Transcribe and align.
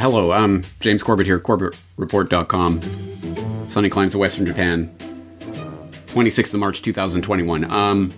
hello. 0.00 0.32
Um, 0.32 0.64
James 0.80 1.02
Corbett 1.02 1.26
here, 1.26 1.38
CorbettReport.com. 1.38 2.80
Sunny 3.68 3.90
climes 3.90 4.14
of 4.14 4.20
Western 4.20 4.46
Japan. 4.46 4.90
26th 6.06 6.54
of 6.54 6.60
March 6.60 6.80
2021. 6.80 7.70
Um, 7.70 8.10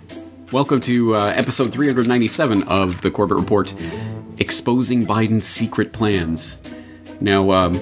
welcome 0.53 0.79
to 0.79 1.15
uh, 1.15 1.33
episode 1.35 1.73
397 1.73 2.63
of 2.63 3.01
the 3.01 3.11
Corbett 3.11 3.37
Report, 3.37 3.73
exposing 4.37 5.05
Biden's 5.05 5.45
secret 5.45 5.91
plans. 5.91 6.57
Now, 7.19 7.51
um, 7.51 7.77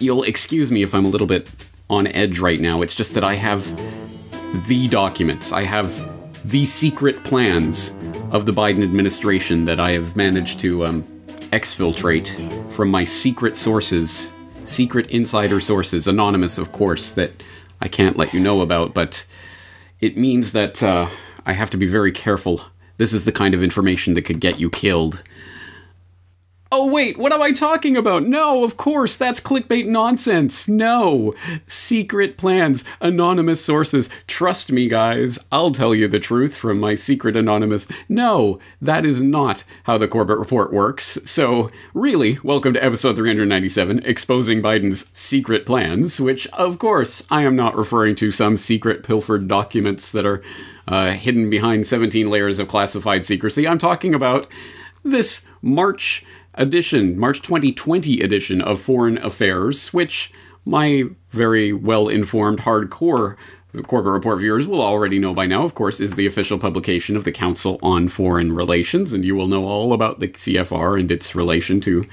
you'll 0.00 0.22
excuse 0.22 0.72
me 0.72 0.82
if 0.82 0.94
I'm 0.94 1.04
a 1.04 1.08
little 1.08 1.26
bit 1.26 1.50
on 1.90 2.06
edge 2.06 2.38
right 2.38 2.60
now. 2.60 2.80
It's 2.80 2.94
just 2.94 3.12
that 3.12 3.22
I 3.22 3.34
have 3.34 3.62
the 4.68 4.88
documents. 4.88 5.52
I 5.52 5.64
have 5.64 6.50
the 6.50 6.64
secret 6.64 7.24
plans 7.24 7.90
of 8.30 8.46
the 8.46 8.52
Biden 8.52 8.82
administration 8.82 9.66
that 9.66 9.78
I 9.78 9.90
have 9.90 10.16
managed 10.16 10.60
to 10.60 10.86
um, 10.86 11.15
exfiltrate 11.50 12.72
from 12.72 12.90
my 12.90 13.04
secret 13.04 13.56
sources, 13.56 14.32
secret 14.64 15.10
insider 15.10 15.60
sources, 15.60 16.08
anonymous, 16.08 16.58
of 16.58 16.72
course, 16.72 17.12
that 17.12 17.32
I 17.80 17.88
can't 17.88 18.16
let 18.16 18.32
you 18.32 18.40
know 18.40 18.60
about, 18.60 18.94
but 18.94 19.26
it 20.00 20.16
means 20.16 20.52
that 20.52 20.82
uh, 20.82 21.08
I 21.44 21.52
have 21.52 21.70
to 21.70 21.76
be 21.76 21.86
very 21.86 22.12
careful. 22.12 22.62
This 22.96 23.12
is 23.12 23.24
the 23.24 23.32
kind 23.32 23.54
of 23.54 23.62
information 23.62 24.14
that 24.14 24.22
could 24.22 24.40
get 24.40 24.58
you 24.58 24.70
killed. 24.70 25.22
Oh, 26.78 26.92
wait, 26.92 27.16
what 27.16 27.32
am 27.32 27.40
I 27.40 27.52
talking 27.52 27.96
about? 27.96 28.24
No, 28.24 28.62
of 28.62 28.76
course, 28.76 29.16
that's 29.16 29.40
clickbait 29.40 29.86
nonsense. 29.86 30.68
No. 30.68 31.32
Secret 31.66 32.36
plans, 32.36 32.84
anonymous 33.00 33.64
sources. 33.64 34.10
Trust 34.26 34.70
me, 34.70 34.86
guys, 34.86 35.38
I'll 35.50 35.70
tell 35.70 35.94
you 35.94 36.06
the 36.06 36.20
truth 36.20 36.54
from 36.54 36.78
my 36.78 36.94
secret 36.94 37.34
anonymous. 37.34 37.88
No, 38.10 38.60
that 38.82 39.06
is 39.06 39.22
not 39.22 39.64
how 39.84 39.96
the 39.96 40.06
Corbett 40.06 40.36
Report 40.36 40.70
works. 40.70 41.18
So, 41.24 41.70
really, 41.94 42.36
welcome 42.42 42.74
to 42.74 42.84
episode 42.84 43.16
397 43.16 44.04
Exposing 44.04 44.60
Biden's 44.60 45.10
Secret 45.18 45.64
Plans, 45.64 46.20
which, 46.20 46.46
of 46.48 46.78
course, 46.78 47.26
I 47.30 47.44
am 47.44 47.56
not 47.56 47.74
referring 47.74 48.16
to 48.16 48.30
some 48.30 48.58
secret 48.58 49.02
pilfered 49.02 49.48
documents 49.48 50.12
that 50.12 50.26
are 50.26 50.42
uh, 50.86 51.12
hidden 51.12 51.48
behind 51.48 51.86
17 51.86 52.28
layers 52.28 52.58
of 52.58 52.68
classified 52.68 53.24
secrecy. 53.24 53.66
I'm 53.66 53.78
talking 53.78 54.14
about 54.14 54.46
this 55.02 55.46
March 55.62 56.24
edition, 56.56 57.18
March 57.18 57.42
2020 57.42 58.20
edition 58.20 58.60
of 58.60 58.80
Foreign 58.80 59.18
Affairs, 59.18 59.92
which 59.92 60.32
my 60.64 61.04
very 61.30 61.72
well 61.72 62.08
informed 62.08 62.60
hardcore 62.60 63.36
Corbett 63.82 64.12
Report 64.12 64.38
viewers 64.38 64.66
will 64.66 64.82
already 64.82 65.18
know 65.18 65.34
by 65.34 65.46
now, 65.46 65.64
of 65.64 65.74
course, 65.74 66.00
is 66.00 66.16
the 66.16 66.26
official 66.26 66.58
publication 66.58 67.16
of 67.16 67.24
the 67.24 67.32
Council 67.32 67.78
on 67.82 68.08
Foreign 68.08 68.54
Relations, 68.54 69.12
and 69.12 69.24
you 69.24 69.36
will 69.36 69.48
know 69.48 69.64
all 69.64 69.92
about 69.92 70.20
the 70.20 70.28
CFR 70.28 70.98
and 70.98 71.10
its 71.10 71.34
relation 71.34 71.80
to 71.82 72.06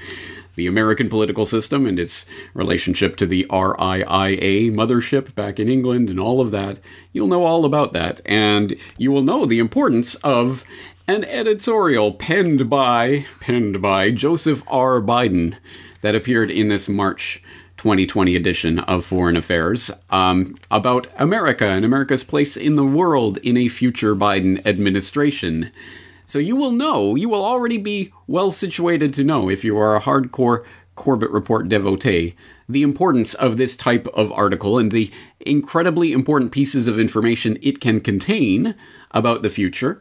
the 0.56 0.66
American 0.66 1.08
political 1.08 1.46
system 1.46 1.86
and 1.86 1.98
its 1.98 2.26
relationship 2.52 3.16
to 3.16 3.26
the 3.26 3.44
RIIA 3.50 4.70
mothership 4.72 5.34
back 5.34 5.58
in 5.58 5.68
England 5.68 6.08
and 6.08 6.20
all 6.20 6.40
of 6.40 6.50
that. 6.52 6.78
You'll 7.12 7.28
know 7.28 7.44
all 7.44 7.64
about 7.64 7.92
that, 7.92 8.20
and 8.24 8.76
you 8.98 9.10
will 9.10 9.22
know 9.22 9.46
the 9.46 9.58
importance 9.58 10.14
of 10.16 10.64
an 11.06 11.24
editorial 11.24 12.12
penned 12.12 12.70
by 12.70 13.26
penned 13.38 13.82
by 13.82 14.10
Joseph 14.10 14.62
R. 14.66 15.02
Biden 15.02 15.56
that 16.00 16.14
appeared 16.14 16.50
in 16.50 16.68
this 16.68 16.88
March 16.88 17.42
2020 17.76 18.34
edition 18.34 18.78
of 18.78 19.04
Foreign 19.04 19.36
Affairs 19.36 19.90
um, 20.08 20.56
about 20.70 21.06
America 21.18 21.66
and 21.66 21.84
America's 21.84 22.24
place 22.24 22.56
in 22.56 22.76
the 22.76 22.84
world 22.84 23.36
in 23.38 23.58
a 23.58 23.68
future 23.68 24.16
Biden 24.16 24.64
administration. 24.66 25.70
So 26.24 26.38
you 26.38 26.56
will 26.56 26.72
know, 26.72 27.14
you 27.16 27.28
will 27.28 27.44
already 27.44 27.76
be 27.76 28.10
well 28.26 28.50
situated 28.50 29.12
to 29.14 29.24
know 29.24 29.50
if 29.50 29.62
you 29.62 29.78
are 29.78 29.94
a 29.94 30.00
hardcore 30.00 30.64
Corbett 30.94 31.30
Report 31.30 31.68
devotee, 31.68 32.34
the 32.66 32.82
importance 32.82 33.34
of 33.34 33.58
this 33.58 33.76
type 33.76 34.06
of 34.14 34.32
article 34.32 34.78
and 34.78 34.90
the 34.90 35.10
incredibly 35.40 36.12
important 36.12 36.50
pieces 36.50 36.88
of 36.88 36.98
information 36.98 37.58
it 37.60 37.80
can 37.80 38.00
contain 38.00 38.74
about 39.10 39.42
the 39.42 39.50
future. 39.50 40.00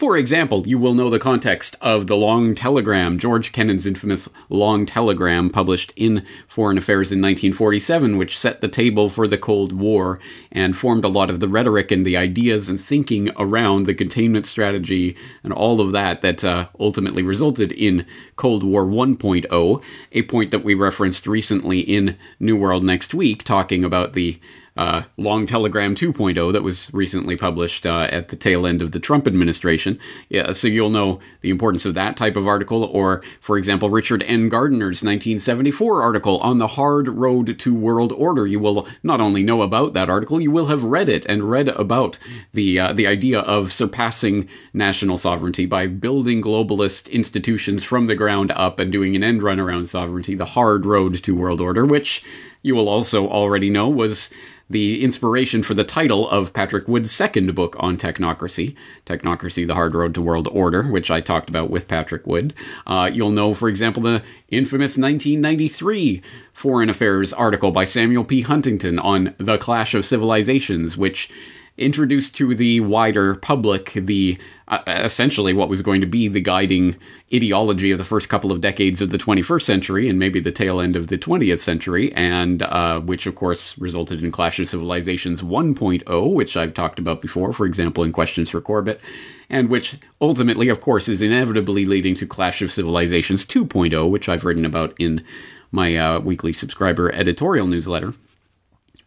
For 0.00 0.16
example, 0.16 0.66
you 0.66 0.78
will 0.78 0.94
know 0.94 1.10
the 1.10 1.18
context 1.18 1.76
of 1.82 2.06
the 2.06 2.16
Long 2.16 2.54
Telegram, 2.54 3.18
George 3.18 3.52
Kennan's 3.52 3.86
infamous 3.86 4.30
Long 4.48 4.86
Telegram, 4.86 5.50
published 5.50 5.92
in 5.94 6.24
Foreign 6.48 6.78
Affairs 6.78 7.12
in 7.12 7.18
1947, 7.18 8.16
which 8.16 8.38
set 8.38 8.62
the 8.62 8.68
table 8.68 9.10
for 9.10 9.26
the 9.26 9.36
Cold 9.36 9.72
War 9.72 10.18
and 10.50 10.74
formed 10.74 11.04
a 11.04 11.08
lot 11.08 11.28
of 11.28 11.38
the 11.38 11.48
rhetoric 11.48 11.90
and 11.90 12.06
the 12.06 12.16
ideas 12.16 12.70
and 12.70 12.80
thinking 12.80 13.28
around 13.36 13.84
the 13.84 13.92
containment 13.92 14.46
strategy 14.46 15.18
and 15.44 15.52
all 15.52 15.82
of 15.82 15.92
that 15.92 16.22
that 16.22 16.42
uh, 16.46 16.68
ultimately 16.80 17.22
resulted 17.22 17.70
in 17.70 18.06
Cold 18.36 18.62
War 18.62 18.86
1.0, 18.86 19.82
a 20.12 20.22
point 20.22 20.50
that 20.50 20.64
we 20.64 20.72
referenced 20.72 21.26
recently 21.26 21.80
in 21.80 22.16
New 22.38 22.56
World 22.56 22.84
Next 22.84 23.12
Week, 23.12 23.44
talking 23.44 23.84
about 23.84 24.14
the 24.14 24.40
uh, 24.80 25.02
Long 25.18 25.46
Telegram 25.46 25.94
2.0 25.94 26.54
that 26.54 26.62
was 26.62 26.90
recently 26.94 27.36
published 27.36 27.84
uh, 27.84 28.08
at 28.10 28.28
the 28.28 28.36
tail 28.36 28.66
end 28.66 28.80
of 28.80 28.92
the 28.92 28.98
Trump 28.98 29.26
administration. 29.26 29.98
Yeah, 30.30 30.52
so 30.52 30.68
you'll 30.68 30.88
know 30.88 31.20
the 31.42 31.50
importance 31.50 31.84
of 31.84 31.92
that 31.92 32.16
type 32.16 32.34
of 32.34 32.46
article, 32.46 32.84
or, 32.84 33.22
for 33.42 33.58
example, 33.58 33.90
Richard 33.90 34.22
N. 34.22 34.48
Gardner's 34.48 35.04
1974 35.04 36.02
article 36.02 36.38
on 36.38 36.56
the 36.56 36.66
hard 36.66 37.08
road 37.08 37.58
to 37.58 37.74
world 37.74 38.10
order. 38.12 38.46
You 38.46 38.58
will 38.58 38.88
not 39.02 39.20
only 39.20 39.42
know 39.42 39.60
about 39.60 39.92
that 39.92 40.08
article, 40.08 40.40
you 40.40 40.50
will 40.50 40.66
have 40.66 40.82
read 40.82 41.10
it 41.10 41.26
and 41.26 41.50
read 41.50 41.68
about 41.68 42.18
the 42.54 42.80
uh, 42.80 42.94
the 42.94 43.06
idea 43.06 43.40
of 43.40 43.74
surpassing 43.74 44.48
national 44.72 45.18
sovereignty 45.18 45.66
by 45.66 45.88
building 45.88 46.40
globalist 46.40 47.12
institutions 47.12 47.84
from 47.84 48.06
the 48.06 48.14
ground 48.14 48.50
up 48.52 48.78
and 48.78 48.90
doing 48.90 49.14
an 49.14 49.22
end 49.22 49.42
run 49.42 49.60
around 49.60 49.90
sovereignty. 49.90 50.34
The 50.34 50.46
hard 50.56 50.86
road 50.86 51.22
to 51.22 51.34
world 51.34 51.60
order, 51.60 51.84
which 51.84 52.24
you 52.62 52.74
will 52.74 52.88
also 52.88 53.28
already 53.28 53.70
know 53.70 53.88
was 53.88 54.30
the 54.70 55.02
inspiration 55.02 55.64
for 55.64 55.74
the 55.74 55.82
title 55.82 56.28
of 56.30 56.52
Patrick 56.52 56.86
Wood's 56.86 57.10
second 57.10 57.54
book 57.56 57.74
on 57.80 57.96
technocracy, 57.96 58.76
Technocracy 59.04 59.66
The 59.66 59.74
Hard 59.74 59.94
Road 59.94 60.14
to 60.14 60.22
World 60.22 60.46
Order, 60.52 60.84
which 60.84 61.10
I 61.10 61.20
talked 61.20 61.50
about 61.50 61.70
with 61.70 61.88
Patrick 61.88 62.24
Wood. 62.24 62.54
Uh, 62.86 63.10
you'll 63.12 63.30
know, 63.30 63.52
for 63.52 63.68
example, 63.68 64.02
the 64.02 64.22
infamous 64.48 64.96
1993 64.96 66.22
Foreign 66.52 66.88
Affairs 66.88 67.32
article 67.32 67.72
by 67.72 67.82
Samuel 67.82 68.24
P. 68.24 68.42
Huntington 68.42 69.00
on 69.00 69.34
the 69.38 69.58
Clash 69.58 69.92
of 69.92 70.06
Civilizations, 70.06 70.96
which 70.96 71.30
introduced 71.76 72.34
to 72.36 72.54
the 72.54 72.80
wider 72.80 73.34
public 73.34 73.92
the 73.94 74.38
uh, 74.68 74.82
essentially 74.86 75.52
what 75.52 75.68
was 75.68 75.82
going 75.82 76.00
to 76.00 76.06
be 76.06 76.28
the 76.28 76.40
guiding 76.40 76.94
ideology 77.34 77.90
of 77.90 77.98
the 77.98 78.04
first 78.04 78.28
couple 78.28 78.52
of 78.52 78.60
decades 78.60 79.02
of 79.02 79.10
the 79.10 79.18
21st 79.18 79.62
century 79.62 80.08
and 80.08 80.18
maybe 80.18 80.38
the 80.38 80.52
tail 80.52 80.80
end 80.80 80.94
of 80.94 81.08
the 81.08 81.18
20th 81.18 81.58
century, 81.58 82.12
and 82.12 82.62
uh, 82.62 83.00
which 83.00 83.26
of 83.26 83.34
course 83.34 83.76
resulted 83.78 84.22
in 84.22 84.30
Clash 84.30 84.60
of 84.60 84.68
Civilizations 84.68 85.42
1.0, 85.42 86.32
which 86.32 86.56
I've 86.56 86.74
talked 86.74 87.00
about 87.00 87.20
before, 87.20 87.52
for 87.52 87.66
example, 87.66 88.04
in 88.04 88.12
Questions 88.12 88.50
for 88.50 88.60
Corbett, 88.60 89.00
and 89.48 89.68
which 89.68 89.96
ultimately, 90.20 90.68
of 90.68 90.80
course, 90.80 91.08
is 91.08 91.20
inevitably 91.20 91.84
leading 91.84 92.14
to 92.16 92.26
Clash 92.26 92.62
of 92.62 92.72
Civilizations 92.72 93.44
2.0, 93.44 94.08
which 94.08 94.28
I've 94.28 94.44
written 94.44 94.64
about 94.64 94.94
in 94.98 95.24
my 95.72 95.96
uh, 95.96 96.20
weekly 96.20 96.52
subscriber 96.52 97.12
editorial 97.12 97.66
newsletter. 97.66 98.14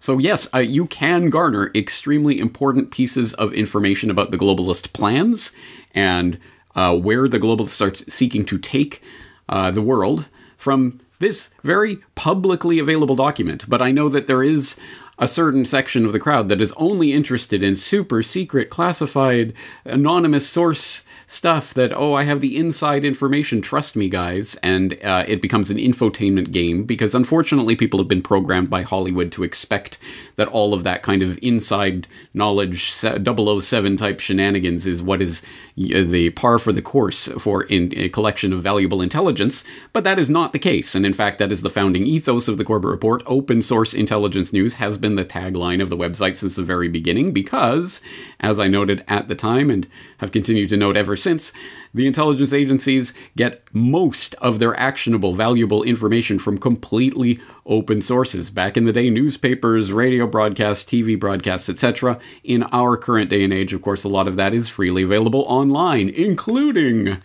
So, 0.03 0.17
yes, 0.17 0.53
uh, 0.53 0.57
you 0.57 0.85
can 0.87 1.29
garner 1.29 1.71
extremely 1.73 2.37
important 2.37 2.91
pieces 2.91 3.33
of 3.35 3.53
information 3.53 4.11
about 4.11 4.31
the 4.31 4.37
globalist 4.37 4.91
plans 4.91 5.53
and 5.95 6.37
uh, 6.75 6.99
where 6.99 7.29
the 7.29 7.39
globalists 7.39 7.79
are 7.79 7.95
seeking 7.95 8.43
to 8.47 8.57
take 8.57 9.01
uh, 9.47 9.71
the 9.71 9.81
world 9.81 10.27
from 10.57 10.99
this 11.19 11.51
very 11.63 11.99
publicly 12.15 12.79
available 12.79 13.15
document. 13.15 13.63
But 13.69 13.81
I 13.81 13.91
know 13.91 14.09
that 14.09 14.27
there 14.27 14.43
is 14.43 14.77
a 15.19 15.27
certain 15.27 15.65
section 15.65 16.05
of 16.05 16.11
the 16.11 16.19
crowd 16.19 16.49
that 16.49 16.61
is 16.61 16.73
only 16.73 17.13
interested 17.13 17.61
in 17.61 17.75
super 17.75 18.23
secret, 18.23 18.69
classified, 18.69 19.53
anonymous 19.85 20.47
source 20.47 21.05
stuff 21.27 21.73
that, 21.73 21.91
oh, 21.93 22.13
I 22.13 22.23
have 22.23 22.41
the 22.41 22.57
inside 22.57 23.05
information, 23.05 23.61
trust 23.61 23.95
me, 23.95 24.09
guys. 24.09 24.55
And 24.63 24.97
uh, 25.03 25.25
it 25.27 25.41
becomes 25.41 25.69
an 25.69 25.77
infotainment 25.77 26.51
game 26.51 26.83
because 26.83 27.13
unfortunately 27.15 27.75
people 27.75 27.99
have 27.99 28.07
been 28.07 28.21
programmed 28.21 28.69
by 28.69 28.81
Hollywood 28.81 29.31
to 29.33 29.43
expect 29.43 29.97
that 30.35 30.47
all 30.47 30.73
of 30.73 30.83
that 30.83 31.03
kind 31.03 31.21
of 31.21 31.37
inside 31.41 32.07
knowledge, 32.33 32.91
007 32.91 33.97
type 33.97 34.19
shenanigans 34.19 34.87
is 34.87 35.01
what 35.01 35.21
is 35.21 35.43
the 35.75 36.31
par 36.31 36.59
for 36.59 36.71
the 36.71 36.81
course 36.81 37.27
for 37.39 37.65
a 37.69 38.09
collection 38.09 38.51
of 38.51 38.61
valuable 38.61 39.01
intelligence. 39.01 39.63
But 39.91 40.03
that 40.03 40.19
is 40.19 40.29
not 40.29 40.53
the 40.53 40.59
case. 40.59 40.95
And 40.95 41.05
in 41.05 41.13
fact, 41.13 41.37
that 41.39 41.51
is 41.51 41.61
the 41.61 41.69
founding 41.69 42.05
ethos 42.05 42.47
of 42.47 42.57
the 42.57 42.65
Corbett 42.65 42.89
Report. 42.89 43.23
Open 43.25 43.61
source 43.61 43.93
intelligence 43.93 44.51
news 44.53 44.75
has 44.75 44.97
been 45.03 45.15
the 45.15 45.25
tagline 45.25 45.81
of 45.81 45.89
the 45.89 45.97
website 45.97 46.37
since 46.37 46.55
the 46.55 46.63
very 46.63 46.87
beginning 46.87 47.33
because, 47.33 48.01
as 48.39 48.57
I 48.57 48.69
noted 48.69 49.03
at 49.09 49.27
the 49.27 49.35
time 49.35 49.69
and 49.69 49.85
have 50.19 50.31
continued 50.31 50.69
to 50.69 50.77
note 50.77 50.95
ever 50.95 51.17
since, 51.17 51.51
the 51.93 52.07
intelligence 52.07 52.53
agencies 52.53 53.13
get 53.35 53.67
most 53.73 54.33
of 54.35 54.59
their 54.59 54.79
actionable, 54.79 55.35
valuable 55.35 55.83
information 55.83 56.39
from 56.39 56.57
completely 56.57 57.41
open 57.65 58.01
sources. 58.01 58.49
Back 58.49 58.77
in 58.77 58.85
the 58.85 58.93
day, 58.93 59.09
newspapers, 59.09 59.91
radio 59.91 60.25
broadcasts, 60.25 60.89
TV 60.89 61.19
broadcasts, 61.19 61.67
etc. 61.67 62.17
In 62.45 62.63
our 62.71 62.95
current 62.95 63.29
day 63.29 63.43
and 63.43 63.51
age, 63.51 63.73
of 63.73 63.81
course, 63.81 64.05
a 64.05 64.09
lot 64.09 64.29
of 64.29 64.37
that 64.37 64.53
is 64.53 64.69
freely 64.69 65.03
available 65.03 65.41
online, 65.41 66.07
including 66.07 67.17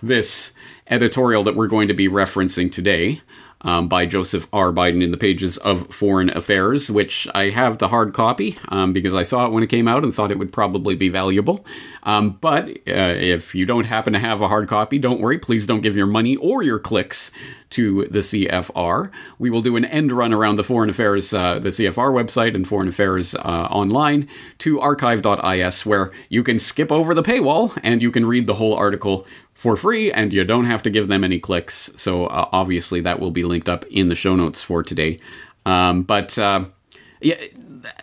this 0.00 0.52
editorial 0.86 1.42
that 1.42 1.56
we're 1.56 1.66
going 1.66 1.88
to 1.88 1.94
be 1.94 2.08
referencing 2.08 2.72
today 2.72 3.20
um, 3.62 3.88
by 3.88 4.06
Joseph 4.06 4.46
R. 4.52 4.72
Biden 4.72 5.02
in 5.02 5.10
the 5.10 5.16
pages 5.16 5.56
of 5.58 5.92
Foreign 5.92 6.30
Affairs, 6.30 6.90
which 6.90 7.26
I 7.34 7.50
have 7.50 7.78
the 7.78 7.88
hard 7.88 8.14
copy 8.14 8.56
um, 8.68 8.92
because 8.92 9.14
I 9.14 9.22
saw 9.22 9.46
it 9.46 9.52
when 9.52 9.62
it 9.62 9.70
came 9.70 9.88
out 9.88 10.04
and 10.04 10.14
thought 10.14 10.30
it 10.30 10.38
would 10.38 10.52
probably 10.52 10.94
be 10.94 11.08
valuable. 11.08 11.64
Um, 12.04 12.38
but 12.40 12.68
uh, 12.68 13.14
if 13.18 13.54
you 13.54 13.66
don't 13.66 13.84
happen 13.84 14.12
to 14.12 14.18
have 14.18 14.40
a 14.40 14.48
hard 14.48 14.68
copy, 14.68 14.98
don't 14.98 15.20
worry. 15.20 15.38
Please 15.38 15.66
don't 15.66 15.80
give 15.80 15.96
your 15.96 16.06
money 16.06 16.36
or 16.36 16.62
your 16.62 16.78
clicks 16.78 17.30
to 17.70 18.04
the 18.04 18.20
CFR. 18.20 19.10
We 19.38 19.50
will 19.50 19.60
do 19.60 19.76
an 19.76 19.84
end 19.84 20.12
run 20.12 20.32
around 20.32 20.56
the 20.56 20.64
Foreign 20.64 20.88
Affairs, 20.88 21.34
uh, 21.34 21.58
the 21.58 21.68
CFR 21.68 22.10
website 22.10 22.54
and 22.54 22.66
Foreign 22.66 22.88
Affairs 22.88 23.34
uh, 23.34 23.68
online 23.70 24.28
to 24.58 24.80
archive.is, 24.80 25.84
where 25.84 26.10
you 26.28 26.42
can 26.42 26.58
skip 26.58 26.90
over 26.90 27.14
the 27.14 27.22
paywall 27.22 27.78
and 27.82 28.00
you 28.00 28.10
can 28.10 28.24
read 28.24 28.46
the 28.46 28.54
whole 28.54 28.74
article 28.74 29.26
for 29.58 29.76
free 29.76 30.12
and 30.12 30.32
you 30.32 30.44
don't 30.44 30.66
have 30.66 30.84
to 30.84 30.88
give 30.88 31.08
them 31.08 31.24
any 31.24 31.40
clicks. 31.40 31.90
So 31.96 32.26
uh, 32.26 32.48
obviously 32.52 33.00
that 33.00 33.18
will 33.18 33.32
be 33.32 33.42
linked 33.42 33.68
up 33.68 33.84
in 33.86 34.06
the 34.06 34.14
show 34.14 34.36
notes 34.36 34.62
for 34.62 34.84
today. 34.84 35.18
Um, 35.66 36.04
but 36.04 36.38
uh, 36.38 36.66
yeah, 37.20 37.34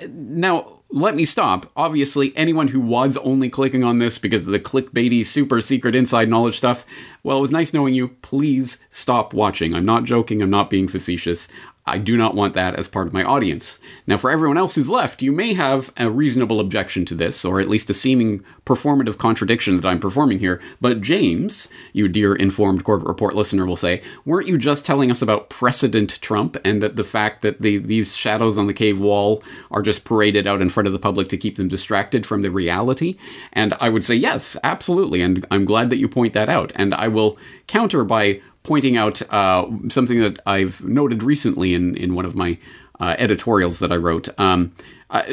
now 0.09 0.81
let 0.89 1.15
me 1.15 1.23
stop. 1.23 1.71
Obviously, 1.77 2.35
anyone 2.35 2.67
who 2.67 2.81
was 2.81 3.15
only 3.17 3.49
clicking 3.49 3.85
on 3.85 3.99
this 3.99 4.17
because 4.17 4.41
of 4.41 4.47
the 4.51 4.59
clickbaity, 4.59 5.25
super 5.25 5.61
secret 5.61 5.95
inside 5.95 6.27
knowledge 6.27 6.57
stuff, 6.57 6.85
well, 7.23 7.37
it 7.37 7.41
was 7.41 7.51
nice 7.51 7.73
knowing 7.73 7.93
you. 7.93 8.09
Please 8.21 8.83
stop 8.91 9.33
watching. 9.33 9.73
I'm 9.73 9.85
not 9.85 10.03
joking. 10.03 10.41
I'm 10.41 10.49
not 10.49 10.69
being 10.69 10.89
facetious. 10.89 11.47
I 11.87 11.99
do 11.99 12.17
not 12.17 12.33
want 12.33 12.55
that 12.55 12.75
as 12.75 12.87
part 12.87 13.05
of 13.05 13.13
my 13.13 13.23
audience. 13.23 13.79
Now, 14.07 14.17
for 14.17 14.31
everyone 14.31 14.57
else 14.57 14.73
who's 14.73 14.89
left, 14.89 15.21
you 15.21 15.31
may 15.31 15.53
have 15.53 15.93
a 15.97 16.09
reasonable 16.09 16.59
objection 16.59 17.05
to 17.05 17.15
this, 17.15 17.45
or 17.45 17.59
at 17.59 17.69
least 17.69 17.91
a 17.91 17.93
seeming 17.93 18.43
performative 18.65 19.19
contradiction 19.19 19.77
that 19.77 19.87
I'm 19.87 19.99
performing 19.99 20.39
here. 20.39 20.59
But 20.81 21.01
James, 21.01 21.69
you 21.93 22.07
dear 22.07 22.33
informed 22.33 22.83
Corbett 22.83 23.07
Report 23.07 23.35
listener, 23.35 23.67
will 23.67 23.75
say, 23.75 24.01
weren't 24.25 24.47
you 24.47 24.57
just 24.57 24.83
telling 24.83 25.11
us 25.11 25.21
about 25.21 25.49
precedent 25.49 26.19
Trump 26.21 26.57
and 26.65 26.81
that 26.81 26.95
the 26.95 27.03
fact 27.03 27.43
that 27.43 27.61
the, 27.61 27.77
these 27.77 28.17
shadows 28.17 28.57
on 28.57 28.65
the 28.65 28.73
cave 28.73 28.99
wall 28.99 29.43
are 29.69 29.83
just 29.83 30.05
paraded 30.05 30.47
out 30.47 30.63
in 30.63 30.71
front 30.71 30.87
of 30.87 30.93
the 30.93 30.97
public 30.97 31.27
to 31.27 31.37
keep 31.37 31.55
them 31.57 31.67
distracted 31.67 32.25
from 32.25 32.41
the 32.41 32.49
reality? 32.49 33.15
And 33.53 33.75
I 33.79 33.89
would 33.89 34.03
say, 34.03 34.15
yes, 34.15 34.57
absolutely. 34.63 35.21
And 35.21 35.45
I'm 35.51 35.65
glad 35.65 35.91
that 35.91 35.97
you 35.97 36.09
point 36.09 36.33
that 36.33 36.49
out. 36.49 36.71
And 36.73 36.95
I 36.95 37.09
will 37.09 37.37
counter 37.67 38.03
by 38.03 38.41
pointing 38.65 38.97
out 38.97 39.21
uh, 39.31 39.69
something 39.89 40.19
that 40.19 40.39
I've 40.45 40.83
noted 40.83 41.23
recently 41.23 41.73
in, 41.73 41.95
in 41.95 42.15
one 42.15 42.25
of 42.25 42.35
my 42.35 42.57
uh, 42.99 43.15
editorials 43.19 43.79
that 43.79 43.91
I 43.91 43.97
wrote. 43.97 44.27
Um, 44.39 44.71
uh, 45.11 45.23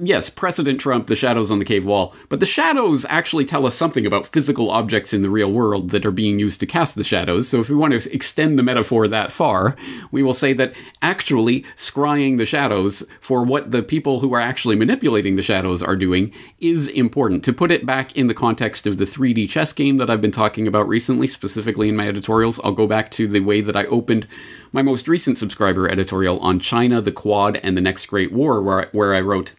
yes, 0.00 0.30
President 0.30 0.80
Trump, 0.80 1.06
the 1.06 1.16
shadows 1.16 1.50
on 1.50 1.58
the 1.58 1.64
cave 1.64 1.84
wall, 1.84 2.14
but 2.28 2.40
the 2.40 2.46
shadows 2.46 3.04
actually 3.08 3.44
tell 3.44 3.66
us 3.66 3.74
something 3.74 4.06
about 4.06 4.26
physical 4.26 4.70
objects 4.70 5.12
in 5.12 5.22
the 5.22 5.30
real 5.30 5.52
world 5.52 5.90
that 5.90 6.06
are 6.06 6.12
being 6.12 6.38
used 6.38 6.60
to 6.60 6.66
cast 6.66 6.94
the 6.94 7.04
shadows. 7.04 7.48
So 7.48 7.60
if 7.60 7.68
we 7.68 7.76
want 7.76 8.00
to 8.00 8.14
extend 8.14 8.58
the 8.58 8.62
metaphor 8.62 9.08
that 9.08 9.32
far, 9.32 9.76
we 10.10 10.22
will 10.22 10.34
say 10.34 10.52
that 10.54 10.74
actually 11.00 11.62
scrying 11.76 12.38
the 12.38 12.46
shadows 12.46 13.06
for 13.20 13.42
what 13.42 13.70
the 13.70 13.82
people 13.82 14.20
who 14.20 14.32
are 14.34 14.40
actually 14.40 14.76
manipulating 14.76 15.36
the 15.36 15.42
shadows 15.42 15.82
are 15.82 15.96
doing 15.96 16.32
is 16.58 16.88
important. 16.88 17.44
To 17.44 17.52
put 17.52 17.70
it 17.70 17.84
back 17.84 18.16
in 18.16 18.28
the 18.28 18.34
context 18.34 18.86
of 18.86 18.96
the 18.96 19.04
3D 19.04 19.48
chess 19.48 19.72
game 19.72 19.96
that 19.98 20.08
I've 20.08 20.20
been 20.20 20.30
talking 20.30 20.66
about 20.66 20.88
recently, 20.88 21.26
specifically 21.26 21.88
in 21.88 21.96
my 21.96 22.08
editorials, 22.08 22.60
I'll 22.64 22.72
go 22.72 22.86
back 22.86 23.10
to 23.12 23.26
the 23.26 23.40
way 23.40 23.60
that 23.60 23.76
I 23.76 23.84
opened 23.86 24.26
my 24.72 24.82
most 24.82 25.06
recent 25.06 25.36
subscriber 25.36 25.88
editorial 25.88 26.38
on 26.40 26.58
China, 26.58 27.00
the 27.00 27.12
Quad, 27.12 27.56
and 27.62 27.76
the 27.76 27.82
Next 27.82 28.06
Great 28.06 28.32
War, 28.32 28.62
where 28.62 28.80
I, 28.80 28.86
where 28.92 29.14
I 29.14 29.20
wrote 29.20 29.54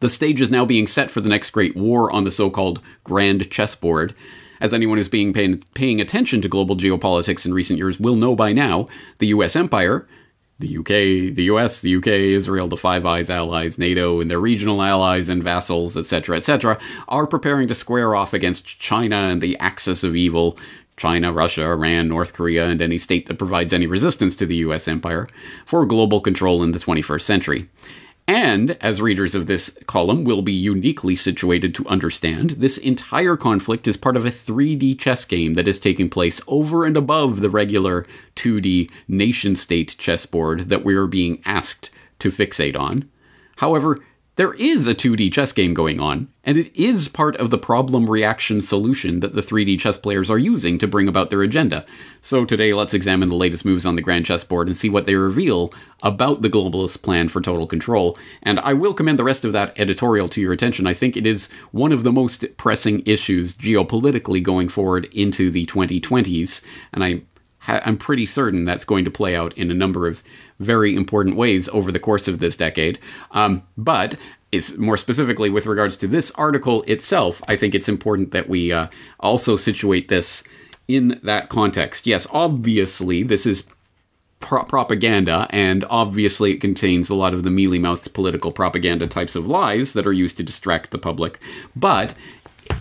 the 0.00 0.10
stage 0.10 0.40
is 0.40 0.50
now 0.50 0.64
being 0.64 0.86
set 0.86 1.10
for 1.10 1.20
the 1.20 1.28
next 1.28 1.50
great 1.50 1.76
war 1.76 2.10
on 2.10 2.24
the 2.24 2.30
so 2.30 2.50
called 2.50 2.80
Grand 3.04 3.50
Chessboard. 3.50 4.14
As 4.60 4.72
anyone 4.72 4.98
who's 4.98 5.08
being 5.08 5.32
paying, 5.32 5.62
paying 5.74 6.00
attention 6.00 6.40
to 6.40 6.48
global 6.48 6.76
geopolitics 6.76 7.44
in 7.44 7.52
recent 7.52 7.78
years 7.78 8.00
will 8.00 8.16
know 8.16 8.34
by 8.34 8.52
now, 8.52 8.86
the 9.18 9.26
US 9.28 9.54
empire, 9.54 10.06
the 10.58 10.78
UK, 10.78 11.34
the 11.34 11.44
US, 11.50 11.80
the 11.80 11.94
UK, 11.96 12.06
Israel, 12.06 12.68
the 12.68 12.76
Five 12.76 13.04
Eyes 13.04 13.28
allies, 13.28 13.78
NATO, 13.78 14.20
and 14.20 14.30
their 14.30 14.40
regional 14.40 14.82
allies 14.82 15.28
and 15.28 15.42
vassals, 15.42 15.96
etc., 15.96 16.38
etc., 16.38 16.78
are 17.08 17.26
preparing 17.26 17.68
to 17.68 17.74
square 17.74 18.14
off 18.14 18.32
against 18.32 18.64
China 18.66 19.16
and 19.16 19.42
the 19.42 19.58
axis 19.58 20.02
of 20.02 20.16
evil 20.16 20.58
China, 20.96 21.30
Russia, 21.30 21.62
Iran, 21.64 22.08
North 22.08 22.32
Korea, 22.32 22.68
and 22.68 22.80
any 22.80 22.96
state 22.96 23.26
that 23.26 23.38
provides 23.38 23.72
any 23.72 23.86
resistance 23.86 24.34
to 24.36 24.46
the 24.46 24.56
US 24.56 24.88
empire 24.88 25.28
for 25.66 25.84
global 25.84 26.20
control 26.20 26.62
in 26.62 26.72
the 26.72 26.78
21st 26.78 27.22
century. 27.22 27.68
And, 28.28 28.72
as 28.80 29.00
readers 29.00 29.36
of 29.36 29.46
this 29.46 29.78
column 29.86 30.24
will 30.24 30.42
be 30.42 30.52
uniquely 30.52 31.14
situated 31.14 31.76
to 31.76 31.86
understand, 31.86 32.50
this 32.50 32.76
entire 32.76 33.36
conflict 33.36 33.86
is 33.86 33.96
part 33.96 34.16
of 34.16 34.26
a 34.26 34.30
3D 34.30 34.98
chess 34.98 35.24
game 35.24 35.54
that 35.54 35.68
is 35.68 35.78
taking 35.78 36.10
place 36.10 36.40
over 36.48 36.84
and 36.84 36.96
above 36.96 37.40
the 37.40 37.50
regular 37.50 38.04
2D 38.34 38.90
nation 39.06 39.54
state 39.54 39.94
chessboard 39.96 40.68
that 40.70 40.84
we 40.84 40.96
are 40.96 41.06
being 41.06 41.40
asked 41.44 41.92
to 42.18 42.30
fixate 42.30 42.76
on. 42.76 43.08
However, 43.58 44.00
there 44.36 44.52
is 44.52 44.86
a 44.86 44.94
2D 44.94 45.32
chess 45.32 45.52
game 45.52 45.72
going 45.72 45.98
on, 45.98 46.28
and 46.44 46.58
it 46.58 46.74
is 46.76 47.08
part 47.08 47.36
of 47.36 47.48
the 47.48 47.58
problem 47.58 48.08
reaction 48.08 48.60
solution 48.60 49.20
that 49.20 49.34
the 49.34 49.40
3D 49.40 49.78
chess 49.80 49.96
players 49.96 50.30
are 50.30 50.38
using 50.38 50.76
to 50.78 50.86
bring 50.86 51.08
about 51.08 51.30
their 51.30 51.42
agenda. 51.42 51.86
So 52.20 52.44
today, 52.44 52.74
let's 52.74 52.92
examine 52.92 53.30
the 53.30 53.34
latest 53.34 53.64
moves 53.64 53.86
on 53.86 53.96
the 53.96 54.02
grand 54.02 54.26
chessboard 54.26 54.68
and 54.68 54.76
see 54.76 54.90
what 54.90 55.06
they 55.06 55.14
reveal 55.14 55.72
about 56.02 56.42
the 56.42 56.50
globalist 56.50 57.02
plan 57.02 57.28
for 57.28 57.40
total 57.40 57.66
control. 57.66 58.18
And 58.42 58.60
I 58.60 58.74
will 58.74 58.92
commend 58.92 59.18
the 59.18 59.24
rest 59.24 59.46
of 59.46 59.54
that 59.54 59.78
editorial 59.80 60.28
to 60.28 60.40
your 60.42 60.52
attention. 60.52 60.86
I 60.86 60.92
think 60.92 61.16
it 61.16 61.26
is 61.26 61.48
one 61.72 61.92
of 61.92 62.04
the 62.04 62.12
most 62.12 62.44
pressing 62.58 63.02
issues 63.06 63.56
geopolitically 63.56 64.42
going 64.42 64.68
forward 64.68 65.06
into 65.14 65.50
the 65.50 65.64
2020s, 65.64 66.62
and 66.92 67.02
I 67.02 67.22
I'm 67.68 67.96
pretty 67.96 68.26
certain 68.26 68.64
that's 68.64 68.84
going 68.84 69.04
to 69.04 69.10
play 69.10 69.34
out 69.34 69.56
in 69.58 69.70
a 69.70 69.74
number 69.74 70.06
of 70.06 70.22
very 70.58 70.94
important 70.94 71.36
ways 71.36 71.68
over 71.70 71.92
the 71.92 72.00
course 72.00 72.28
of 72.28 72.38
this 72.38 72.56
decade. 72.56 72.98
Um, 73.32 73.62
but 73.76 74.16
is 74.52 74.78
more 74.78 74.96
specifically 74.96 75.50
with 75.50 75.66
regards 75.66 75.96
to 75.98 76.06
this 76.06 76.30
article 76.32 76.82
itself, 76.84 77.42
I 77.48 77.56
think 77.56 77.74
it's 77.74 77.88
important 77.88 78.32
that 78.32 78.48
we 78.48 78.72
uh, 78.72 78.88
also 79.20 79.56
situate 79.56 80.08
this 80.08 80.44
in 80.88 81.20
that 81.22 81.48
context. 81.48 82.06
Yes, 82.06 82.26
obviously, 82.32 83.22
this 83.22 83.44
is 83.44 83.66
pro- 84.40 84.64
propaganda, 84.64 85.46
and 85.50 85.84
obviously, 85.90 86.52
it 86.52 86.60
contains 86.60 87.10
a 87.10 87.14
lot 87.14 87.34
of 87.34 87.42
the 87.42 87.50
mealy 87.50 87.78
mouthed 87.78 88.14
political 88.14 88.52
propaganda 88.52 89.06
types 89.06 89.34
of 89.34 89.48
lies 89.48 89.92
that 89.94 90.06
are 90.06 90.12
used 90.12 90.36
to 90.36 90.42
distract 90.42 90.90
the 90.90 90.98
public. 90.98 91.40
But 91.74 92.14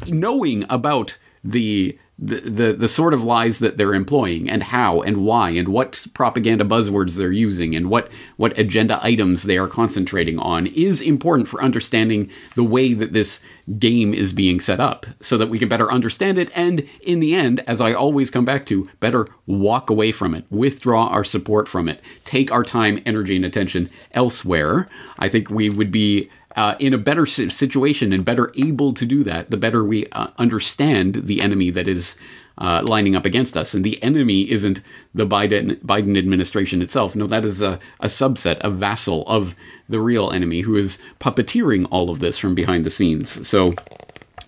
knowing 0.07 0.65
about 0.69 1.17
the 1.43 1.97
the, 2.17 2.39
the 2.39 2.73
the 2.73 2.87
sort 2.87 3.13
of 3.13 3.23
lies 3.23 3.59
that 3.59 3.75
they're 3.75 3.93
employing 3.93 4.49
and 4.49 4.63
how 4.63 5.01
and 5.01 5.17
why 5.17 5.49
and 5.49 5.67
what 5.67 6.07
propaganda 6.13 6.63
buzzwords 6.63 7.17
they're 7.17 7.31
using 7.31 7.75
and 7.75 7.89
what 7.89 8.09
what 8.37 8.57
agenda 8.57 8.99
items 9.03 9.43
they 9.43 9.57
are 9.57 9.67
concentrating 9.67 10.39
on 10.39 10.67
is 10.67 11.01
important 11.01 11.49
for 11.49 11.61
understanding 11.61 12.29
the 12.55 12.63
way 12.63 12.93
that 12.93 13.11
this 13.11 13.41
game 13.79 14.13
is 14.13 14.31
being 14.31 14.61
set 14.61 14.79
up 14.79 15.05
so 15.19 15.37
that 15.37 15.49
we 15.49 15.59
can 15.59 15.67
better 15.67 15.91
understand 15.91 16.37
it 16.37 16.49
and 16.55 16.87
in 17.01 17.19
the 17.19 17.35
end 17.35 17.59
as 17.67 17.81
I 17.81 17.91
always 17.91 18.31
come 18.31 18.45
back 18.45 18.65
to 18.67 18.87
better 19.01 19.27
walk 19.45 19.89
away 19.89 20.13
from 20.13 20.33
it 20.33 20.45
withdraw 20.49 21.07
our 21.07 21.25
support 21.25 21.67
from 21.67 21.89
it 21.89 22.01
take 22.23 22.49
our 22.49 22.63
time 22.63 23.01
energy 23.05 23.35
and 23.35 23.43
attention 23.43 23.89
elsewhere. 24.13 24.87
I 25.19 25.27
think 25.27 25.49
we 25.49 25.69
would 25.69 25.91
be 25.91 26.29
uh, 26.55 26.75
in 26.79 26.93
a 26.93 26.97
better 26.97 27.25
situation 27.25 28.13
and 28.13 28.23
better 28.23 28.51
able 28.55 28.93
to 28.93 29.05
do 29.05 29.23
that, 29.23 29.51
the 29.51 29.57
better 29.57 29.83
we 29.83 30.07
uh, 30.07 30.27
understand 30.37 31.15
the 31.25 31.41
enemy 31.41 31.69
that 31.69 31.87
is 31.87 32.17
uh, 32.57 32.81
lining 32.85 33.15
up 33.15 33.25
against 33.25 33.57
us. 33.57 33.73
And 33.73 33.83
the 33.83 34.01
enemy 34.01 34.49
isn't 34.49 34.81
the 35.13 35.27
Biden 35.27 35.75
Biden 35.81 36.17
administration 36.17 36.81
itself. 36.81 37.15
No, 37.15 37.25
that 37.25 37.43
is 37.43 37.61
a, 37.61 37.79
a 37.99 38.07
subset, 38.07 38.57
a 38.61 38.69
vassal 38.69 39.23
of 39.27 39.55
the 39.89 39.99
real 39.99 40.31
enemy 40.31 40.61
who 40.61 40.75
is 40.75 41.01
puppeteering 41.19 41.87
all 41.91 42.09
of 42.09 42.19
this 42.19 42.37
from 42.37 42.55
behind 42.55 42.85
the 42.85 42.89
scenes. 42.89 43.45
So 43.47 43.75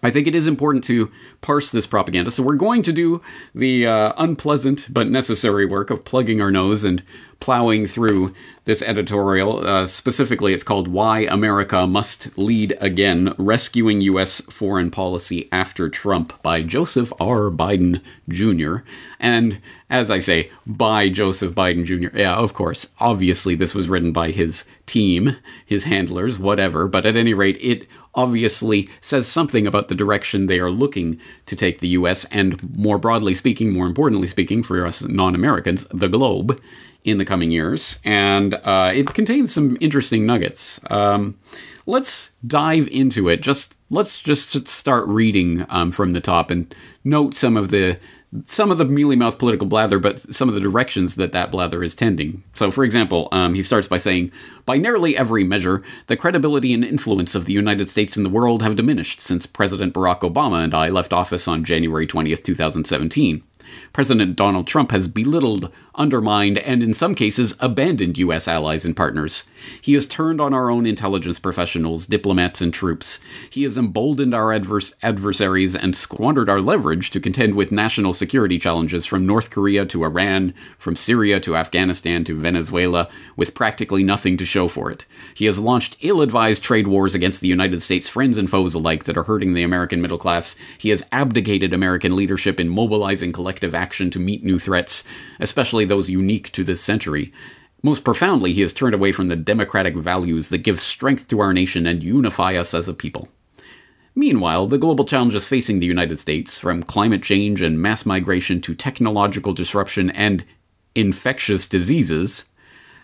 I 0.04 0.12
think 0.12 0.28
it 0.28 0.36
is 0.36 0.48
important 0.48 0.84
to 0.86 1.12
parse 1.42 1.72
this 1.72 1.88
propaganda. 1.88 2.30
So 2.30 2.44
we're 2.44 2.56
going 2.56 2.84
to 2.84 2.94
do 2.94 3.22
the 3.56 3.88
uh, 3.88 4.14
unpleasant 4.18 4.88
but 4.92 5.10
necessary 5.10 5.66
work 5.66 5.90
of 5.90 6.06
plugging 6.06 6.40
our 6.40 6.52
nose 6.52 6.84
and 6.84 7.02
plowing 7.40 7.88
through 7.88 8.34
this 8.66 8.82
editorial. 8.82 9.66
Uh, 9.66 9.88
specifically, 9.88 10.54
it's 10.54 10.64
called 10.64 10.88
Why 10.88 11.22
America 11.22 11.88
Must 11.88 12.38
Lead 12.38 12.78
Again 12.80 13.34
Rescuing 13.38 14.02
U.S. 14.02 14.42
Foreign 14.42 14.92
Policy 14.92 15.48
After 15.52 15.90
Trump 15.90 16.40
by 16.44 16.62
Joseph 16.62 17.12
R. 17.20 17.50
Biden 17.50 18.02
Jr. 18.30 18.84
And 19.20 19.60
as 19.90 20.12
I 20.12 20.20
say, 20.20 20.52
by 20.66 21.10
Joseph 21.10 21.54
Biden 21.54 21.86
Jr. 21.86 22.16
Yeah, 22.16 22.36
of 22.36 22.54
course. 22.54 22.94
Obviously, 23.00 23.56
this 23.56 23.74
was 23.74 23.90
written 23.90 24.12
by 24.12 24.32
his 24.32 24.66
team, 24.88 25.38
his 25.66 25.84
handlers, 25.84 26.40
whatever. 26.40 26.88
But 26.88 27.06
at 27.06 27.16
any 27.16 27.34
rate, 27.34 27.58
it 27.62 27.88
obviously 28.16 28.90
says 29.00 29.28
something 29.28 29.68
about 29.68 29.88
the 29.88 29.96
direction 29.96 30.48
they 30.48 30.60
are 30.60 30.72
looking 30.72 31.20
to 31.46 31.56
take 31.56 31.80
the 31.80 31.90
U.S. 31.90 32.26
and, 32.26 32.76
more 32.76 32.98
broadly 32.98 33.36
speaking, 33.36 33.72
more 33.72 33.86
importantly 33.86 34.28
speaking, 34.28 34.64
for 34.64 34.86
us 34.86 35.04
non 35.04 35.36
Americans, 35.36 35.86
the 35.92 36.08
globe 36.08 36.60
in 37.04 37.20
the 37.20 37.26
coming 37.26 37.52
years, 37.52 38.00
and 38.04 38.56
uh, 38.64 38.92
it 38.94 39.14
contains 39.14 39.54
some 39.54 39.78
interesting 39.80 40.26
nuggets. 40.26 40.80
Um, 40.90 41.40
let's 41.86 42.32
dive 42.46 42.88
into 42.90 43.30
it. 43.30 43.42
Just 43.42 43.78
let's 43.90 44.20
just 44.20 44.68
start 44.68 45.08
reading 45.08 45.66
um, 45.70 45.92
from 45.92 46.12
the 46.12 46.20
top 46.20 46.52
and 46.52 46.74
note 47.04 47.34
some 47.34 47.56
of 47.56 47.70
the 47.70 47.98
some 48.46 48.72
of 48.72 48.78
the 48.78 48.86
mealy 48.86 49.16
mouthed 49.16 49.40
political 49.40 49.68
blather, 49.68 50.00
but 50.00 50.20
some 50.20 50.50
of 50.50 50.56
the 50.56 50.62
directions 50.62 51.16
that 51.16 51.32
that 51.32 51.52
blather 51.52 51.84
is 51.84 51.96
tending. 51.96 52.44
So, 52.54 52.72
for 52.72 52.84
example, 52.84 53.28
um, 53.32 53.54
he 53.54 53.64
starts 53.64 53.88
by 53.88 53.98
saying, 53.98 54.32
By 54.66 54.78
nearly 54.78 55.18
every 55.18 55.44
measure, 55.44 55.84
the 56.08 56.18
credibility 56.18 56.74
and 56.74 56.84
influence 56.84 57.36
of 57.36 57.46
the 57.46 57.54
United 57.54 57.90
States 57.90 58.18
in 58.18 58.24
the 58.24 58.30
world 58.30 58.62
have 58.62 58.76
diminished 58.76 59.22
since 59.22 59.46
President 59.46 59.94
Barack 59.94 60.20
Obama 60.20 60.64
and 60.64 60.74
I 60.74 60.90
left 60.90 61.14
office 61.14 61.48
on 61.48 61.64
January 61.64 62.08
20th, 62.08 62.44
2017. 62.44 63.44
President 63.94 64.36
Donald 64.36 64.68
Trump 64.68 64.92
has 64.92 65.08
belittled, 65.08 65.72
undermined, 65.98 66.58
and 66.60 66.84
in 66.84 66.94
some 66.94 67.16
cases 67.16 67.56
abandoned 67.60 68.18
U.S. 68.18 68.48
allies 68.48 68.86
and 68.86 68.96
partners. 68.96 69.44
He 69.82 69.94
has 69.94 70.06
turned 70.06 70.40
on 70.40 70.54
our 70.54 70.70
own 70.70 70.86
intelligence 70.86 71.40
professionals, 71.40 72.06
diplomats, 72.06 72.62
and 72.62 72.74
troops. 72.74 73.20
He 73.50 73.64
has 73.64 73.78
emboldened 73.78 74.34
our 74.34 74.54
adverse 74.54 74.94
adversaries 75.02 75.76
and 75.76 75.96
squandered 75.96 76.50
our 76.50 76.62
leverage 76.62 77.10
to 77.12 77.20
contend 77.20 77.56
with 77.56 77.72
national 77.72 78.14
security 78.14 78.60
challenges 78.60 79.06
from 79.06 79.26
North 79.26 79.50
Korea 79.50 79.86
to 79.88 80.04
Iran, 80.04 80.54
from 80.78 80.96
Syria 80.96 81.40
to 81.42 81.58
Afghanistan 81.58 82.24
to 82.26 82.40
Venezuela, 82.40 83.10
with 83.36 83.56
practically 83.56 84.04
nothing 84.04 84.38
to 84.38 84.46
show 84.46 84.68
for 84.68 84.92
it. 84.92 85.06
He 85.34 85.46
has 85.46 85.60
launched 85.60 85.98
ill 86.02 86.22
advised 86.22 86.64
trade 86.64 86.88
wars 86.88 87.16
against 87.16 87.42
the 87.42 87.48
United 87.48 87.82
States 87.82 88.08
friends 88.08 88.38
and 88.38 88.50
foes 88.50 88.74
alike 88.74 89.06
that 89.06 89.18
are 89.18 89.24
hurting 89.24 89.54
the 89.54 89.64
American 89.64 90.02
middle 90.02 90.18
class. 90.18 90.56
He 90.78 90.90
has 90.90 91.08
abdicated 91.12 91.74
American 91.74 92.16
leadership 92.16 92.60
in 92.60 92.70
mobilizing 92.70 93.32
collective 93.32 93.74
action 93.74 94.10
to 94.12 94.20
meet 94.20 94.44
new 94.44 94.60
threats, 94.60 95.04
especially 95.40 95.87
those 95.88 96.10
unique 96.10 96.52
to 96.52 96.64
this 96.64 96.82
century. 96.82 97.34
Most 97.82 98.04
profoundly, 98.04 98.54
he 98.54 98.62
has 98.62 98.74
turned 98.74 98.96
away 98.96 99.12
from 99.12 99.28
the 99.28 99.36
democratic 99.36 99.96
values 99.96 100.50
that 100.50 100.60
give 100.60 100.80
strength 100.80 101.28
to 101.30 101.40
our 101.40 101.54
nation 101.54 101.88
and 101.88 102.04
unify 102.04 102.56
us 102.56 102.74
as 102.74 102.88
a 102.88 102.94
people. 102.94 103.30
Meanwhile, 104.16 104.68
the 104.68 104.80
global 104.80 105.06
challenges 105.06 105.48
facing 105.48 105.80
the 105.80 105.86
United 105.86 106.18
States, 106.18 106.60
from 106.60 106.82
climate 106.82 107.22
change 107.22 107.62
and 107.62 107.80
mass 107.80 108.04
migration 108.04 108.62
to 108.62 108.74
technological 108.74 109.54
disruption 109.54 110.10
and 110.10 110.44
infectious 110.96 111.68
diseases, 111.68 112.46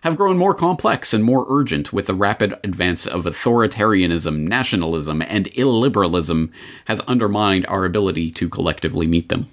have 0.01 0.17
grown 0.17 0.37
more 0.37 0.53
complex 0.55 1.13
and 1.13 1.23
more 1.23 1.45
urgent 1.47 1.93
with 1.93 2.07
the 2.07 2.15
rapid 2.15 2.59
advance 2.63 3.05
of 3.05 3.25
authoritarianism, 3.25 4.39
nationalism, 4.39 5.21
and 5.21 5.45
illiberalism 5.51 6.51
has 6.85 6.99
undermined 7.01 7.65
our 7.67 7.85
ability 7.85 8.31
to 8.31 8.49
collectively 8.49 9.05
meet 9.05 9.29
them. 9.29 9.47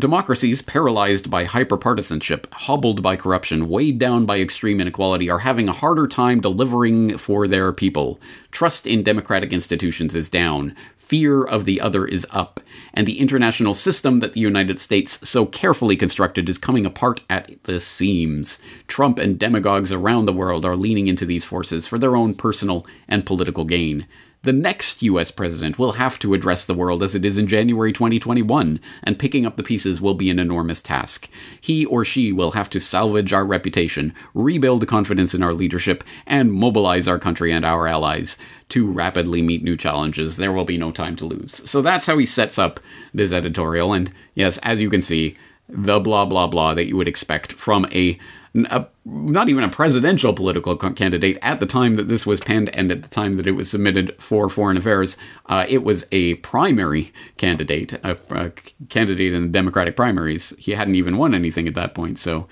Democracies 0.00 0.60
paralyzed 0.60 1.30
by 1.30 1.44
hyperpartisanship, 1.44 2.52
hobbled 2.52 3.00
by 3.00 3.14
corruption, 3.14 3.68
weighed 3.68 3.96
down 3.96 4.26
by 4.26 4.40
extreme 4.40 4.80
inequality 4.80 5.30
are 5.30 5.38
having 5.38 5.68
a 5.68 5.72
harder 5.72 6.08
time 6.08 6.40
delivering 6.40 7.16
for 7.16 7.46
their 7.46 7.72
people. 7.72 8.20
Trust 8.50 8.88
in 8.88 9.04
democratic 9.04 9.52
institutions 9.52 10.16
is 10.16 10.28
down. 10.28 10.74
Fear 10.96 11.44
of 11.44 11.64
the 11.64 11.80
other 11.80 12.04
is 12.06 12.26
up. 12.32 12.58
And 12.92 13.06
the 13.06 13.20
international 13.20 13.72
system 13.72 14.18
that 14.18 14.32
the 14.32 14.40
United 14.40 14.80
States 14.80 15.26
so 15.26 15.46
carefully 15.46 15.96
constructed 15.96 16.48
is 16.48 16.58
coming 16.58 16.84
apart 16.84 17.20
at 17.30 17.62
the 17.62 17.78
seams. 17.78 18.58
Trump 18.88 19.20
and 19.20 19.38
demagogues 19.38 19.92
around 19.92 20.24
the 20.24 20.32
world 20.32 20.66
are 20.66 20.76
leaning 20.76 21.06
into 21.06 21.24
these 21.24 21.44
forces 21.44 21.86
for 21.86 21.98
their 21.98 22.16
own 22.16 22.34
personal 22.34 22.84
and 23.08 23.24
political 23.24 23.64
gain 23.64 24.06
the 24.44 24.52
next 24.52 25.02
US 25.02 25.30
president 25.30 25.78
will 25.78 25.92
have 25.92 26.18
to 26.18 26.34
address 26.34 26.64
the 26.64 26.74
world 26.74 27.02
as 27.02 27.14
it 27.14 27.24
is 27.24 27.38
in 27.38 27.46
January 27.46 27.92
2021, 27.92 28.78
and 29.02 29.18
picking 29.18 29.46
up 29.46 29.56
the 29.56 29.62
pieces 29.62 30.00
will 30.00 30.14
be 30.14 30.28
an 30.28 30.38
enormous 30.38 30.82
task. 30.82 31.28
He 31.60 31.86
or 31.86 32.04
she 32.04 32.30
will 32.30 32.52
have 32.52 32.68
to 32.70 32.80
salvage 32.80 33.32
our 33.32 33.44
reputation, 33.44 34.14
rebuild 34.34 34.86
confidence 34.86 35.34
in 35.34 35.42
our 35.42 35.54
leadership, 35.54 36.04
and 36.26 36.52
mobilize 36.52 37.08
our 37.08 37.18
country 37.18 37.52
and 37.52 37.64
our 37.64 37.86
allies 37.88 38.36
to 38.68 38.86
rapidly 38.86 39.40
meet 39.40 39.64
new 39.64 39.76
challenges. 39.76 40.36
There 40.36 40.52
will 40.52 40.64
be 40.64 40.76
no 40.76 40.92
time 40.92 41.16
to 41.16 41.24
lose. 41.24 41.68
So 41.68 41.80
that's 41.80 42.06
how 42.06 42.18
he 42.18 42.26
sets 42.26 42.58
up 42.58 42.80
this 43.14 43.32
editorial, 43.32 43.94
and 43.94 44.12
yes, 44.34 44.58
as 44.58 44.82
you 44.82 44.90
can 44.90 45.02
see, 45.02 45.36
the 45.68 45.98
blah 45.98 46.26
blah 46.26 46.46
blah 46.46 46.74
that 46.74 46.86
you 46.86 46.96
would 46.96 47.08
expect 47.08 47.52
from 47.52 47.86
a 47.90 48.18
a, 48.54 48.86
not 49.04 49.48
even 49.48 49.64
a 49.64 49.68
presidential 49.68 50.32
political 50.32 50.76
candidate 50.76 51.38
at 51.42 51.60
the 51.60 51.66
time 51.66 51.96
that 51.96 52.08
this 52.08 52.26
was 52.26 52.40
penned 52.40 52.68
and 52.74 52.90
at 52.90 53.02
the 53.02 53.08
time 53.08 53.36
that 53.36 53.46
it 53.46 53.52
was 53.52 53.70
submitted 53.70 54.14
for 54.20 54.48
Foreign 54.48 54.76
Affairs. 54.76 55.16
Uh, 55.46 55.66
it 55.68 55.82
was 55.82 56.06
a 56.12 56.34
primary 56.36 57.12
candidate, 57.36 57.92
a, 58.04 58.16
a, 58.30 58.50
candidate 58.88 59.32
in 59.32 59.42
the 59.42 59.48
Democratic 59.48 59.96
primaries. 59.96 60.54
He 60.58 60.72
hadn't 60.72 60.94
even 60.94 61.16
won 61.16 61.34
anything 61.34 61.66
at 61.66 61.74
that 61.74 61.94
point, 61.94 62.18
so. 62.18 62.46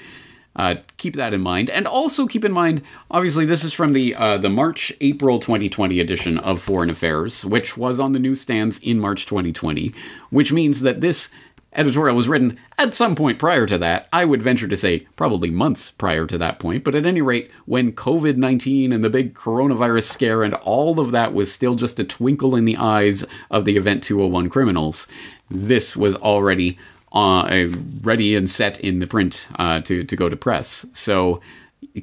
Uh, 0.55 0.75
keep 0.99 1.17
that 1.17 1.33
in 1.33 1.41
mind, 1.41 1.71
and 1.71 1.87
also 1.87 2.27
keep 2.27 2.45
in 2.45 2.53
mind. 2.53 2.83
Obviously, 3.11 3.47
this 3.47 3.65
is 3.65 3.73
from 3.73 3.95
the 3.95 4.15
uh, 4.15 4.37
the 4.37 4.51
March 4.51 4.93
April 5.01 5.39
2020 5.39 5.99
edition 5.99 6.37
of 6.37 6.61
Foreign 6.61 6.91
Affairs, 6.91 7.43
which 7.43 7.79
was 7.79 7.99
on 7.99 8.13
the 8.13 8.19
newsstands 8.19 8.79
in 8.81 9.01
March 9.01 9.25
2020, 9.25 9.95
which 10.29 10.53
means 10.53 10.83
that 10.83 11.01
this 11.01 11.31
editorial 11.75 12.17
was 12.17 12.29
written 12.29 12.59
at 12.79 12.95
some 12.95 13.15
point 13.15 13.39
prior 13.39 13.67
to 13.67 13.79
that. 13.79 14.09
I 14.13 14.25
would 14.25 14.43
venture 14.43 14.69
to 14.69 14.77
say 14.77 15.01
probably 15.17 15.51
months 15.51 15.91
prior 15.91 16.27
to 16.27 16.39
that 16.39 16.59
point. 16.59 16.85
But 16.85 16.95
at 16.95 17.07
any 17.07 17.23
rate, 17.23 17.51
when 17.67 17.93
COVID 17.93 18.37
19 18.37 18.93
and 18.93 19.03
the 19.03 19.11
big 19.11 19.35
coronavirus 19.35 20.05
scare 20.05 20.43
and 20.43 20.55
all 20.55 21.01
of 21.01 21.11
that 21.13 21.33
was 21.33 21.53
still 21.53 21.75
just 21.75 22.01
a 22.01 22.05
twinkle 22.05 22.57
in 22.57 22.65
the 22.65 22.77
eyes 22.77 23.25
of 23.51 23.65
the 23.65 23.77
Event 23.77 24.03
201 24.03 24.49
criminals, 24.49 25.09
this 25.51 25.97
was 25.97 26.17
already 26.17 26.79
uh, 27.13 27.69
ready 28.03 28.35
and 28.35 28.49
set 28.49 28.81
in 28.81 28.99
the 28.99 29.07
print 29.07 29.49
uh, 29.59 29.81
to, 29.83 30.05
to 30.05 30.17
go 30.17 30.29
to 30.29 30.37
press. 30.37 30.87
So 30.93 31.41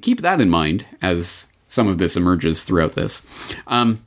keep 0.01 0.21
that 0.21 0.39
in 0.39 0.49
mind 0.49 0.85
as 1.01 1.47
some 1.67 1.87
of 1.87 1.97
this 1.97 2.17
emerges 2.17 2.63
throughout 2.63 2.93
this. 2.93 3.25
Um, 3.67 4.03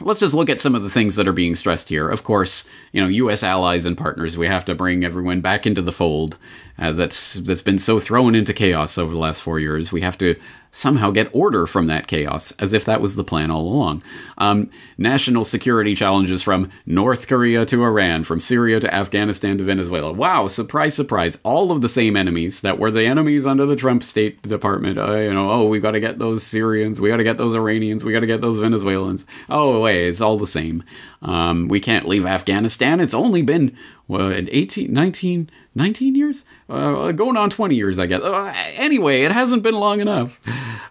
let's 0.00 0.20
just 0.20 0.34
look 0.34 0.48
at 0.48 0.60
some 0.60 0.74
of 0.74 0.82
the 0.82 0.90
things 0.90 1.16
that 1.16 1.28
are 1.28 1.32
being 1.32 1.54
stressed 1.54 1.88
here. 1.88 2.08
Of 2.08 2.24
course, 2.24 2.64
you 2.92 3.00
know, 3.00 3.08
U.S. 3.08 3.42
allies 3.42 3.86
and 3.86 3.96
partners. 3.96 4.36
We 4.36 4.46
have 4.46 4.64
to 4.66 4.74
bring 4.74 5.04
everyone 5.04 5.40
back 5.40 5.66
into 5.66 5.82
the 5.82 5.92
fold. 5.92 6.38
Uh, 6.78 6.92
that's 6.92 7.34
that's 7.34 7.62
been 7.62 7.78
so 7.78 7.98
thrown 7.98 8.34
into 8.34 8.52
chaos 8.52 8.98
over 8.98 9.12
the 9.12 9.18
last 9.18 9.42
four 9.42 9.58
years. 9.58 9.92
We 9.92 10.00
have 10.02 10.18
to 10.18 10.36
somehow 10.70 11.10
get 11.10 11.28
order 11.32 11.66
from 11.66 11.86
that 11.86 12.06
chaos, 12.06 12.52
as 12.52 12.72
if 12.72 12.84
that 12.84 13.00
was 13.00 13.16
the 13.16 13.24
plan 13.24 13.50
all 13.50 13.62
along. 13.62 14.02
Um, 14.36 14.70
national 14.96 15.44
security 15.44 15.94
challenges 15.94 16.42
from 16.42 16.70
North 16.86 17.26
Korea 17.28 17.64
to 17.66 17.82
Iran, 17.84 18.24
from 18.24 18.40
Syria 18.40 18.80
to 18.80 18.94
Afghanistan 18.94 19.58
to 19.58 19.64
Venezuela. 19.64 20.12
Wow, 20.12 20.48
surprise, 20.48 20.94
surprise. 20.94 21.38
All 21.44 21.72
of 21.72 21.82
the 21.82 21.88
same 21.88 22.16
enemies 22.16 22.60
that 22.60 22.78
were 22.78 22.90
the 22.90 23.06
enemies 23.06 23.46
under 23.46 23.66
the 23.66 23.76
Trump 23.76 24.02
State 24.02 24.42
Department. 24.42 24.98
Uh, 24.98 25.16
you 25.16 25.32
know, 25.32 25.50
oh, 25.50 25.68
we 25.68 25.80
got 25.80 25.92
to 25.92 26.00
get 26.00 26.18
those 26.18 26.42
Syrians, 26.42 27.00
we 27.00 27.08
got 27.08 27.16
to 27.16 27.24
get 27.24 27.38
those 27.38 27.54
Iranians, 27.54 28.04
we 28.04 28.12
got 28.12 28.20
to 28.20 28.26
get 28.26 28.40
those 28.40 28.58
Venezuelans. 28.58 29.26
Oh, 29.48 29.80
wait, 29.80 30.06
it's 30.06 30.20
all 30.20 30.38
the 30.38 30.46
same. 30.46 30.82
Um, 31.22 31.68
we 31.68 31.80
can't 31.80 32.06
leave 32.06 32.26
Afghanistan. 32.26 33.00
It's 33.00 33.14
only 33.14 33.42
been, 33.42 33.76
what, 34.06 34.48
18, 34.50 34.92
19, 34.92 35.50
19 35.78 36.14
years? 36.14 36.44
Uh, 36.68 37.12
going 37.12 37.36
on 37.36 37.48
20 37.48 37.74
years, 37.74 37.98
I 37.98 38.06
guess. 38.06 38.20
Uh, 38.20 38.52
anyway, 38.76 39.22
it 39.22 39.32
hasn't 39.32 39.62
been 39.62 39.74
long 39.74 40.00
enough. 40.00 40.40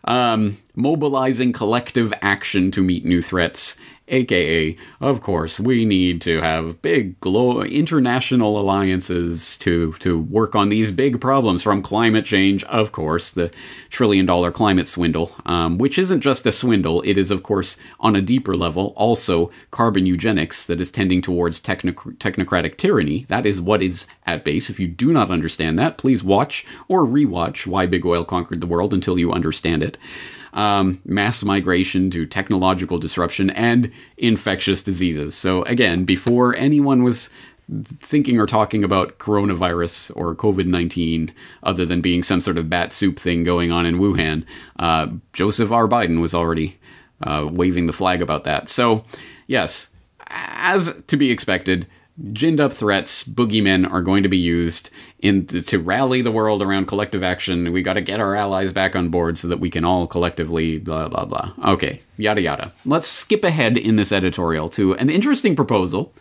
Um, 0.06 0.58
mobilizing 0.75 1.51
collective 1.51 2.13
action 2.22 2.72
to 2.72 2.82
meet 2.82 3.03
new 3.03 3.22
threats 3.22 3.77
aka, 4.08 4.76
of 5.02 5.22
course, 5.22 5.60
we 5.60 5.86
need 5.86 6.22
to 6.22 6.42
have 6.42 6.82
big 6.82 7.20
glo- 7.20 7.62
international 7.62 8.60
alliances 8.60 9.58
to 9.60 9.94
to 9.94 10.20
work 10.20 10.56
on 10.56 10.70
these 10.70 10.92
big 10.92 11.20
problems 11.20 11.64
from 11.64 11.82
climate 11.82 12.26
change, 12.26 12.64
of 12.66 12.92
course, 12.92 13.32
the 13.32 13.52
trillion 13.90 14.26
dollar 14.26 14.52
climate 14.52 14.88
swindle, 14.88 15.32
um, 15.46 15.78
which 15.78 15.98
isn't 15.98 16.22
just 16.22 16.46
a 16.46 16.52
swindle, 16.52 17.02
it 17.04 17.18
is, 17.18 17.32
of 17.32 17.44
course, 17.44 17.78
on 18.00 18.16
a 18.16 18.22
deeper 18.22 18.56
level, 18.56 18.94
also 18.96 19.52
carbon 19.72 20.06
eugenics 20.06 20.66
that 20.66 20.82
is 20.82 20.92
tending 20.92 21.22
towards 21.22 21.60
techno- 21.60 21.92
technocratic 21.92 22.78
tyranny. 22.78 23.26
That 23.30 23.46
is 23.46 23.62
what 23.62 23.82
is 23.82 24.08
at 24.26 24.44
base. 24.44 24.70
If 24.70 24.80
you 24.80 24.88
do 24.88 25.12
not 25.14 25.32
understand 25.32 25.78
that, 25.80 25.98
please 25.98 26.24
watch 26.24 26.66
or 26.88 27.06
rewatch 27.06 27.68
Why 27.68 27.86
Big 27.86 28.06
Oil 28.06 28.24
Conquered 28.24 28.62
the 28.62 28.68
World 28.68 28.94
until 28.94 29.18
you 29.20 29.32
understand 29.32 29.84
it 29.84 29.98
um, 30.54 31.01
mass 31.06 31.44
migration 31.44 32.10
to 32.12 32.25
technological 32.25 32.98
disruption 32.98 33.50
and 33.51 33.92
infectious 34.18 34.84
diseases. 34.84 35.36
So, 35.36 35.63
again, 35.63 36.06
before 36.06 36.56
anyone 36.56 37.04
was 37.04 37.30
thinking 38.00 38.39
or 38.39 38.46
talking 38.46 38.84
about 38.84 39.18
coronavirus 39.18 40.16
or 40.16 40.34
COVID 40.34 40.68
19 40.68 41.34
other 41.63 41.86
than 41.86 42.00
being 42.00 42.24
some 42.24 42.39
sort 42.39 42.58
of 42.58 42.70
bat 42.70 42.94
soup 42.94 43.20
thing 43.20 43.44
going 43.44 43.72
on 43.72 43.86
in 43.86 43.98
Wuhan, 43.98 44.46
uh, 44.80 45.08
Joseph 45.34 45.72
R. 45.72 45.88
Biden 45.88 46.22
was 46.22 46.34
already 46.34 46.77
uh, 47.22 47.50
waving 47.51 47.88
the 47.88 47.94
flag 47.94 48.22
about 48.22 48.44
that. 48.46 48.70
So, 48.70 49.04
yes, 49.48 49.92
as 50.27 51.01
to 51.08 51.18
be 51.18 51.32
expected, 51.32 51.88
ginned 52.34 52.60
up 52.60 52.74
threats, 52.74 53.24
boogeymen 53.24 53.90
are 53.90 54.02
going 54.02 54.24
to 54.24 54.30
be 54.30 54.38
used 54.38 54.90
in 55.20 55.46
to 55.46 55.80
rally 55.80 56.22
the 56.22 56.32
world 56.32 56.62
around 56.62 56.88
collective 56.88 57.24
action. 57.24 57.72
We 57.72 57.82
got 57.82 57.94
to 57.94 58.02
get 58.02 58.20
our 58.20 58.36
allies 58.36 58.74
back 58.74 58.96
on 58.96 59.10
board 59.10 59.38
so 59.38 59.48
that 59.48 59.60
we 59.60 59.70
can 59.70 59.86
all 59.86 60.08
collectively 60.08 60.80
blah 60.80 61.08
blah 61.08 61.26
blah. 61.26 61.54
Okay, 61.66 62.02
yada 62.18 62.42
yada. 62.42 62.74
Let's 62.86 63.08
skip 63.08 63.44
ahead 63.44 63.78
in 63.78 63.96
this 63.96 64.12
editorial 64.12 64.70
to 64.70 64.96
an 64.96 65.10
interesting 65.10 65.56
proposal. 65.56 66.14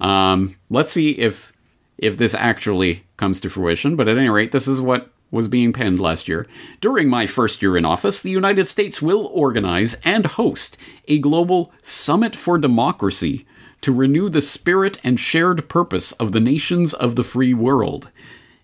Um, 0.00 0.56
let's 0.70 0.92
see 0.92 1.10
if 1.10 1.52
if 1.96 2.16
this 2.16 2.34
actually 2.34 3.04
comes 3.16 3.40
to 3.40 3.50
fruition. 3.50 3.96
But 3.96 4.08
at 4.08 4.18
any 4.18 4.28
rate, 4.28 4.52
this 4.52 4.68
is 4.68 4.80
what 4.80 5.10
was 5.30 5.48
being 5.48 5.72
penned 5.72 6.00
last 6.00 6.28
year. 6.28 6.46
During 6.80 7.08
my 7.08 7.26
first 7.26 7.60
year 7.60 7.76
in 7.76 7.84
office, 7.84 8.22
the 8.22 8.30
United 8.30 8.66
States 8.66 9.02
will 9.02 9.26
organize 9.26 9.94
and 10.04 10.24
host 10.24 10.78
a 11.06 11.18
global 11.18 11.72
summit 11.82 12.34
for 12.34 12.56
democracy 12.58 13.44
to 13.80 13.92
renew 13.92 14.28
the 14.28 14.40
spirit 14.40 15.00
and 15.04 15.18
shared 15.18 15.68
purpose 15.68 16.12
of 16.12 16.32
the 16.32 16.40
nations 16.40 16.94
of 16.94 17.16
the 17.16 17.24
free 17.24 17.54
world. 17.54 18.10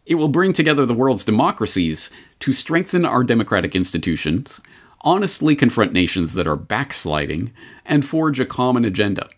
It 0.06 0.16
will 0.16 0.28
bring 0.28 0.52
together 0.52 0.84
the 0.84 0.94
world's 0.94 1.24
democracies 1.24 2.10
to 2.40 2.52
strengthen 2.52 3.04
our 3.04 3.24
democratic 3.24 3.74
institutions, 3.74 4.60
honestly 5.00 5.56
confront 5.56 5.92
nations 5.92 6.34
that 6.34 6.46
are 6.46 6.56
backsliding, 6.56 7.52
and 7.84 8.04
forge 8.04 8.40
a 8.40 8.46
common 8.46 8.84
agenda. 8.84 9.28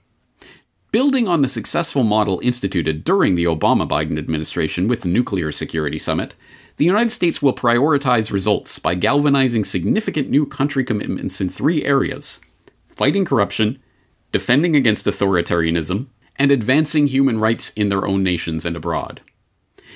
Building 0.92 1.28
on 1.28 1.42
the 1.42 1.48
successful 1.48 2.04
model 2.04 2.40
instituted 2.42 3.04
during 3.04 3.34
the 3.34 3.44
Obama 3.44 3.86
Biden 3.86 4.18
administration 4.18 4.88
with 4.88 5.02
the 5.02 5.08
Nuclear 5.08 5.52
Security 5.52 5.98
Summit, 5.98 6.34
the 6.78 6.84
United 6.84 7.10
States 7.10 7.42
will 7.42 7.54
prioritize 7.54 8.32
results 8.32 8.78
by 8.78 8.94
galvanizing 8.94 9.64
significant 9.64 10.30
new 10.30 10.46
country 10.46 10.84
commitments 10.84 11.40
in 11.40 11.48
three 11.48 11.84
areas 11.84 12.40
fighting 12.88 13.26
corruption, 13.26 13.78
defending 14.32 14.76
against 14.76 15.06
authoritarianism, 15.06 16.06
and 16.36 16.50
advancing 16.50 17.06
human 17.06 17.38
rights 17.38 17.70
in 17.70 17.88
their 17.88 18.06
own 18.06 18.22
nations 18.22 18.66
and 18.66 18.76
abroad. 18.76 19.20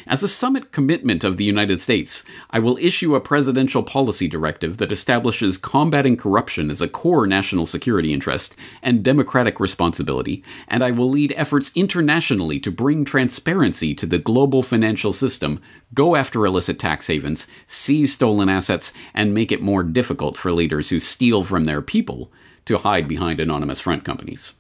As 0.07 0.23
a 0.23 0.29
summit 0.29 0.73
commitment 0.73 1.25
of 1.25 1.37
the 1.37 1.45
United 1.45 1.79
States, 1.79 2.25
I 2.51 2.59
will 2.59 2.79
issue 2.79 3.15
a 3.15 3.21
presidential 3.21 3.83
policy 3.83 4.29
directive 4.29 4.79
that 4.79 4.93
establishes 4.93 5.59
combating 5.59 6.17
corruption 6.17 6.71
as 6.71 6.81
a 6.81 6.89
core 6.89 7.27
national 7.27 7.67
security 7.67 8.13
interest 8.13 8.57
and 8.83 9.03
democratic 9.03 9.61
responsibility, 9.61 10.43
and 10.69 10.83
I 10.83 10.91
will 10.91 11.11
lead 11.11 11.35
efforts 11.37 11.71
internationally 11.75 12.59
to 12.61 12.71
bring 12.71 13.05
transparency 13.05 13.95
to 13.97 14.07
the 14.07 14.19
global 14.19 14.63
financial 14.63 15.13
system, 15.13 15.61
go 15.93 16.17
after 16.17 16.47
illicit 16.47 16.79
tax 16.79 17.09
havens, 17.09 17.47
seize 17.67 18.15
stolen 18.15 18.49
assets, 18.49 18.93
and 19.13 19.35
make 19.35 19.53
it 19.53 19.63
more 19.63 19.83
difficult 19.83 20.37
for 20.39 20.53
leaders 20.53 20.89
who 20.91 21.01
steal 21.01 21.45
from 21.45 21.65
their 21.65 21.83
people 21.83 22.33
to 22.71 22.79
hide 22.79 23.09
behind 23.09 23.41
anonymous 23.41 23.81
front 23.81 24.05
companies. 24.05 24.55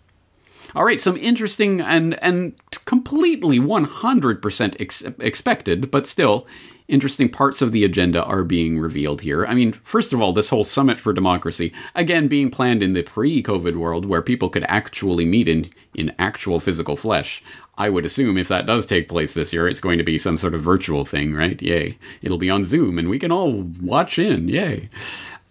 All 0.74 0.84
right, 0.84 1.00
some 1.00 1.16
interesting 1.16 1.80
and 1.80 2.22
and 2.22 2.54
completely 2.84 3.58
100% 3.58 4.76
ex- 4.80 5.02
expected, 5.18 5.90
but 5.90 6.06
still 6.06 6.46
interesting 6.86 7.28
parts 7.28 7.62
of 7.62 7.70
the 7.70 7.84
agenda 7.84 8.24
are 8.24 8.42
being 8.42 8.78
revealed 8.78 9.20
here. 9.20 9.46
I 9.46 9.54
mean, 9.54 9.72
first 9.72 10.12
of 10.12 10.20
all, 10.20 10.32
this 10.32 10.48
whole 10.48 10.64
summit 10.64 10.98
for 10.98 11.12
democracy, 11.12 11.72
again 11.94 12.26
being 12.26 12.50
planned 12.50 12.82
in 12.82 12.94
the 12.94 13.02
pre-COVID 13.02 13.76
world 13.76 14.06
where 14.06 14.22
people 14.22 14.48
could 14.48 14.64
actually 14.68 15.24
meet 15.24 15.48
in 15.48 15.70
in 15.94 16.14
actual 16.18 16.60
physical 16.60 16.96
flesh. 16.96 17.42
I 17.78 17.88
would 17.88 18.04
assume 18.04 18.36
if 18.36 18.48
that 18.48 18.66
does 18.66 18.86
take 18.86 19.08
place 19.08 19.34
this 19.34 19.52
year, 19.52 19.66
it's 19.66 19.80
going 19.80 19.98
to 19.98 20.04
be 20.04 20.18
some 20.18 20.36
sort 20.36 20.54
of 20.54 20.60
virtual 20.60 21.04
thing, 21.04 21.32
right? 21.32 21.60
Yay. 21.62 21.96
It'll 22.22 22.38
be 22.38 22.50
on 22.50 22.64
Zoom 22.64 22.98
and 22.98 23.08
we 23.08 23.18
can 23.18 23.32
all 23.32 23.62
watch 23.80 24.18
in. 24.18 24.48
Yay. 24.48 24.90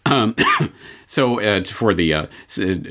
Um, 0.05 0.35
so, 1.09 1.41
uh, 1.41 1.63
for 1.63 1.95
the 1.95 2.13
uh, 2.13 2.27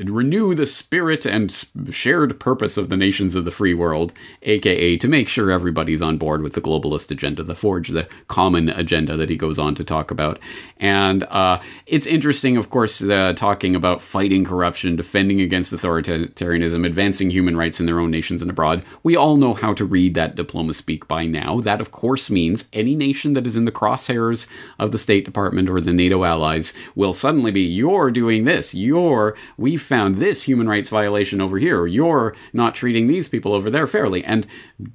renew 0.03 0.53
the 0.53 0.65
spirit 0.65 1.25
and 1.25 1.65
shared 1.89 2.37
purpose 2.37 2.75
of 2.75 2.89
the 2.89 2.97
nations 2.97 3.33
of 3.33 3.45
the 3.45 3.49
free 3.49 3.73
world, 3.73 4.11
aka 4.41 4.97
to 4.97 5.07
make 5.07 5.29
sure 5.29 5.49
everybody's 5.49 6.01
on 6.01 6.17
board 6.17 6.41
with 6.41 6.51
the 6.51 6.59
globalist 6.59 7.11
agenda, 7.11 7.43
the 7.43 7.55
forge 7.55 7.87
the 7.87 8.09
common 8.27 8.67
agenda 8.67 9.15
that 9.15 9.29
he 9.29 9.37
goes 9.37 9.57
on 9.57 9.73
to 9.73 9.85
talk 9.85 10.11
about. 10.11 10.37
And 10.81 11.23
uh, 11.29 11.61
it's 11.85 12.05
interesting, 12.05 12.57
of 12.57 12.69
course, 12.69 12.99
talking 12.99 13.73
about 13.73 14.01
fighting 14.01 14.43
corruption, 14.43 14.97
defending 14.97 15.39
against 15.39 15.71
authoritarianism, 15.71 16.85
advancing 16.85 17.29
human 17.29 17.55
rights 17.55 17.79
in 17.79 17.85
their 17.85 18.01
own 18.01 18.11
nations 18.11 18.41
and 18.41 18.51
abroad. 18.51 18.83
We 19.01 19.15
all 19.15 19.37
know 19.37 19.53
how 19.53 19.73
to 19.75 19.85
read 19.85 20.13
that 20.15 20.35
diploma 20.35 20.73
speak 20.73 21.07
by 21.07 21.25
now. 21.25 21.61
That, 21.61 21.79
of 21.79 21.91
course, 21.91 22.29
means 22.29 22.67
any 22.73 22.95
nation 22.95 23.31
that 23.31 23.47
is 23.47 23.55
in 23.55 23.63
the 23.63 23.71
crosshairs 23.71 24.45
of 24.77 24.91
the 24.91 24.97
State 24.97 25.23
Department 25.23 25.69
or 25.69 25.79
the 25.79 25.93
NATO 25.93 26.25
allies 26.25 26.73
will 26.95 27.13
suddenly 27.13 27.51
be 27.51 27.61
you're 28.09 28.13
doing 28.25 28.45
this, 28.45 28.73
you're 28.73 29.35
we 29.57 29.77
found 29.77 30.17
this 30.17 30.43
human 30.43 30.67
rights 30.67 30.89
violation 30.89 31.39
over 31.39 31.57
here, 31.57 31.85
you're 31.85 32.35
not 32.53 32.73
treating 32.73 33.07
these 33.07 33.29
people 33.29 33.53
over 33.53 33.69
there 33.69 33.85
fairly. 33.85 34.23
And 34.23 34.47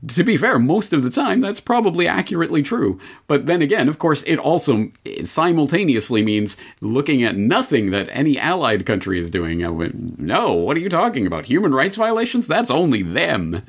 to 0.09 0.25
be 0.25 0.37
fair, 0.37 0.59
most 0.59 0.93
of 0.93 1.03
the 1.03 1.11
time 1.11 1.41
that's 1.41 1.61
probably 1.61 2.09
accurately 2.09 2.63
true. 2.63 2.99
But 3.29 3.47
then 3.47 3.63
again, 3.63 3.89
of 3.89 3.99
course, 3.99 4.25
it 4.25 4.39
also 4.39 4.91
simultaneously 5.23 6.23
means 6.23 6.57
looking 6.81 7.23
at 7.23 7.37
nothing 7.37 7.91
that 7.93 8.09
any 8.11 8.39
allied 8.39 8.85
country 8.85 9.21
is 9.21 9.31
doing. 9.31 9.65
Went, 9.77 10.19
no, 10.19 10.53
what 10.53 10.77
are 10.77 10.81
you 10.81 10.89
talking 10.89 11.27
about? 11.27 11.47
Human 11.47 11.73
rights 11.73 11.97
violations? 11.97 12.47
That's 12.47 12.71
only 12.71 13.03
them, 13.03 13.63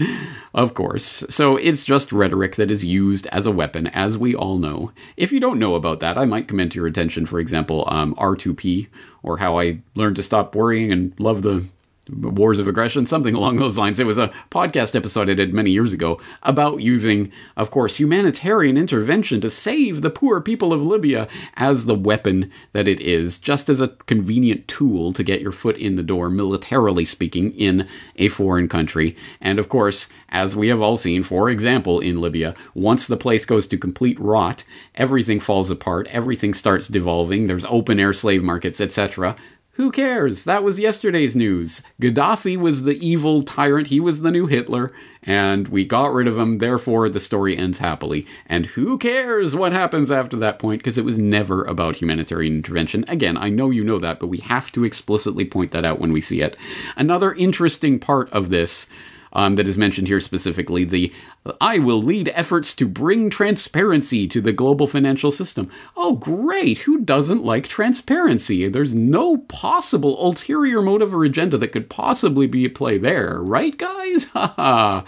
of 0.54 0.74
course. 0.74 1.24
So 1.30 1.58
it's 1.58 1.86
just 1.86 2.12
rhetoric 2.12 2.56
that 2.56 2.72
is 2.72 2.84
used 2.84 3.28
as 3.28 3.46
a 3.46 3.52
weapon, 3.52 3.88
as 3.88 4.18
we 4.18 4.34
all 4.34 4.58
know. 4.58 4.92
If 5.18 5.32
you 5.32 5.40
don't 5.40 5.60
know 5.60 5.76
about 5.76 6.00
that, 6.00 6.18
I 6.18 6.26
might 6.26 6.48
commend 6.48 6.72
to 6.72 6.80
your 6.80 6.88
attention, 6.88 7.26
for 7.26 7.40
example, 7.40 7.86
um, 7.88 8.16
R2P, 8.16 8.88
or 9.26 9.38
how 9.38 9.58
I 9.58 9.82
learned 9.96 10.16
to 10.18 10.24
stop 10.24 10.56
worrying 10.56 10.92
and 10.92 11.20
love 11.20 11.42
the 11.42 11.66
Wars 12.10 12.60
of 12.60 12.68
Aggression, 12.68 13.06
something 13.06 13.36
along 13.36 13.58
those 13.58 13.78
lines. 13.78 14.00
It 14.00 14.06
was 14.06 14.18
a 14.18 14.32
podcast 14.52 14.96
episode 14.96 15.30
I 15.30 15.34
did 15.34 15.54
many 15.54 15.72
years 15.72 15.94
ago 15.94 16.20
about 16.44 16.82
using, 16.82 17.32
of 17.58 17.72
course, 17.72 17.98
humanitarian 17.98 18.78
intervention 18.78 19.42
to 19.42 19.50
save 19.50 20.02
the 20.02 20.10
poor 20.10 20.42
people 20.42 20.74
of 20.74 20.86
Libya 20.86 21.28
as 21.56 21.86
the 21.86 21.96
weapon 21.96 22.52
that 22.74 22.88
it 22.88 23.00
is, 23.00 23.38
just 23.38 23.70
as 23.70 23.82
a 23.82 23.90
convenient 24.06 24.68
tool 24.68 25.14
to 25.14 25.24
get 25.24 25.42
your 25.42 25.52
foot 25.52 25.78
in 25.78 25.96
the 25.96 26.04
door, 26.04 26.30
militarily 26.30 27.06
speaking, 27.06 27.52
in 27.54 27.88
a 28.18 28.30
foreign 28.30 28.68
country. 28.68 29.16
And 29.42 29.60
of 29.60 29.70
course, 29.70 30.08
as 30.30 30.56
we 30.56 30.68
have 30.68 30.82
all 30.82 30.98
seen, 30.98 31.24
for 31.24 31.50
example, 31.50 32.00
in 32.00 32.22
Libya, 32.22 32.54
once 32.74 33.08
the 33.08 33.18
place 33.18 33.46
goes 33.46 33.68
to 33.68 33.78
complete 33.78 34.20
rot, 34.20 34.64
everything 34.96 35.40
falls 35.40 35.70
apart, 35.70 36.08
everything 36.12 36.54
starts 36.54 36.88
devolving, 36.88 37.48
there's 37.48 37.66
open 37.66 38.00
air 38.00 38.14
slave 38.14 38.44
markets, 38.44 38.80
etc. 38.80 39.36
Who 39.76 39.92
cares? 39.92 40.46
That 40.46 40.64
was 40.64 40.80
yesterday's 40.80 41.36
news. 41.36 41.84
Gaddafi 42.02 42.56
was 42.56 42.84
the 42.84 42.98
evil 43.06 43.44
tyrant. 43.44 43.88
He 43.88 44.00
was 44.00 44.22
the 44.22 44.32
new 44.32 44.48
Hitler, 44.48 44.94
and 45.22 45.68
we 45.68 45.84
got 45.86 46.14
rid 46.14 46.28
of 46.28 46.38
him. 46.38 46.60
Therefore, 46.60 47.10
the 47.10 47.20
story 47.20 47.58
ends 47.58 47.80
happily. 47.80 48.26
And 48.46 48.68
who 48.68 48.98
cares 48.98 49.54
what 49.54 49.74
happens 49.74 50.12
after 50.12 50.38
that 50.38 50.60
point? 50.60 50.80
Because 50.80 50.98
it 50.98 51.04
was 51.04 51.20
never 51.20 51.66
about 51.66 51.98
humanitarian 51.98 52.56
intervention. 52.56 53.04
Again, 53.10 53.36
I 53.36 53.50
know 53.50 53.70
you 53.70 53.84
know 53.84 54.00
that, 54.00 54.22
but 54.22 54.28
we 54.28 54.38
have 54.38 54.72
to 54.72 54.86
explicitly 54.86 55.44
point 55.44 55.72
that 55.72 55.84
out 55.84 56.00
when 56.00 56.14
we 56.14 56.22
see 56.22 56.40
it. 56.40 56.56
Another 56.96 57.34
interesting 57.34 58.00
part 58.00 58.32
of 58.32 58.50
this 58.52 58.88
um, 59.36 59.56
that 59.56 59.68
is 59.68 59.78
mentioned 59.78 60.08
here 60.08 60.20
specifically. 60.20 60.84
The 60.86 61.14
I 61.62 61.78
will 61.78 62.02
lead 62.02 62.32
efforts 62.34 62.74
to 62.76 62.88
bring 62.88 63.30
transparency 63.30 64.28
to 64.28 64.42
the 64.42 64.54
global 64.54 64.88
financial 64.88 65.32
system. 65.32 65.70
Oh, 65.96 66.14
great! 66.14 66.80
Who 66.80 67.02
doesn't 67.02 67.44
like 67.44 67.68
transparency? 67.68 68.68
There's 68.68 68.96
no 68.96 69.38
possible 69.38 70.26
ulterior 70.26 70.82
motive 70.82 71.14
or 71.14 71.24
agenda 71.24 71.58
that 71.58 71.68
could 71.68 71.90
possibly 71.90 72.48
be 72.48 72.66
at 72.66 72.74
play 72.74 72.98
there, 72.98 73.40
right, 73.42 73.78
guys? 73.78 74.26
ha. 74.34 75.04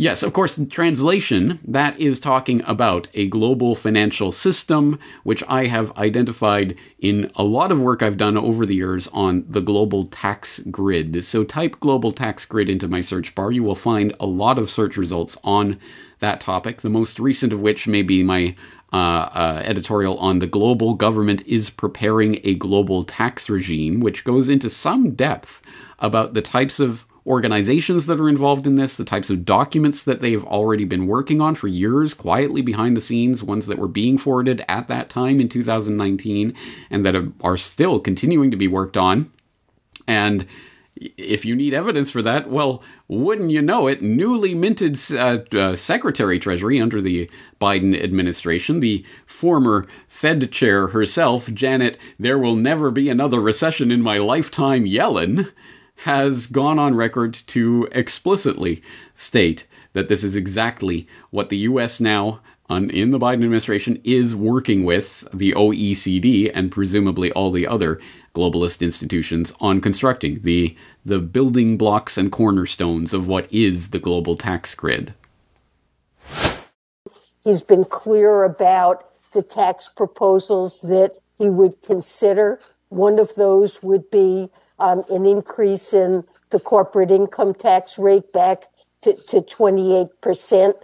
Yes, 0.00 0.22
of 0.22 0.32
course, 0.32 0.60
translation, 0.70 1.58
that 1.66 1.98
is 1.98 2.20
talking 2.20 2.62
about 2.64 3.08
a 3.14 3.26
global 3.26 3.74
financial 3.74 4.30
system, 4.30 4.96
which 5.24 5.42
I 5.48 5.66
have 5.66 5.90
identified 5.96 6.76
in 7.00 7.32
a 7.34 7.42
lot 7.42 7.72
of 7.72 7.80
work 7.80 8.00
I've 8.00 8.16
done 8.16 8.36
over 8.38 8.64
the 8.64 8.76
years 8.76 9.08
on 9.08 9.44
the 9.48 9.60
global 9.60 10.04
tax 10.04 10.60
grid. 10.60 11.24
So 11.24 11.42
type 11.42 11.80
global 11.80 12.12
tax 12.12 12.46
grid 12.46 12.68
into 12.68 12.86
my 12.86 13.00
search 13.00 13.34
bar. 13.34 13.50
You 13.50 13.64
will 13.64 13.74
find 13.74 14.14
a 14.20 14.26
lot 14.26 14.56
of 14.56 14.70
search 14.70 14.96
results 14.96 15.36
on 15.42 15.80
that 16.20 16.40
topic, 16.40 16.82
the 16.82 16.88
most 16.88 17.18
recent 17.18 17.52
of 17.52 17.58
which 17.58 17.88
may 17.88 18.02
be 18.02 18.22
my 18.22 18.54
uh, 18.92 18.96
uh, 18.96 19.62
editorial 19.64 20.16
on 20.18 20.38
the 20.38 20.46
global 20.46 20.94
government 20.94 21.42
is 21.44 21.70
preparing 21.70 22.38
a 22.44 22.54
global 22.54 23.02
tax 23.02 23.50
regime, 23.50 23.98
which 23.98 24.22
goes 24.22 24.48
into 24.48 24.70
some 24.70 25.16
depth 25.16 25.60
about 25.98 26.34
the 26.34 26.42
types 26.42 26.78
of 26.78 27.04
organizations 27.28 28.06
that 28.06 28.18
are 28.18 28.28
involved 28.28 28.66
in 28.66 28.76
this, 28.76 28.96
the 28.96 29.04
types 29.04 29.28
of 29.28 29.44
documents 29.44 30.02
that 30.02 30.20
they've 30.20 30.44
already 30.44 30.84
been 30.84 31.06
working 31.06 31.40
on 31.40 31.54
for 31.54 31.68
years, 31.68 32.14
quietly 32.14 32.62
behind 32.62 32.96
the 32.96 33.02
scenes, 33.02 33.42
ones 33.42 33.66
that 33.66 33.78
were 33.78 33.86
being 33.86 34.16
forwarded 34.16 34.64
at 34.66 34.88
that 34.88 35.10
time 35.10 35.38
in 35.38 35.48
2019 35.48 36.54
and 36.90 37.04
that 37.04 37.32
are 37.42 37.56
still 37.58 38.00
continuing 38.00 38.50
to 38.50 38.56
be 38.56 38.66
worked 38.66 38.96
on. 38.96 39.30
And 40.06 40.46
if 40.96 41.44
you 41.44 41.54
need 41.54 41.74
evidence 41.74 42.10
for 42.10 42.22
that, 42.22 42.48
well, 42.48 42.82
wouldn't 43.06 43.50
you 43.50 43.62
know 43.62 43.86
it, 43.86 44.02
newly 44.02 44.54
minted 44.54 44.98
uh, 45.12 45.38
uh, 45.56 45.76
Secretary 45.76 46.38
Treasury 46.38 46.80
under 46.80 47.00
the 47.00 47.30
Biden 47.60 48.00
administration, 48.02 48.80
the 48.80 49.04
former 49.26 49.86
Fed 50.08 50.50
chair 50.50 50.88
herself, 50.88 51.52
Janet, 51.52 51.98
there 52.18 52.38
will 52.38 52.56
never 52.56 52.90
be 52.90 53.08
another 53.08 53.40
recession 53.40 53.90
in 53.92 54.02
my 54.02 54.18
lifetime, 54.18 54.84
Yellen, 54.84 55.52
has 56.04 56.46
gone 56.46 56.78
on 56.78 56.94
record 56.94 57.34
to 57.34 57.88
explicitly 57.92 58.82
state 59.14 59.66
that 59.94 60.08
this 60.08 60.22
is 60.22 60.36
exactly 60.36 61.08
what 61.30 61.48
the 61.48 61.58
U.S. 61.58 62.00
now, 62.00 62.40
in 62.70 63.10
the 63.10 63.18
Biden 63.18 63.34
administration, 63.44 64.00
is 64.04 64.36
working 64.36 64.84
with 64.84 65.26
the 65.32 65.52
OECD 65.52 66.50
and 66.54 66.70
presumably 66.70 67.32
all 67.32 67.50
the 67.50 67.66
other 67.66 68.00
globalist 68.34 68.82
institutions 68.82 69.52
on 69.60 69.80
constructing 69.80 70.40
the 70.42 70.76
the 71.04 71.18
building 71.18 71.78
blocks 71.78 72.18
and 72.18 72.30
cornerstones 72.30 73.14
of 73.14 73.26
what 73.26 73.52
is 73.52 73.90
the 73.90 73.98
global 73.98 74.36
tax 74.36 74.74
grid. 74.74 75.14
He's 77.42 77.62
been 77.62 77.84
clear 77.84 78.44
about 78.44 79.04
the 79.32 79.42
tax 79.42 79.88
proposals 79.88 80.82
that 80.82 81.16
he 81.38 81.48
would 81.48 81.80
consider 81.82 82.60
One 82.90 83.18
of 83.18 83.34
those 83.34 83.82
would 83.82 84.10
be 84.10 84.50
um, 84.78 85.04
an 85.10 85.26
increase 85.26 85.92
in 85.92 86.24
the 86.50 86.60
corporate 86.60 87.10
income 87.10 87.54
tax 87.54 87.98
rate 87.98 88.32
back 88.32 88.62
to, 89.02 89.14
to 89.14 89.42
28%, 89.42 90.74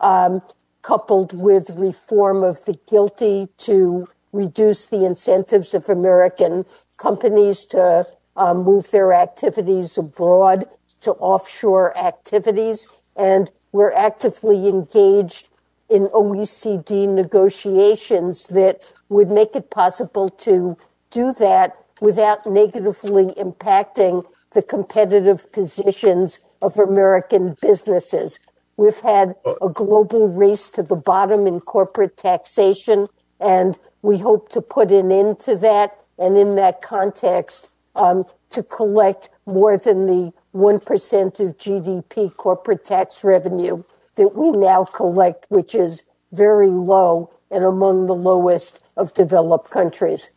um, 0.00 0.42
coupled 0.82 1.32
with 1.38 1.70
reform 1.70 2.42
of 2.42 2.64
the 2.66 2.76
GILTI 2.90 3.48
to 3.58 4.08
reduce 4.32 4.86
the 4.86 5.04
incentives 5.04 5.74
of 5.74 5.88
American 5.88 6.64
companies 6.96 7.64
to 7.66 8.04
um, 8.36 8.64
move 8.64 8.90
their 8.90 9.12
activities 9.12 9.96
abroad 9.96 10.66
to 11.00 11.12
offshore 11.12 11.96
activities. 11.96 12.88
And 13.16 13.50
we're 13.72 13.92
actively 13.92 14.68
engaged 14.68 15.48
in 15.88 16.06
OECD 16.08 17.08
negotiations 17.08 18.48
that 18.48 18.82
would 19.08 19.30
make 19.30 19.54
it 19.54 19.70
possible 19.70 20.28
to 20.28 20.76
do 21.10 21.32
that 21.34 21.83
without 22.00 22.46
negatively 22.46 23.26
impacting 23.34 24.24
the 24.52 24.62
competitive 24.62 25.50
positions 25.52 26.40
of 26.62 26.78
American 26.78 27.56
businesses. 27.60 28.38
We've 28.76 29.00
had 29.00 29.34
a 29.62 29.68
global 29.68 30.28
race 30.28 30.68
to 30.70 30.82
the 30.82 30.96
bottom 30.96 31.46
in 31.46 31.60
corporate 31.60 32.16
taxation, 32.16 33.06
and 33.40 33.78
we 34.02 34.18
hope 34.18 34.48
to 34.50 34.60
put 34.60 34.90
an 34.90 35.12
end 35.12 35.40
to 35.40 35.56
that. 35.56 35.96
And 36.18 36.36
in 36.36 36.54
that 36.56 36.82
context, 36.82 37.70
um, 37.96 38.24
to 38.50 38.62
collect 38.62 39.28
more 39.46 39.76
than 39.76 40.06
the 40.06 40.32
1% 40.54 41.40
of 41.40 41.58
GDP 41.58 42.34
corporate 42.36 42.84
tax 42.84 43.24
revenue 43.24 43.82
that 44.14 44.34
we 44.36 44.50
now 44.52 44.84
collect, 44.84 45.46
which 45.48 45.74
is 45.74 46.04
very 46.32 46.70
low 46.70 47.30
and 47.50 47.64
among 47.64 48.06
the 48.06 48.14
lowest 48.14 48.84
of 48.96 49.12
developed 49.14 49.70
countries. 49.70 50.30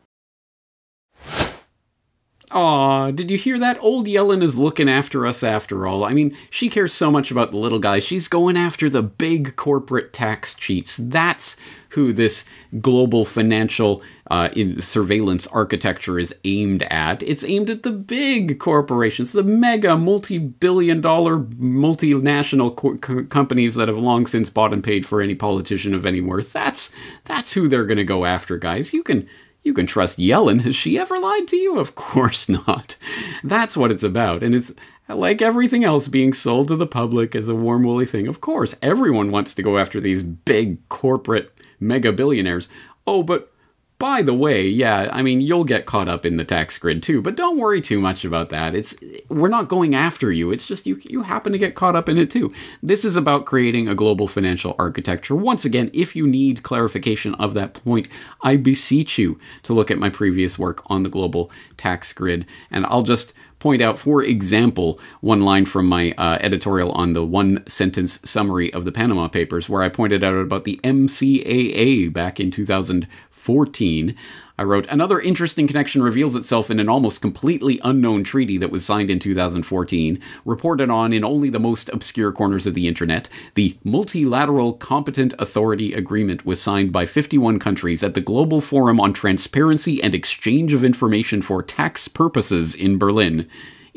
Aw, 2.51 3.12
did 3.12 3.29
you 3.29 3.38
hear 3.38 3.60
that? 3.60 3.77
Old 3.81 4.07
Yellen 4.07 4.41
is 4.41 4.57
looking 4.57 4.88
after 4.88 5.27
us 5.27 5.43
after 5.43 5.86
all. 5.86 6.05
I 6.05 6.13
mean, 6.13 6.36
she 6.49 6.69
cares 6.69 6.93
so 6.93 7.12
much 7.12 7.29
about 7.29 7.51
the 7.51 7.57
little 7.57 7.79
guys. 7.79 8.05
She's 8.05 8.29
going 8.29 8.55
after 8.55 8.89
the 8.89 9.03
big 9.03 9.57
corporate 9.57 10.13
tax 10.13 10.53
cheats. 10.53 10.95
That's 10.95 11.57
who 11.89 12.13
this 12.13 12.45
global 12.79 13.25
financial 13.25 14.01
uh, 14.31 14.49
surveillance 14.79 15.45
architecture 15.47 16.17
is 16.17 16.33
aimed 16.45 16.83
at. 16.83 17.21
It's 17.23 17.43
aimed 17.43 17.69
at 17.69 17.83
the 17.83 17.91
big 17.91 18.60
corporations, 18.60 19.33
the 19.33 19.43
mega 19.43 19.97
multi 19.97 20.38
billion 20.38 21.01
dollar 21.01 21.38
multinational 21.39 22.73
co- 22.73 22.97
co- 22.97 23.25
companies 23.25 23.75
that 23.75 23.89
have 23.89 23.97
long 23.97 24.25
since 24.25 24.49
bought 24.49 24.71
and 24.73 24.83
paid 24.83 25.05
for 25.05 25.21
any 25.21 25.36
politician 25.36 25.93
of 25.93 26.05
any 26.05 26.21
worth. 26.21 26.53
That's, 26.53 26.91
that's 27.25 27.53
who 27.53 27.67
they're 27.67 27.86
going 27.86 27.97
to 27.97 28.05
go 28.05 28.23
after, 28.23 28.57
guys. 28.57 28.93
You 28.93 29.03
can 29.03 29.27
you 29.67 29.73
can 29.73 29.86
trust 29.86 30.17
Yellen. 30.17 30.62
Has 30.62 30.75
she 30.75 30.97
ever 30.97 31.19
lied 31.19 31.47
to 31.49 31.58
you? 31.58 31.77
Of 31.77 31.93
course 31.93 32.49
not. 32.49 32.97
That's 33.43 33.77
what 33.77 33.91
it's 33.91 34.01
about. 34.01 34.41
And 34.41 34.56
it's 34.56 34.73
like 35.08 35.41
everything 35.41 35.84
else 35.84 36.08
being 36.08 36.34
sold 36.34 36.69
to 36.69 36.75
the 36.75 36.88
public 36.88 37.36
as 37.36 37.49
a 37.49 37.56
warm, 37.56 37.84
woolly 37.84 38.06
thing. 38.06 38.27
Of 38.27 38.41
course, 38.41 38.75
everyone 38.82 39.30
wants 39.30 39.53
to 39.53 39.62
go 39.62 39.77
after 39.77 39.99
these 39.99 40.23
big 40.23 40.88
corporate 40.89 41.53
mega 41.80 42.12
billionaires. 42.12 42.69
Oh, 43.06 43.21
but 43.21 43.53
by 43.99 44.21
the 44.21 44.33
way, 44.33 44.67
yeah, 44.67 45.10
I 45.12 45.23
mean 45.23 45.41
you'll 45.41 45.63
get 45.63 45.88
caught 45.88 46.07
up 46.07 46.25
in 46.25 46.38
the 46.38 46.45
tax 46.45 46.77
grid 46.77 47.01
too, 47.01 47.21
but 47.21 47.36
don't 47.36 47.57
worry 47.57 47.81
too 47.81 47.99
much 47.99 48.23
about 48.23 48.49
that. 48.49 48.75
It's 48.75 48.95
we're 49.27 49.47
not 49.47 49.69
going 49.69 49.95
after 49.95 50.31
you. 50.31 50.51
It's 50.51 50.67
just 50.67 50.86
you 50.86 50.99
you 51.10 51.23
happen 51.23 51.51
to 51.51 51.57
get 51.57 51.73
caught 51.73 51.95
up 51.95 52.07
in 52.07 52.17
it 52.17 52.29
too. 52.29 52.53
This 52.83 53.03
is 53.03 53.17
about 53.17 53.45
creating 53.45 53.88
a 53.88 53.95
global 53.95 54.27
financial 54.27 54.75
architecture. 54.77 55.36
Once 55.36 55.65
again, 55.65 55.89
if 55.93 56.15
you 56.15 56.27
need 56.27 56.62
clarification 56.62 57.33
of 57.36 57.55
that 57.55 57.73
point, 57.73 58.07
I 58.41 58.55
beseech 58.55 59.17
you 59.17 59.39
to 59.63 59.73
look 59.73 59.89
at 59.89 59.97
my 59.97 60.10
previous 60.10 60.60
work 60.60 60.83
on 60.88 61.01
the 61.01 61.10
global 61.10 61.49
tax 61.75 62.13
grid, 62.13 62.45
and 62.69 62.86
I'll 62.86 63.03
just 63.03 63.33
point 63.60 63.81
out, 63.81 63.97
for 63.97 64.23
example, 64.23 64.99
one 65.21 65.41
line 65.41 65.65
from 65.65 65.88
my 65.88 66.12
uh, 66.17 66.38
editorial 66.41 66.91
on 66.91 67.13
the 67.13 67.25
one 67.25 67.65
sentence 67.67 68.19
summary 68.23 68.71
of 68.73 68.86
the 68.86 68.91
Panama 68.91 69.27
Papers, 69.27 69.67
where 69.67 69.81
I 69.81 69.89
pointed 69.89 70.23
out 70.23 70.36
about 70.36 70.63
the 70.63 70.79
MCAA 70.83 72.13
back 72.13 72.39
in 72.39 72.51
2000. 72.51 73.07
14, 73.47 74.13
I 74.60 74.63
wrote, 74.63 74.86
Another 74.89 75.21
interesting 75.21 75.67
connection 75.67 76.03
reveals 76.03 76.36
itself 76.36 76.69
in 76.69 76.81
an 76.81 76.89
almost 76.89 77.21
completely 77.21 77.79
unknown 77.81 78.25
treaty 78.25 78.57
that 78.57 78.71
was 78.71 78.86
signed 78.86 79.10
in 79.10 79.19
2014, 79.19 80.19
reported 80.43 80.89
on 80.89 81.13
in 81.13 81.23
only 81.23 81.49
the 81.49 81.57
most 81.57 81.88
obscure 81.93 82.33
corners 82.33 82.67
of 82.67 82.73
the 82.73 82.89
internet. 82.89 83.29
The 83.53 83.77
Multilateral 83.86 84.73
Competent 84.73 85.33
Authority 85.39 85.93
Agreement 85.93 86.45
was 86.45 86.62
signed 86.62 86.91
by 86.91 87.05
51 87.05 87.57
countries 87.57 88.03
at 88.03 88.15
the 88.15 88.21
Global 88.21 88.60
Forum 88.60 88.99
on 88.99 89.13
Transparency 89.13 90.03
and 90.03 90.13
Exchange 90.13 90.73
of 90.73 90.83
Information 90.83 91.41
for 91.41 91.63
Tax 91.63 92.10
Purposes 92.10 92.75
in 92.75 92.97
Berlin 92.97 93.47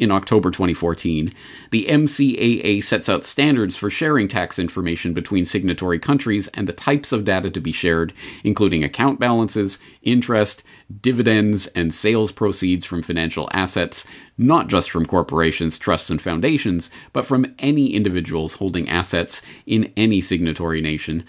in 0.00 0.10
October 0.10 0.50
2014. 0.50 1.30
The 1.70 1.84
MCAA 1.84 2.82
sets 2.82 3.08
out 3.08 3.24
standards 3.24 3.76
for 3.76 3.90
sharing 3.90 4.26
tax 4.26 4.58
information 4.58 5.12
between 5.12 5.44
signatory 5.44 5.98
countries 5.98 6.48
and 6.48 6.66
the 6.66 6.72
types 6.72 7.12
of 7.12 7.24
data 7.24 7.50
to 7.50 7.60
be 7.60 7.70
shared, 7.70 8.14
including 8.42 8.82
account 8.82 9.20
balances, 9.20 9.78
interest, 10.02 10.64
dividends, 11.02 11.66
and 11.68 11.92
sales 11.92 12.32
proceeds 12.32 12.86
from 12.86 13.02
financial 13.02 13.48
assets, 13.52 14.06
not 14.38 14.68
just 14.68 14.90
from 14.90 15.04
corporations, 15.04 15.78
trusts, 15.78 16.08
and 16.08 16.22
foundations, 16.22 16.90
but 17.12 17.26
from 17.26 17.54
any 17.58 17.92
individuals 17.92 18.54
holding 18.54 18.88
assets 18.88 19.42
in 19.66 19.92
any 19.98 20.22
signatory 20.22 20.80
nation. 20.80 21.24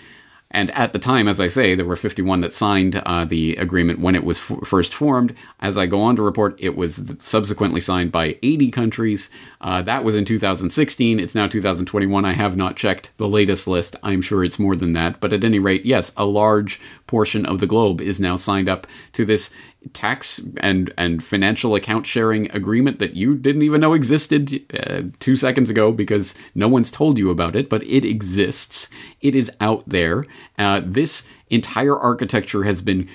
And 0.52 0.70
at 0.72 0.94
the 0.94 1.00
time, 1.00 1.28
as 1.28 1.40
I 1.40 1.48
say, 1.48 1.76
there 1.76 1.86
were 1.86 1.96
51 1.96 2.42
that 2.42 2.54
signed 2.54 3.02
uh, 3.06 3.26
the 3.26 3.56
agreement 3.56 4.00
when 4.00 4.16
it 4.16 4.24
was 4.24 4.38
f- 4.38 4.68
first 4.68 4.94
formed. 4.94 5.34
As 5.60 5.78
I 5.78 5.86
go 5.86 6.02
on 6.02 6.18
to 6.18 6.22
report, 6.22 6.56
it 6.60 6.76
was 6.76 7.02
subsequently 7.20 7.82
signed 7.82 8.12
by 8.12 8.38
80 8.44 8.70
countries. 8.70 9.30
Uh, 9.62 9.82
that 9.82 10.04
was 10.04 10.14
in 10.14 10.26
2016. 10.26 11.20
It's 11.20 11.36
now 11.36 11.48
2021. 11.48 12.26
I 12.26 12.34
have 12.34 12.58
not 12.58 12.76
checked 12.76 13.12
the 13.18 13.30
latest 13.30 13.66
list. 13.66 13.96
I'm 14.04 14.22
sure 14.22 14.44
it's 14.44 14.60
more 14.60 14.76
than 14.76 14.94
that. 14.94 15.20
But 15.22 15.34
at 15.34 15.44
any 15.44 15.60
rate, 15.60 15.86
yes, 15.86 16.12
a 16.18 16.26
large 16.26 16.82
portion 17.12 17.46
of 17.46 17.60
the 17.60 17.68
globe 17.68 18.00
is 18.00 18.22
now 18.22 18.38
signed 18.38 18.70
up 18.70 18.88
to 19.12 19.26
this 19.26 19.52
tax 19.92 20.40
and 20.58 20.94
and 20.98 21.22
financial 21.22 21.76
account 21.76 22.08
sharing 22.08 22.50
agreement 22.52 23.00
that 23.00 23.16
you 23.18 23.36
didn't 23.36 23.64
even 23.64 23.82
know 23.82 23.94
existed 23.94 24.64
uh, 24.88 25.02
2 25.20 25.36
seconds 25.36 25.70
ago 25.70 25.92
because 25.92 26.36
no 26.56 26.70
one's 26.70 26.90
told 26.90 27.18
you 27.18 27.30
about 27.30 27.54
it 27.54 27.70
but 27.70 27.84
it 27.84 28.06
exists. 28.06 28.90
It 29.20 29.36
is 29.36 29.52
out 29.60 29.84
there. 29.86 30.24
Uh, 30.58 30.82
this 30.86 31.24
entire 31.50 31.98
architecture 31.98 32.64
has 32.64 32.82
been 32.82 33.10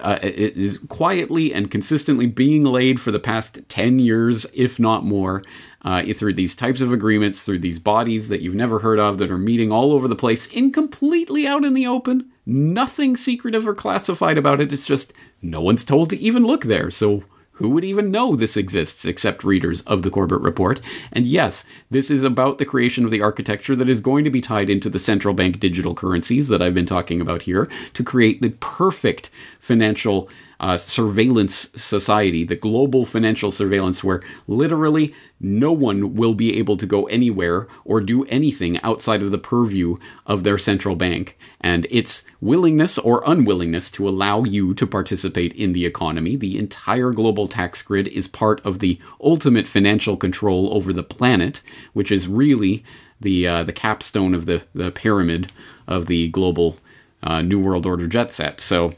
uh, 0.00 0.18
is 0.22 0.78
quietly 0.88 1.54
and 1.54 1.70
consistently 1.70 2.26
being 2.26 2.62
laid 2.62 3.00
for 3.00 3.10
the 3.10 3.18
past 3.18 3.58
10 3.70 3.98
years 3.98 4.44
if 4.52 4.78
not 4.78 5.02
more 5.02 5.42
uh, 5.82 6.02
through 6.12 6.34
these 6.34 6.54
types 6.54 6.82
of 6.82 6.92
agreements 6.92 7.42
through 7.42 7.58
these 7.58 7.78
bodies 7.78 8.28
that 8.28 8.42
you've 8.42 8.54
never 8.54 8.80
heard 8.80 8.98
of 8.98 9.16
that 9.16 9.30
are 9.30 9.38
meeting 9.38 9.72
all 9.72 9.92
over 9.92 10.06
the 10.06 10.22
place 10.24 10.46
in 10.48 10.70
completely 10.70 11.46
out 11.46 11.64
in 11.64 11.72
the 11.72 11.86
open 11.86 12.30
nothing 12.50 13.16
secretive 13.16 13.66
or 13.66 13.74
classified 13.74 14.36
about 14.36 14.60
it 14.60 14.72
it's 14.72 14.86
just 14.86 15.12
no 15.40 15.60
one's 15.60 15.84
told 15.84 16.10
to 16.10 16.18
even 16.18 16.44
look 16.44 16.64
there, 16.64 16.90
so 16.90 17.22
who 17.52 17.68
would 17.68 17.84
even 17.84 18.10
know 18.10 18.34
this 18.34 18.56
exists 18.56 19.04
except 19.04 19.44
readers 19.44 19.82
of 19.82 20.00
the 20.00 20.10
Corbett 20.10 20.40
Report? 20.40 20.80
And 21.12 21.26
yes, 21.26 21.66
this 21.90 22.10
is 22.10 22.24
about 22.24 22.56
the 22.56 22.64
creation 22.64 23.04
of 23.04 23.10
the 23.10 23.20
architecture 23.20 23.76
that 23.76 23.88
is 23.88 24.00
going 24.00 24.24
to 24.24 24.30
be 24.30 24.40
tied 24.40 24.70
into 24.70 24.88
the 24.88 24.98
central 24.98 25.34
bank 25.34 25.60
digital 25.60 25.94
currencies 25.94 26.48
that 26.48 26.62
I've 26.62 26.72
been 26.72 26.86
talking 26.86 27.20
about 27.20 27.42
here 27.42 27.68
to 27.92 28.02
create 28.02 28.40
the 28.40 28.50
perfect 28.60 29.28
financial 29.58 30.30
uh, 30.60 30.76
surveillance 30.76 31.70
society, 31.74 32.44
the 32.44 32.54
global 32.54 33.06
financial 33.06 33.50
surveillance, 33.50 34.04
where 34.04 34.22
literally 34.46 35.14
no 35.40 35.72
one 35.72 36.14
will 36.14 36.34
be 36.34 36.58
able 36.58 36.76
to 36.76 36.84
go 36.86 37.06
anywhere 37.06 37.66
or 37.84 38.00
do 38.00 38.24
anything 38.26 38.78
outside 38.82 39.22
of 39.22 39.30
the 39.30 39.38
purview 39.38 39.96
of 40.26 40.44
their 40.44 40.58
central 40.58 40.94
bank 40.94 41.38
and 41.62 41.86
its 41.90 42.24
willingness 42.42 42.98
or 42.98 43.22
unwillingness 43.24 43.90
to 43.90 44.06
allow 44.06 44.44
you 44.44 44.74
to 44.74 44.86
participate 44.86 45.54
in 45.54 45.72
the 45.72 45.86
economy. 45.86 46.36
The 46.36 46.58
entire 46.58 47.10
global 47.10 47.48
tax 47.48 47.80
grid 47.80 48.06
is 48.08 48.28
part 48.28 48.60
of 48.64 48.80
the 48.80 49.00
ultimate 49.22 49.66
financial 49.66 50.18
control 50.18 50.72
over 50.74 50.92
the 50.92 51.02
planet, 51.02 51.62
which 51.94 52.12
is 52.12 52.28
really 52.28 52.84
the 53.18 53.46
uh, 53.46 53.64
the 53.64 53.72
capstone 53.72 54.34
of 54.34 54.44
the, 54.44 54.62
the 54.74 54.90
pyramid 54.90 55.52
of 55.86 56.06
the 56.06 56.28
global 56.28 56.76
uh, 57.22 57.40
New 57.40 57.60
World 57.60 57.86
Order 57.86 58.06
jet 58.06 58.30
set. 58.30 58.60
So 58.60 58.94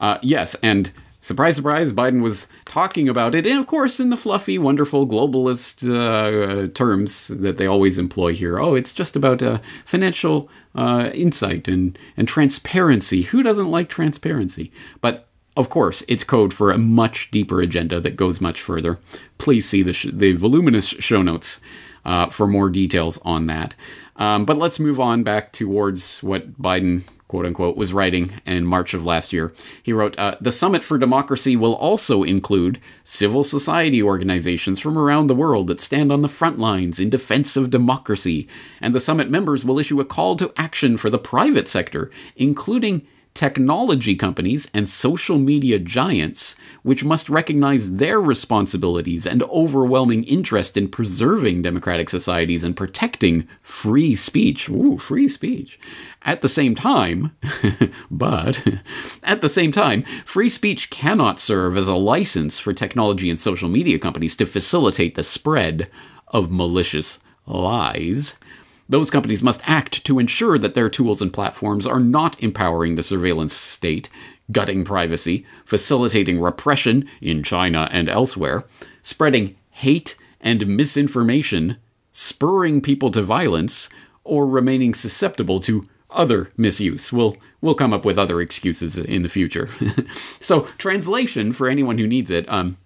uh, 0.00 0.18
yes, 0.22 0.56
and 0.62 0.92
surprise, 1.20 1.56
surprise, 1.56 1.92
Biden 1.92 2.22
was 2.22 2.48
talking 2.64 3.08
about 3.08 3.34
it, 3.34 3.46
and 3.46 3.58
of 3.58 3.66
course, 3.66 4.00
in 4.00 4.10
the 4.10 4.16
fluffy, 4.16 4.58
wonderful 4.58 5.06
globalist 5.06 5.88
uh, 5.88 6.68
terms 6.72 7.28
that 7.28 7.56
they 7.58 7.66
always 7.66 7.98
employ 7.98 8.34
here. 8.34 8.58
Oh, 8.58 8.74
it's 8.74 8.92
just 8.92 9.16
about 9.16 9.42
uh, 9.42 9.58
financial 9.84 10.48
uh, 10.74 11.10
insight 11.14 11.68
and, 11.68 11.98
and 12.16 12.26
transparency. 12.26 13.22
Who 13.22 13.42
doesn't 13.42 13.70
like 13.70 13.88
transparency? 13.88 14.72
But 15.00 15.26
of 15.56 15.68
course, 15.68 16.02
it's 16.08 16.24
code 16.24 16.54
for 16.54 16.70
a 16.70 16.78
much 16.78 17.30
deeper 17.30 17.60
agenda 17.60 18.00
that 18.00 18.16
goes 18.16 18.40
much 18.40 18.60
further. 18.60 18.98
Please 19.36 19.68
see 19.68 19.82
the, 19.82 19.92
sh- 19.92 20.06
the 20.12 20.32
voluminous 20.32 20.86
show 20.86 21.22
notes 21.22 21.60
uh, 22.04 22.28
for 22.30 22.46
more 22.46 22.70
details 22.70 23.18
on 23.24 23.46
that. 23.46 23.74
Um, 24.20 24.44
but 24.44 24.56
let's 24.56 24.78
move 24.78 25.00
on 25.00 25.24
back 25.24 25.52
towards 25.52 26.22
what 26.22 26.62
Biden 26.62 27.02
quote 27.30 27.46
unquote, 27.46 27.76
was 27.76 27.92
writing 27.92 28.32
in 28.44 28.66
March 28.66 28.92
of 28.92 29.06
last 29.06 29.32
year. 29.32 29.52
He 29.84 29.92
wrote 29.92 30.18
uh, 30.18 30.34
The 30.40 30.50
Summit 30.50 30.82
for 30.82 30.98
Democracy 30.98 31.54
will 31.54 31.76
also 31.76 32.24
include 32.24 32.80
civil 33.04 33.44
society 33.44 34.02
organizations 34.02 34.80
from 34.80 34.98
around 34.98 35.28
the 35.28 35.34
world 35.36 35.68
that 35.68 35.80
stand 35.80 36.10
on 36.10 36.22
the 36.22 36.28
front 36.28 36.58
lines 36.58 36.98
in 36.98 37.08
defense 37.08 37.56
of 37.56 37.70
democracy. 37.70 38.48
And 38.80 38.96
the 38.96 39.00
summit 39.00 39.30
members 39.30 39.64
will 39.64 39.78
issue 39.78 40.00
a 40.00 40.04
call 40.04 40.36
to 40.38 40.52
action 40.56 40.96
for 40.96 41.08
the 41.08 41.20
private 41.20 41.68
sector, 41.68 42.10
including 42.34 43.06
technology 43.34 44.14
companies 44.14 44.68
and 44.74 44.88
social 44.88 45.38
media 45.38 45.78
giants, 45.78 46.56
which 46.82 47.04
must 47.04 47.28
recognize 47.28 47.96
their 47.96 48.20
responsibilities 48.20 49.26
and 49.26 49.42
overwhelming 49.44 50.24
interest 50.24 50.76
in 50.76 50.88
preserving 50.88 51.62
democratic 51.62 52.10
societies 52.10 52.64
and 52.64 52.76
protecting 52.76 53.46
free 53.62 54.14
speech. 54.14 54.68
Ooh, 54.68 54.98
free 54.98 55.28
speech. 55.28 55.78
At 56.22 56.42
the 56.42 56.48
same 56.48 56.74
time, 56.74 57.36
but 58.10 58.66
at 59.22 59.40
the 59.42 59.48
same 59.48 59.72
time, 59.72 60.02
free 60.24 60.48
speech 60.48 60.90
cannot 60.90 61.40
serve 61.40 61.76
as 61.76 61.88
a 61.88 61.94
license 61.94 62.58
for 62.58 62.72
technology 62.72 63.30
and 63.30 63.40
social 63.40 63.68
media 63.68 63.98
companies 63.98 64.36
to 64.36 64.46
facilitate 64.46 65.14
the 65.14 65.22
spread 65.22 65.88
of 66.28 66.50
malicious 66.50 67.20
lies. 67.46 68.36
Those 68.90 69.08
companies 69.08 69.40
must 69.40 69.62
act 69.66 70.04
to 70.04 70.18
ensure 70.18 70.58
that 70.58 70.74
their 70.74 70.90
tools 70.90 71.22
and 71.22 71.32
platforms 71.32 71.86
are 71.86 72.00
not 72.00 72.42
empowering 72.42 72.96
the 72.96 73.04
surveillance 73.04 73.52
state, 73.52 74.10
gutting 74.50 74.84
privacy, 74.84 75.46
facilitating 75.64 76.40
repression 76.40 77.08
in 77.20 77.44
China 77.44 77.88
and 77.92 78.08
elsewhere, 78.08 78.64
spreading 79.00 79.54
hate 79.70 80.16
and 80.40 80.66
misinformation, 80.66 81.76
spurring 82.10 82.80
people 82.80 83.12
to 83.12 83.22
violence, 83.22 83.88
or 84.24 84.44
remaining 84.44 84.92
susceptible 84.92 85.60
to 85.60 85.88
other 86.10 86.50
misuse. 86.56 87.12
We'll 87.12 87.36
we'll 87.60 87.76
come 87.76 87.92
up 87.92 88.04
with 88.04 88.18
other 88.18 88.40
excuses 88.40 88.98
in 88.98 89.22
the 89.22 89.28
future. 89.28 89.68
so 90.40 90.62
translation 90.78 91.52
for 91.52 91.68
anyone 91.68 91.98
who 91.98 92.08
needs 92.08 92.32
it. 92.32 92.44
Um, 92.48 92.76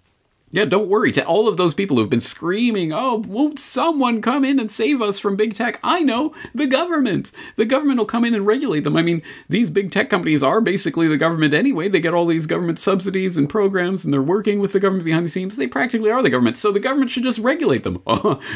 yeah, 0.55 0.65
don't 0.65 0.89
worry. 0.89 1.11
To 1.11 1.27
all 1.27 1.49
of 1.49 1.57
those 1.57 1.75
people 1.75 1.97
who've 1.97 2.09
been 2.09 2.21
screaming, 2.21 2.93
oh, 2.93 3.17
won't 3.27 3.59
someone 3.59 4.23
come 4.23 4.45
in 4.45 4.61
and 4.61 4.71
save 4.71 5.03
us 5.03 5.19
from 5.19 5.35
big 5.35 5.53
tech? 5.53 5.81
I 5.83 6.05
know, 6.05 6.33
the 6.55 6.69
government. 6.69 7.33
The 7.57 7.65
government 7.65 7.99
will 7.99 8.07
come 8.07 8.25
in 8.25 8.35
and 8.35 8.47
regulate 8.47 8.85
them. 8.85 8.97
I 8.97 9.03
mean, 9.03 9.21
these 9.49 9.69
big 9.69 9.91
tech 9.91 10.09
companies 10.09 10.45
are 10.45 10.61
basically 10.61 11.09
the 11.09 11.17
government 11.17 11.55
anyway. 11.55 11.89
They 11.89 11.99
get 11.99 12.15
all 12.15 12.27
these 12.27 12.47
government 12.47 12.79
subsidies 12.79 13.37
and 13.37 13.51
programs, 13.51 14.05
and 14.05 14.15
they're 14.15 14.23
working 14.23 14.61
with 14.61 14.73
the 14.73 14.79
government 14.79 15.05
behind 15.05 15.27
the 15.27 15.31
scenes. 15.31 15.57
They 15.57 15.67
practically 15.67 16.13
are 16.13 16.23
the 16.23 16.31
government. 16.31 16.57
So 16.57 16.71
the 16.71 16.79
government 16.79 17.11
should 17.11 17.25
just 17.25 17.41
regulate 17.41 17.83
them. 17.83 18.01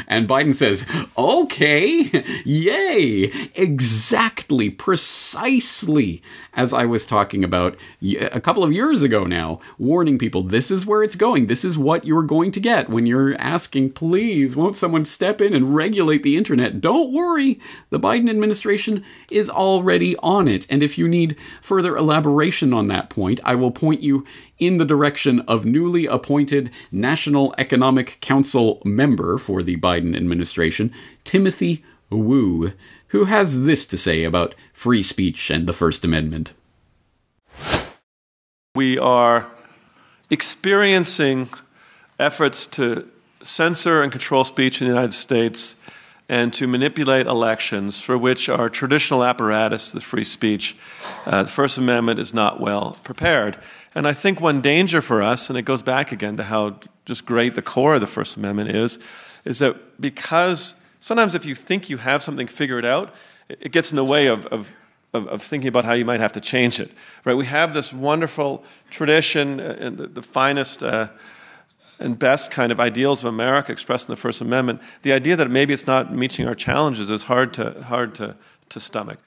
and 0.06 0.28
Biden 0.28 0.54
says, 0.54 0.86
okay, 1.18 2.24
yay, 2.44 3.32
exactly, 3.56 4.70
precisely 4.70 6.22
as 6.58 6.72
I 6.72 6.84
was 6.86 7.06
talking 7.06 7.44
about 7.44 7.76
a 8.02 8.40
couple 8.40 8.64
of 8.64 8.72
years 8.72 9.04
ago 9.04 9.24
now, 9.24 9.60
warning 9.78 10.18
people 10.18 10.42
this 10.42 10.72
is 10.72 10.84
where 10.84 11.04
it's 11.04 11.14
going. 11.14 11.46
This 11.46 11.64
is 11.64 11.78
what 11.88 12.04
you're 12.04 12.22
going 12.22 12.50
to 12.50 12.60
get 12.60 12.90
when 12.90 13.06
you're 13.06 13.34
asking, 13.40 13.90
please, 13.90 14.54
won't 14.54 14.76
someone 14.76 15.06
step 15.06 15.40
in 15.40 15.54
and 15.54 15.74
regulate 15.74 16.22
the 16.22 16.36
internet? 16.36 16.82
Don't 16.82 17.14
worry, 17.14 17.58
the 17.88 17.98
Biden 17.98 18.28
administration 18.28 19.02
is 19.30 19.48
already 19.48 20.14
on 20.18 20.46
it. 20.46 20.66
And 20.68 20.82
if 20.82 20.98
you 20.98 21.08
need 21.08 21.40
further 21.62 21.96
elaboration 21.96 22.74
on 22.74 22.88
that 22.88 23.08
point, 23.08 23.40
I 23.42 23.54
will 23.54 23.70
point 23.70 24.02
you 24.02 24.26
in 24.58 24.76
the 24.76 24.84
direction 24.84 25.40
of 25.48 25.64
newly 25.64 26.04
appointed 26.04 26.70
National 26.92 27.54
Economic 27.56 28.18
Council 28.20 28.82
member 28.84 29.38
for 29.38 29.62
the 29.62 29.78
Biden 29.78 30.14
administration, 30.14 30.92
Timothy 31.24 31.82
Wu 32.10 32.74
who 33.08 33.24
has 33.24 33.64
this 33.64 33.86
to 33.86 33.96
say 33.96 34.24
about 34.24 34.54
free 34.74 35.02
speech 35.02 35.48
and 35.48 35.66
the 35.66 35.72
First 35.72 36.04
Amendment. 36.04 36.52
We 38.74 38.98
are 38.98 39.50
experiencing 40.28 41.48
efforts 42.18 42.66
to 42.66 43.08
censor 43.42 44.02
and 44.02 44.10
control 44.10 44.44
speech 44.44 44.80
in 44.80 44.88
the 44.88 44.92
United 44.92 45.12
States 45.12 45.76
and 46.28 46.52
to 46.52 46.66
manipulate 46.66 47.26
elections 47.26 48.00
for 48.00 48.18
which 48.18 48.48
our 48.48 48.68
traditional 48.68 49.24
apparatus, 49.24 49.92
the 49.92 50.00
free 50.00 50.24
speech, 50.24 50.76
uh, 51.24 51.42
the 51.42 51.50
First 51.50 51.78
Amendment, 51.78 52.18
is 52.18 52.34
not 52.34 52.60
well 52.60 52.98
prepared. 53.02 53.58
And 53.94 54.06
I 54.06 54.12
think 54.12 54.40
one 54.40 54.60
danger 54.60 55.00
for 55.00 55.22
us, 55.22 55.48
and 55.48 55.58
it 55.58 55.62
goes 55.62 55.82
back 55.82 56.12
again 56.12 56.36
to 56.36 56.44
how 56.44 56.80
just 57.06 57.24
great 57.24 57.54
the 57.54 57.62
core 57.62 57.94
of 57.94 58.02
the 58.02 58.06
First 58.06 58.36
Amendment 58.36 58.70
is, 58.70 58.98
is 59.46 59.60
that 59.60 60.00
because 60.00 60.74
sometimes 61.00 61.34
if 61.34 61.46
you 61.46 61.54
think 61.54 61.88
you 61.88 61.96
have 61.96 62.22
something 62.22 62.46
figured 62.46 62.84
out, 62.84 63.14
it 63.48 63.72
gets 63.72 63.90
in 63.90 63.96
the 63.96 64.04
way 64.04 64.26
of, 64.26 64.44
of, 64.46 64.76
of, 65.14 65.26
of 65.28 65.42
thinking 65.42 65.68
about 65.68 65.86
how 65.86 65.94
you 65.94 66.04
might 66.04 66.20
have 66.20 66.34
to 66.34 66.40
change 66.40 66.78
it. 66.78 66.90
Right? 67.24 67.34
We 67.34 67.46
have 67.46 67.72
this 67.72 67.90
wonderful 67.90 68.62
tradition 68.90 69.60
uh, 69.60 69.76
and 69.80 69.96
the, 69.96 70.06
the 70.08 70.22
finest 70.22 70.82
uh, 70.82 71.08
and 71.98 72.18
best 72.18 72.50
kind 72.50 72.70
of 72.70 72.80
ideals 72.80 73.24
of 73.24 73.32
America 73.32 73.72
expressed 73.72 74.08
in 74.08 74.12
the 74.12 74.16
First 74.16 74.40
Amendment. 74.40 74.80
The 75.02 75.12
idea 75.12 75.36
that 75.36 75.50
maybe 75.50 75.74
it's 75.74 75.86
not 75.86 76.14
meeting 76.14 76.46
our 76.46 76.54
challenges 76.54 77.10
is 77.10 77.24
hard 77.24 77.52
to, 77.54 77.82
hard 77.84 78.14
to, 78.16 78.36
to 78.68 78.80
stomach. 78.80 79.18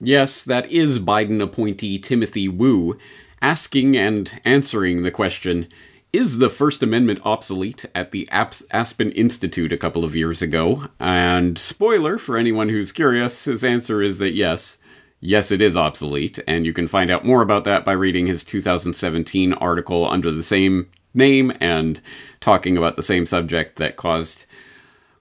Yes, 0.00 0.44
that 0.44 0.70
is 0.70 0.98
Biden 0.98 1.40
appointee 1.40 1.98
Timothy 1.98 2.48
Wu 2.48 2.98
asking 3.40 3.96
and 3.96 4.40
answering 4.44 5.02
the 5.02 5.10
question 5.10 5.68
is 6.12 6.38
the 6.38 6.48
First 6.48 6.82
Amendment 6.82 7.20
obsolete 7.24 7.84
at 7.94 8.10
the 8.10 8.26
Aspen 8.30 9.10
Institute 9.12 9.70
a 9.70 9.76
couple 9.76 10.02
of 10.02 10.16
years 10.16 10.40
ago? 10.40 10.88
And 10.98 11.58
spoiler 11.58 12.16
for 12.16 12.38
anyone 12.38 12.70
who's 12.70 12.90
curious, 12.90 13.44
his 13.44 13.62
answer 13.62 14.00
is 14.00 14.18
that 14.18 14.32
yes. 14.32 14.78
Yes, 15.26 15.50
it 15.50 15.60
is 15.60 15.76
obsolete, 15.76 16.38
and 16.46 16.64
you 16.64 16.72
can 16.72 16.86
find 16.86 17.10
out 17.10 17.24
more 17.24 17.42
about 17.42 17.64
that 17.64 17.84
by 17.84 17.90
reading 17.90 18.28
his 18.28 18.44
2017 18.44 19.54
article 19.54 20.08
under 20.08 20.30
the 20.30 20.44
same 20.44 20.88
name 21.14 21.52
and 21.60 22.00
talking 22.38 22.76
about 22.76 22.94
the 22.94 23.02
same 23.02 23.26
subject 23.26 23.74
that 23.74 23.96
caused 23.96 24.46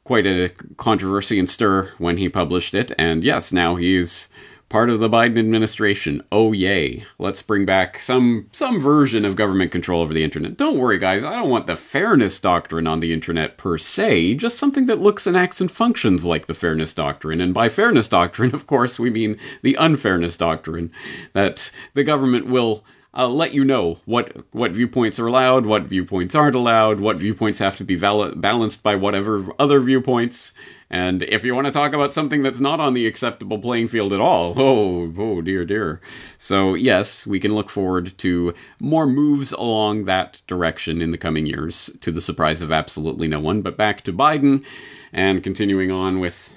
quite 0.03 0.27
a 0.27 0.49
controversy 0.77 1.39
and 1.39 1.49
stir 1.49 1.91
when 1.97 2.17
he 2.17 2.29
published 2.29 2.75
it. 2.75 2.91
And 2.99 3.23
yes, 3.23 3.51
now 3.51 3.77
he's 3.77 4.29
part 4.69 4.89
of 4.89 4.99
the 4.99 5.09
Biden 5.09 5.37
administration. 5.37 6.21
Oh 6.31 6.51
yay. 6.51 7.05
Let's 7.17 7.41
bring 7.41 7.65
back 7.65 7.99
some 7.99 8.47
some 8.51 8.79
version 8.79 9.25
of 9.25 9.35
government 9.35 9.71
control 9.71 10.01
over 10.01 10.13
the 10.13 10.23
internet. 10.23 10.57
Don't 10.57 10.77
worry 10.77 10.97
guys, 10.97 11.23
I 11.23 11.35
don't 11.35 11.49
want 11.49 11.67
the 11.67 11.75
fairness 11.75 12.39
doctrine 12.39 12.87
on 12.87 12.99
the 12.99 13.13
internet 13.13 13.57
per 13.57 13.77
se, 13.77 14.35
just 14.35 14.57
something 14.57 14.85
that 14.87 15.01
looks 15.01 15.27
and 15.27 15.37
acts 15.37 15.61
and 15.61 15.71
functions 15.71 16.25
like 16.25 16.47
the 16.47 16.53
fairness 16.53 16.93
doctrine. 16.93 17.41
And 17.41 17.53
by 17.53 17.69
fairness 17.69 18.07
doctrine, 18.07 18.53
of 18.55 18.67
course, 18.67 18.99
we 18.99 19.09
mean 19.09 19.37
the 19.61 19.75
unfairness 19.75 20.37
doctrine 20.37 20.91
that 21.33 21.71
the 21.93 22.03
government 22.03 22.47
will 22.47 22.83
uh, 23.17 23.29
let 23.29 23.53
you 23.53 23.63
know 23.63 23.99
what 24.05 24.35
what 24.51 24.71
viewpoints 24.71 25.19
are 25.19 25.27
allowed, 25.27 25.65
what 25.65 25.83
viewpoints 25.83 26.35
aren't 26.35 26.55
allowed, 26.55 26.99
what 26.99 27.17
viewpoints 27.17 27.59
have 27.59 27.75
to 27.77 27.83
be 27.83 27.95
val- 27.95 28.35
balanced 28.35 28.83
by 28.83 28.95
whatever 28.95 29.45
other 29.57 29.79
viewpoints. 29.79 30.53
And 30.89 31.23
if 31.23 31.43
you 31.43 31.55
want 31.55 31.65
to 31.65 31.73
talk 31.73 31.93
about 31.93 32.13
something 32.13 32.43
that's 32.43 32.59
not 32.59 32.79
on 32.79 32.93
the 32.93 33.07
acceptable 33.07 33.59
playing 33.59 33.87
field 33.87 34.13
at 34.13 34.19
all, 34.19 34.53
oh, 34.59 35.13
oh 35.17 35.41
dear, 35.41 35.65
dear. 35.65 35.99
So 36.37 36.73
yes, 36.73 37.25
we 37.25 37.39
can 37.39 37.55
look 37.55 37.69
forward 37.69 38.17
to 38.19 38.53
more 38.79 39.07
moves 39.07 39.51
along 39.51 40.05
that 40.05 40.41
direction 40.47 41.01
in 41.01 41.11
the 41.11 41.17
coming 41.17 41.45
years, 41.45 41.89
to 42.01 42.11
the 42.11 42.21
surprise 42.21 42.61
of 42.61 42.71
absolutely 42.71 43.27
no 43.27 43.39
one. 43.39 43.61
But 43.61 43.77
back 43.77 44.01
to 44.01 44.13
Biden, 44.13 44.63
and 45.11 45.43
continuing 45.43 45.91
on 45.91 46.19
with 46.19 46.54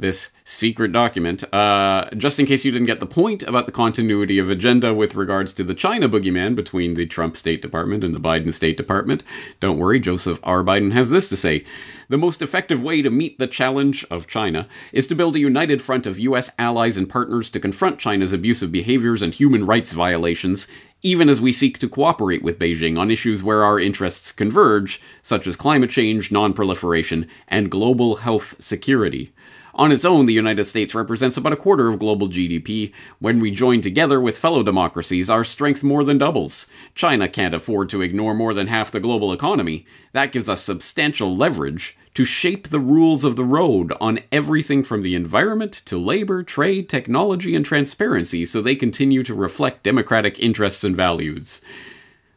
this 0.00 0.30
secret 0.44 0.92
document. 0.92 1.44
Uh, 1.54 2.10
just 2.16 2.40
in 2.40 2.46
case 2.46 2.64
you 2.64 2.72
didn't 2.72 2.86
get 2.86 3.00
the 3.00 3.06
point 3.06 3.42
about 3.44 3.66
the 3.66 3.72
continuity 3.72 4.38
of 4.38 4.50
agenda 4.50 4.92
with 4.92 5.14
regards 5.14 5.54
to 5.54 5.64
the 5.64 5.74
China 5.74 6.08
boogeyman 6.08 6.54
between 6.54 6.94
the 6.94 7.06
Trump 7.06 7.36
State 7.36 7.62
Department 7.62 8.02
and 8.02 8.14
the 8.14 8.20
Biden 8.20 8.52
State 8.52 8.76
Department, 8.76 9.22
don't 9.60 9.78
worry, 9.78 10.00
Joseph 10.00 10.40
R. 10.42 10.62
Biden 10.64 10.92
has 10.92 11.10
this 11.10 11.28
to 11.28 11.36
say. 11.36 11.64
The 12.08 12.18
most 12.18 12.42
effective 12.42 12.82
way 12.82 13.02
to 13.02 13.10
meet 13.10 13.38
the 13.38 13.46
challenge 13.46 14.04
of 14.10 14.26
China 14.26 14.66
is 14.92 15.06
to 15.06 15.14
build 15.14 15.36
a 15.36 15.40
united 15.40 15.80
front 15.80 16.06
of 16.06 16.18
U.S. 16.18 16.50
allies 16.58 16.96
and 16.96 17.08
partners 17.08 17.50
to 17.50 17.60
confront 17.60 18.00
China's 18.00 18.32
abusive 18.32 18.72
behaviors 18.72 19.22
and 19.22 19.32
human 19.32 19.64
rights 19.64 19.92
violations, 19.92 20.66
even 21.02 21.28
as 21.28 21.40
we 21.40 21.52
seek 21.52 21.78
to 21.78 21.88
cooperate 21.88 22.42
with 22.42 22.58
Beijing 22.58 22.98
on 22.98 23.12
issues 23.12 23.44
where 23.44 23.62
our 23.62 23.78
interests 23.78 24.32
converge, 24.32 25.00
such 25.22 25.46
as 25.46 25.54
climate 25.54 25.90
change, 25.90 26.32
non-proliferation, 26.32 27.28
and 27.46 27.70
global 27.70 28.16
health 28.16 28.56
security. 28.58 29.32
On 29.74 29.92
its 29.92 30.04
own, 30.04 30.26
the 30.26 30.32
United 30.32 30.64
States 30.64 30.94
represents 30.94 31.36
about 31.36 31.52
a 31.52 31.56
quarter 31.56 31.88
of 31.88 31.98
global 31.98 32.28
GDP. 32.28 32.92
When 33.18 33.40
we 33.40 33.50
join 33.50 33.80
together 33.80 34.20
with 34.20 34.36
fellow 34.36 34.62
democracies, 34.62 35.30
our 35.30 35.44
strength 35.44 35.82
more 35.82 36.04
than 36.04 36.18
doubles. 36.18 36.66
China 36.94 37.28
can't 37.28 37.54
afford 37.54 37.88
to 37.90 38.02
ignore 38.02 38.34
more 38.34 38.54
than 38.54 38.66
half 38.66 38.90
the 38.90 39.00
global 39.00 39.32
economy. 39.32 39.86
That 40.12 40.32
gives 40.32 40.48
us 40.48 40.62
substantial 40.62 41.34
leverage 41.34 41.96
to 42.14 42.24
shape 42.24 42.68
the 42.68 42.80
rules 42.80 43.24
of 43.24 43.36
the 43.36 43.44
road 43.44 43.92
on 44.00 44.18
everything 44.32 44.82
from 44.82 45.02
the 45.02 45.14
environment 45.14 45.72
to 45.86 45.96
labor, 45.96 46.42
trade, 46.42 46.88
technology, 46.88 47.54
and 47.54 47.64
transparency 47.64 48.44
so 48.44 48.60
they 48.60 48.74
continue 48.74 49.22
to 49.22 49.34
reflect 49.34 49.84
democratic 49.84 50.38
interests 50.40 50.82
and 50.82 50.96
values. 50.96 51.60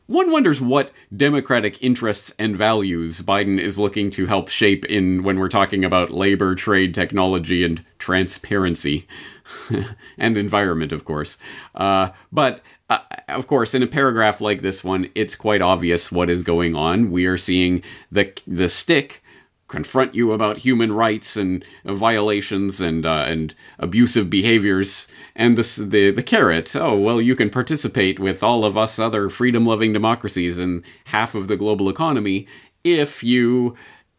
One 0.07 0.31
wonders 0.31 0.61
what 0.61 0.91
democratic 1.15 1.81
interests 1.81 2.33
and 2.37 2.55
values 2.55 3.21
Biden 3.21 3.59
is 3.59 3.79
looking 3.79 4.09
to 4.11 4.25
help 4.25 4.49
shape 4.49 4.85
in 4.85 5.23
when 5.23 5.39
we're 5.39 5.49
talking 5.49 5.85
about 5.85 6.11
labor, 6.11 6.55
trade, 6.55 6.93
technology, 6.93 7.63
and 7.63 7.83
transparency, 7.99 9.07
and 10.17 10.37
environment, 10.37 10.91
of 10.91 11.05
course. 11.05 11.37
Uh, 11.73 12.09
but 12.31 12.61
uh, 12.89 12.99
of 13.29 13.47
course, 13.47 13.73
in 13.73 13.81
a 13.81 13.87
paragraph 13.87 14.41
like 14.41 14.61
this 14.61 14.83
one, 14.83 15.09
it's 15.15 15.35
quite 15.35 15.61
obvious 15.61 16.11
what 16.11 16.29
is 16.29 16.41
going 16.41 16.75
on. 16.75 17.09
We 17.09 17.25
are 17.25 17.37
seeing 17.37 17.81
the 18.11 18.33
the 18.45 18.69
stick 18.69 19.22
confront 19.73 20.13
you 20.13 20.31
about 20.31 20.65
human 20.65 20.91
rights 20.93 21.35
and 21.35 21.65
violations 21.83 22.79
and 22.79 23.05
uh, 23.05 23.25
and 23.27 23.55
abusive 23.79 24.29
behaviors, 24.29 25.07
and 25.35 25.57
the, 25.57 25.63
the 25.83 26.11
the 26.11 26.21
carrot. 26.21 26.75
Oh 26.75 26.95
well, 27.05 27.19
you 27.19 27.35
can 27.35 27.49
participate 27.49 28.19
with 28.19 28.43
all 28.43 28.63
of 28.65 28.77
us 28.77 28.99
other 28.99 29.29
freedom-loving 29.29 29.91
democracies 29.91 30.59
and 30.59 30.83
half 31.05 31.33
of 31.33 31.47
the 31.47 31.57
global 31.57 31.89
economy 31.89 32.45
if 32.83 33.23
you 33.23 33.75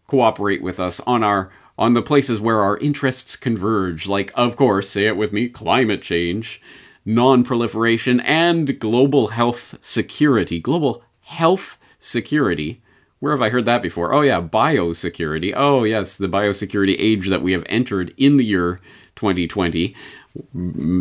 cooperate 0.08 0.62
with 0.62 0.80
us 0.80 1.00
on 1.06 1.22
our 1.22 1.50
on 1.78 1.94
the 1.94 2.02
places 2.02 2.40
where 2.40 2.60
our 2.60 2.76
interests 2.78 3.36
converge. 3.36 4.08
Like, 4.08 4.32
of 4.34 4.56
course, 4.56 4.90
say 4.90 5.06
it 5.06 5.16
with 5.16 5.32
me: 5.32 5.48
climate 5.48 6.02
change, 6.02 6.60
non-proliferation, 7.04 8.18
and 8.20 8.80
global 8.80 9.28
health 9.28 9.78
security. 9.80 10.58
Global 10.58 11.04
health 11.20 11.78
security 12.00 12.80
where 13.24 13.32
have 13.32 13.40
I 13.40 13.48
heard 13.48 13.64
that 13.64 13.80
before? 13.80 14.12
Oh, 14.12 14.20
yeah, 14.20 14.42
biosecurity. 14.42 15.54
Oh, 15.56 15.84
yes, 15.84 16.18
the 16.18 16.28
biosecurity 16.28 16.94
age 16.98 17.28
that 17.28 17.40
we 17.40 17.52
have 17.52 17.64
entered 17.70 18.12
in 18.18 18.36
the 18.36 18.44
year 18.44 18.80
2020. 19.16 19.96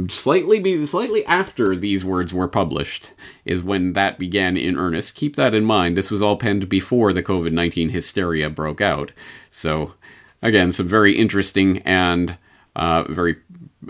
Slightly, 0.08 0.60
be, 0.62 0.86
slightly 0.86 1.26
after 1.26 1.76
these 1.76 2.06
words 2.06 2.34
were 2.34 2.48
published 2.48 3.12
is 3.44 3.62
when 3.62 3.92
that 3.92 4.18
began 4.18 4.56
in 4.56 4.78
earnest. 4.78 5.16
Keep 5.16 5.36
that 5.36 5.54
in 5.54 5.66
mind. 5.66 5.98
This 5.98 6.10
was 6.10 6.22
all 6.22 6.38
penned 6.38 6.70
before 6.70 7.12
the 7.12 7.22
COVID 7.22 7.52
19 7.52 7.90
hysteria 7.90 8.50
broke 8.50 8.80
out. 8.80 9.12
So, 9.52 9.96
again, 10.42 10.72
some 10.72 10.88
very 10.88 11.18
interesting 11.18 11.80
and 11.80 12.38
uh, 12.74 13.04
very 13.10 13.36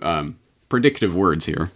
um, 0.02 0.39
predictive 0.69 1.13
words 1.13 1.46
here, 1.46 1.69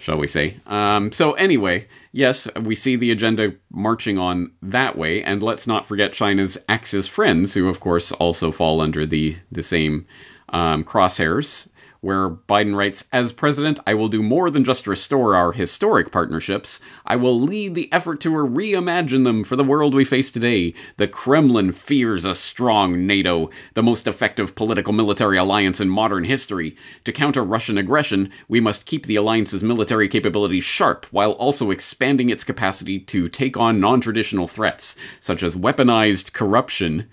shall 0.00 0.18
we 0.18 0.26
say. 0.26 0.56
Um, 0.66 1.12
so, 1.12 1.34
anyway, 1.34 1.86
yes, 2.12 2.48
we 2.60 2.74
see 2.74 2.96
the 2.96 3.10
agenda 3.10 3.54
marching 3.70 4.18
on 4.18 4.52
that 4.62 4.96
way, 4.96 5.22
and 5.22 5.42
let's 5.42 5.66
not 5.66 5.86
forget 5.86 6.12
China's 6.12 6.58
Axis 6.68 7.08
friends, 7.08 7.54
who 7.54 7.68
of 7.68 7.80
course 7.80 8.12
also 8.12 8.50
fall 8.50 8.80
under 8.80 9.06
the 9.06 9.36
the 9.50 9.62
same 9.62 10.06
um, 10.50 10.84
crosshairs 10.84 11.68
where 12.00 12.30
Biden 12.30 12.74
writes, 12.74 13.04
As 13.12 13.32
president, 13.32 13.78
I 13.86 13.94
will 13.94 14.08
do 14.08 14.22
more 14.22 14.50
than 14.50 14.64
just 14.64 14.86
restore 14.86 15.36
our 15.36 15.52
historic 15.52 16.10
partnerships. 16.10 16.80
I 17.04 17.16
will 17.16 17.38
lead 17.38 17.74
the 17.74 17.92
effort 17.92 18.20
to 18.20 18.30
reimagine 18.30 19.24
them 19.24 19.44
for 19.44 19.56
the 19.56 19.64
world 19.64 19.94
we 19.94 20.04
face 20.04 20.30
today. 20.30 20.74
The 20.96 21.08
Kremlin 21.08 21.72
fears 21.72 22.24
a 22.24 22.34
strong 22.34 23.06
NATO, 23.06 23.50
the 23.74 23.82
most 23.82 24.06
effective 24.06 24.54
political 24.54 24.92
military 24.92 25.36
alliance 25.36 25.80
in 25.80 25.88
modern 25.88 26.24
history. 26.24 26.76
To 27.04 27.12
counter 27.12 27.44
Russian 27.44 27.76
aggression, 27.76 28.30
we 28.48 28.60
must 28.60 28.86
keep 28.86 29.06
the 29.06 29.16
alliance's 29.16 29.62
military 29.62 30.08
capabilities 30.08 30.64
sharp 30.64 31.06
while 31.10 31.32
also 31.32 31.70
expanding 31.70 32.30
its 32.30 32.44
capacity 32.44 32.98
to 32.98 33.28
take 33.28 33.56
on 33.56 33.80
non 33.80 34.00
traditional 34.00 34.48
threats, 34.48 34.96
such 35.20 35.42
as 35.42 35.56
weaponized 35.56 36.32
corruption, 36.32 37.08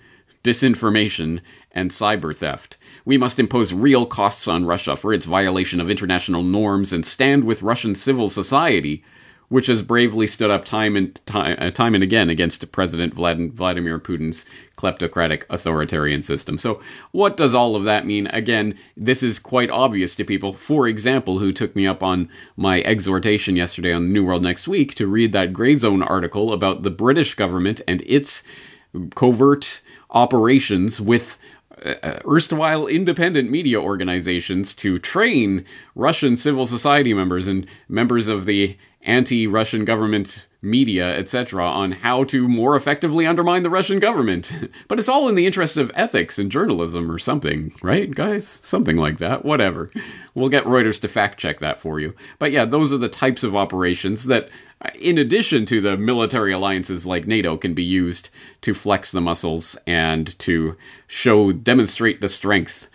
disinformation, 0.48 1.40
and 1.72 1.90
cyber 1.90 2.34
theft. 2.34 2.78
We 3.04 3.18
must 3.18 3.38
impose 3.38 3.72
real 3.72 4.06
costs 4.06 4.48
on 4.48 4.64
Russia 4.64 4.96
for 4.96 5.12
its 5.12 5.26
violation 5.26 5.80
of 5.80 5.90
international 5.90 6.42
norms 6.42 6.92
and 6.92 7.04
stand 7.04 7.44
with 7.44 7.62
Russian 7.62 7.94
civil 7.94 8.30
society, 8.30 9.04
which 9.48 9.66
has 9.66 9.82
bravely 9.82 10.26
stood 10.26 10.50
up 10.50 10.64
time 10.64 10.96
and 10.96 11.24
time, 11.26 11.56
uh, 11.58 11.70
time 11.70 11.94
and 11.94 12.02
again 12.02 12.30
against 12.30 12.70
President 12.72 13.14
Vladimir 13.14 13.98
Putin's 13.98 14.46
kleptocratic 14.76 15.44
authoritarian 15.50 16.22
system. 16.22 16.58
So, 16.58 16.80
what 17.12 17.36
does 17.36 17.54
all 17.54 17.76
of 17.76 17.84
that 17.84 18.06
mean? 18.06 18.26
Again, 18.28 18.74
this 18.96 19.22
is 19.22 19.38
quite 19.38 19.70
obvious 19.70 20.14
to 20.16 20.24
people, 20.24 20.52
for 20.52 20.88
example, 20.88 21.38
who 21.38 21.52
took 21.52 21.76
me 21.76 21.86
up 21.86 22.02
on 22.02 22.28
my 22.56 22.82
exhortation 22.82 23.56
yesterday 23.56 23.92
on 23.92 24.12
New 24.12 24.24
World 24.24 24.42
Next 24.42 24.68
Week 24.68 24.94
to 24.96 25.06
read 25.06 25.32
that 25.32 25.52
Grayzone 25.52 26.08
article 26.08 26.52
about 26.52 26.82
the 26.82 26.90
British 26.90 27.34
government 27.34 27.80
and 27.86 28.02
its 28.06 28.42
covert 29.14 29.80
operations 30.10 31.00
with 31.00 31.38
uh, 31.84 32.18
erstwhile 32.26 32.86
independent 32.86 33.50
media 33.50 33.80
organizations 33.80 34.74
to 34.74 34.98
train 34.98 35.64
Russian 35.94 36.36
civil 36.36 36.66
society 36.66 37.14
members 37.14 37.46
and 37.46 37.66
members 37.88 38.28
of 38.28 38.44
the 38.44 38.76
anti-Russian 39.02 39.84
government 39.84 40.48
media, 40.60 41.16
etc., 41.16 41.64
on 41.64 41.92
how 41.92 42.24
to 42.24 42.48
more 42.48 42.74
effectively 42.74 43.26
undermine 43.26 43.62
the 43.62 43.70
Russian 43.70 44.00
government. 44.00 44.52
but 44.88 44.98
it's 44.98 45.08
all 45.08 45.28
in 45.28 45.34
the 45.34 45.46
interest 45.46 45.76
of 45.76 45.92
ethics 45.94 46.38
and 46.38 46.50
journalism 46.50 47.10
or 47.10 47.18
something, 47.18 47.72
right, 47.82 48.12
guys? 48.12 48.46
Something 48.62 48.96
like 48.96 49.18
that. 49.18 49.44
Whatever. 49.44 49.90
We'll 50.34 50.48
get 50.48 50.64
Reuters 50.64 51.00
to 51.02 51.08
fact 51.08 51.38
check 51.38 51.60
that 51.60 51.80
for 51.80 52.00
you. 52.00 52.14
But 52.38 52.50
yeah, 52.50 52.64
those 52.64 52.92
are 52.92 52.98
the 52.98 53.08
types 53.08 53.44
of 53.44 53.54
operations 53.54 54.26
that 54.26 54.48
in 54.94 55.18
addition 55.18 55.66
to 55.66 55.80
the 55.80 55.96
military 55.96 56.52
alliances 56.52 57.06
like 57.06 57.26
NATO, 57.26 57.56
can 57.56 57.74
be 57.74 57.82
used 57.82 58.30
to 58.60 58.74
flex 58.74 59.10
the 59.10 59.20
muscles 59.20 59.76
and 59.86 60.38
to 60.38 60.76
show, 61.06 61.52
demonstrate 61.52 62.20
the 62.20 62.28
strength 62.28 62.88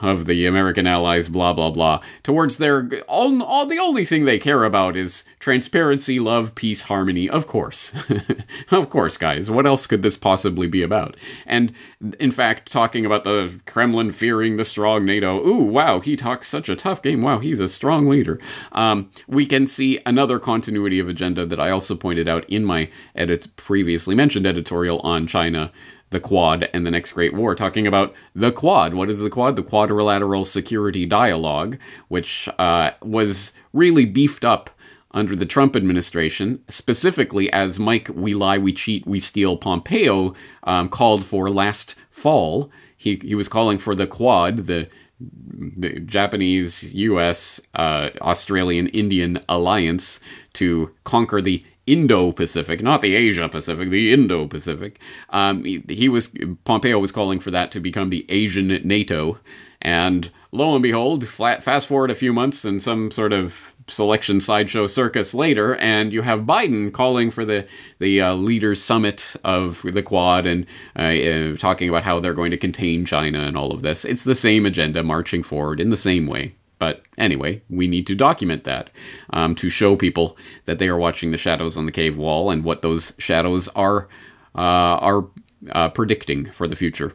of 0.00 0.26
the 0.26 0.46
American 0.46 0.86
allies, 0.86 1.28
blah 1.28 1.52
blah 1.52 1.70
blah, 1.70 2.00
towards 2.22 2.58
their 2.58 2.88
all, 3.08 3.42
all 3.42 3.66
the 3.66 3.78
only 3.78 4.04
thing 4.04 4.24
they 4.24 4.38
care 4.38 4.64
about 4.64 4.96
is 4.96 5.24
transparency, 5.38 6.20
love, 6.20 6.54
peace, 6.54 6.82
harmony. 6.82 7.28
Of 7.28 7.46
course, 7.46 7.94
of 8.70 8.90
course, 8.90 9.16
guys. 9.16 9.50
What 9.50 9.66
else 9.66 9.86
could 9.86 10.02
this 10.02 10.16
possibly 10.16 10.66
be 10.66 10.82
about? 10.82 11.16
And 11.46 11.72
in 12.18 12.30
fact, 12.30 12.70
talking 12.70 13.04
about 13.04 13.24
the 13.24 13.60
Kremlin 13.66 14.12
fearing 14.12 14.56
the 14.56 14.64
strong 14.64 15.04
NATO. 15.04 15.44
Ooh, 15.46 15.64
wow, 15.64 16.00
he 16.00 16.16
talks 16.16 16.48
such 16.48 16.68
a 16.68 16.76
tough 16.76 17.02
game. 17.02 17.22
Wow, 17.22 17.38
he's 17.38 17.60
a 17.60 17.68
strong 17.68 18.08
leader. 18.08 18.38
Um, 18.72 19.10
we 19.26 19.46
can 19.46 19.66
see 19.66 20.00
another 20.06 20.38
continuity 20.38 20.98
of 20.98 21.08
agenda 21.08 21.44
that 21.46 21.60
I 21.60 21.70
also 21.70 21.94
pointed 21.94 22.28
out 22.28 22.44
in 22.48 22.64
my 22.64 22.90
edit 23.14 23.48
previously 23.56 24.14
mentioned 24.14 24.46
editorial 24.46 25.00
on 25.00 25.26
China 25.26 25.72
the 26.10 26.20
Quad 26.20 26.68
and 26.72 26.86
the 26.86 26.90
Next 26.90 27.12
Great 27.12 27.34
War, 27.34 27.54
talking 27.54 27.86
about 27.86 28.14
the 28.34 28.52
Quad. 28.52 28.94
What 28.94 29.10
is 29.10 29.20
the 29.20 29.30
Quad? 29.30 29.56
The 29.56 29.62
Quadrilateral 29.62 30.44
Security 30.44 31.06
Dialogue, 31.06 31.78
which 32.08 32.48
uh, 32.58 32.92
was 33.02 33.52
really 33.72 34.04
beefed 34.04 34.44
up 34.44 34.70
under 35.12 35.34
the 35.34 35.46
Trump 35.46 35.74
administration, 35.74 36.62
specifically 36.68 37.50
as 37.52 37.78
Mike 37.78 38.10
We 38.14 38.34
Lie, 38.34 38.58
We 38.58 38.72
Cheat, 38.72 39.06
We 39.06 39.20
Steal 39.20 39.56
Pompeo 39.56 40.34
um, 40.64 40.88
called 40.88 41.24
for 41.24 41.48
last 41.50 41.94
fall. 42.10 42.70
He, 42.96 43.16
he 43.16 43.34
was 43.34 43.48
calling 43.48 43.78
for 43.78 43.94
the 43.94 44.06
Quad, 44.06 44.66
the 44.66 44.88
the 45.20 45.98
Japanese, 46.00 46.94
U.S., 46.94 47.60
uh, 47.74 48.10
Australian, 48.20 48.86
Indian 48.88 49.40
alliance 49.48 50.20
to 50.52 50.94
conquer 51.02 51.40
the 51.40 51.64
Indo-Pacific, 51.92 52.82
not 52.82 53.00
the 53.00 53.14
Asia-Pacific, 53.14 53.90
the 53.90 54.12
Indo-Pacific. 54.12 55.00
Um, 55.30 55.64
he, 55.64 55.82
he, 55.88 56.08
was 56.08 56.34
Pompeo 56.64 56.98
was 56.98 57.12
calling 57.12 57.40
for 57.40 57.50
that 57.50 57.70
to 57.72 57.80
become 57.80 58.10
the 58.10 58.26
Asian 58.28 58.68
NATO, 58.68 59.38
and 59.80 60.30
lo 60.52 60.74
and 60.74 60.82
behold, 60.82 61.26
flat, 61.26 61.62
fast 61.62 61.86
forward 61.86 62.10
a 62.10 62.14
few 62.14 62.32
months 62.32 62.64
and 62.64 62.82
some 62.82 63.10
sort 63.10 63.32
of 63.32 63.74
selection 63.90 64.40
sideshow 64.40 64.86
circus 64.86 65.34
later, 65.34 65.76
and 65.76 66.12
you 66.12 66.22
have 66.22 66.40
Biden 66.40 66.92
calling 66.92 67.30
for 67.30 67.44
the 67.44 67.66
the 67.98 68.20
uh, 68.20 68.34
leaders 68.34 68.82
summit 68.82 69.34
of 69.44 69.82
the 69.82 70.02
Quad 70.02 70.46
and 70.46 70.66
uh, 70.96 71.02
uh, 71.02 71.56
talking 71.56 71.88
about 71.88 72.04
how 72.04 72.20
they're 72.20 72.34
going 72.34 72.50
to 72.50 72.56
contain 72.56 73.04
China 73.04 73.40
and 73.40 73.56
all 73.56 73.72
of 73.72 73.82
this. 73.82 74.04
It's 74.04 74.24
the 74.24 74.34
same 74.34 74.66
agenda 74.66 75.02
marching 75.02 75.42
forward 75.42 75.80
in 75.80 75.90
the 75.90 75.96
same 75.96 76.26
way. 76.26 76.54
But 76.78 77.02
anyway, 77.16 77.62
we 77.68 77.86
need 77.88 78.06
to 78.06 78.14
document 78.14 78.64
that 78.64 78.90
um, 79.30 79.54
to 79.56 79.70
show 79.70 79.96
people 79.96 80.36
that 80.64 80.78
they 80.78 80.88
are 80.88 80.96
watching 80.96 81.30
the 81.30 81.38
shadows 81.38 81.76
on 81.76 81.86
the 81.86 81.92
cave 81.92 82.16
wall 82.16 82.50
and 82.50 82.64
what 82.64 82.82
those 82.82 83.14
shadows 83.18 83.68
are 83.68 84.08
uh, 84.54 84.98
are 85.00 85.26
uh, 85.72 85.88
predicting 85.88 86.46
for 86.46 86.68
the 86.68 86.76
future. 86.76 87.14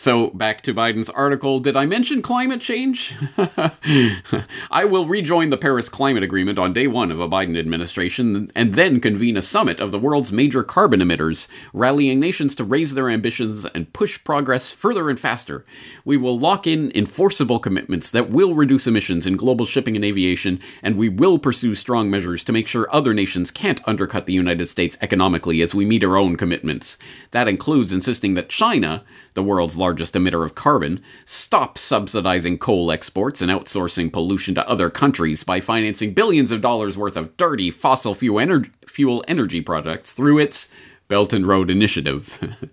So, 0.00 0.30
back 0.30 0.62
to 0.62 0.72
Biden's 0.72 1.10
article. 1.10 1.60
Did 1.60 1.76
I 1.76 1.84
mention 1.84 2.22
climate 2.22 2.62
change? 2.62 3.14
I 4.70 4.86
will 4.86 5.04
rejoin 5.04 5.50
the 5.50 5.58
Paris 5.58 5.90
Climate 5.90 6.22
Agreement 6.22 6.58
on 6.58 6.72
day 6.72 6.86
one 6.86 7.10
of 7.10 7.20
a 7.20 7.28
Biden 7.28 7.58
administration 7.58 8.50
and 8.56 8.76
then 8.76 8.98
convene 8.98 9.36
a 9.36 9.42
summit 9.42 9.78
of 9.78 9.90
the 9.90 9.98
world's 9.98 10.32
major 10.32 10.62
carbon 10.62 11.00
emitters, 11.00 11.48
rallying 11.74 12.18
nations 12.18 12.54
to 12.54 12.64
raise 12.64 12.94
their 12.94 13.10
ambitions 13.10 13.66
and 13.66 13.92
push 13.92 14.24
progress 14.24 14.70
further 14.70 15.10
and 15.10 15.20
faster. 15.20 15.66
We 16.02 16.16
will 16.16 16.38
lock 16.38 16.66
in 16.66 16.90
enforceable 16.94 17.58
commitments 17.58 18.08
that 18.08 18.30
will 18.30 18.54
reduce 18.54 18.86
emissions 18.86 19.26
in 19.26 19.36
global 19.36 19.66
shipping 19.66 19.96
and 19.96 20.04
aviation, 20.06 20.60
and 20.82 20.96
we 20.96 21.10
will 21.10 21.38
pursue 21.38 21.74
strong 21.74 22.10
measures 22.10 22.42
to 22.44 22.52
make 22.52 22.68
sure 22.68 22.88
other 22.90 23.12
nations 23.12 23.50
can't 23.50 23.86
undercut 23.86 24.24
the 24.24 24.32
United 24.32 24.64
States 24.64 24.96
economically 25.02 25.60
as 25.60 25.74
we 25.74 25.84
meet 25.84 26.02
our 26.02 26.16
own 26.16 26.36
commitments. 26.36 26.96
That 27.32 27.48
includes 27.48 27.92
insisting 27.92 28.32
that 28.32 28.48
China, 28.48 29.04
the 29.34 29.42
world's 29.42 29.76
largest 29.76 30.14
emitter 30.14 30.44
of 30.44 30.54
carbon, 30.54 31.00
stop 31.24 31.78
subsidizing 31.78 32.58
coal 32.58 32.90
exports 32.90 33.42
and 33.42 33.50
outsourcing 33.50 34.12
pollution 34.12 34.54
to 34.54 34.68
other 34.68 34.90
countries 34.90 35.44
by 35.44 35.60
financing 35.60 36.14
billions 36.14 36.52
of 36.52 36.60
dollars 36.60 36.98
worth 36.98 37.16
of 37.16 37.36
dirty 37.36 37.70
fossil 37.70 38.14
fuel, 38.14 38.38
ener- 38.38 38.70
fuel 38.86 39.24
energy 39.28 39.60
projects 39.60 40.12
through 40.12 40.38
its 40.38 40.68
Belt 41.10 41.32
and 41.32 41.44
Road 41.44 41.70
Initiative. 41.70 42.70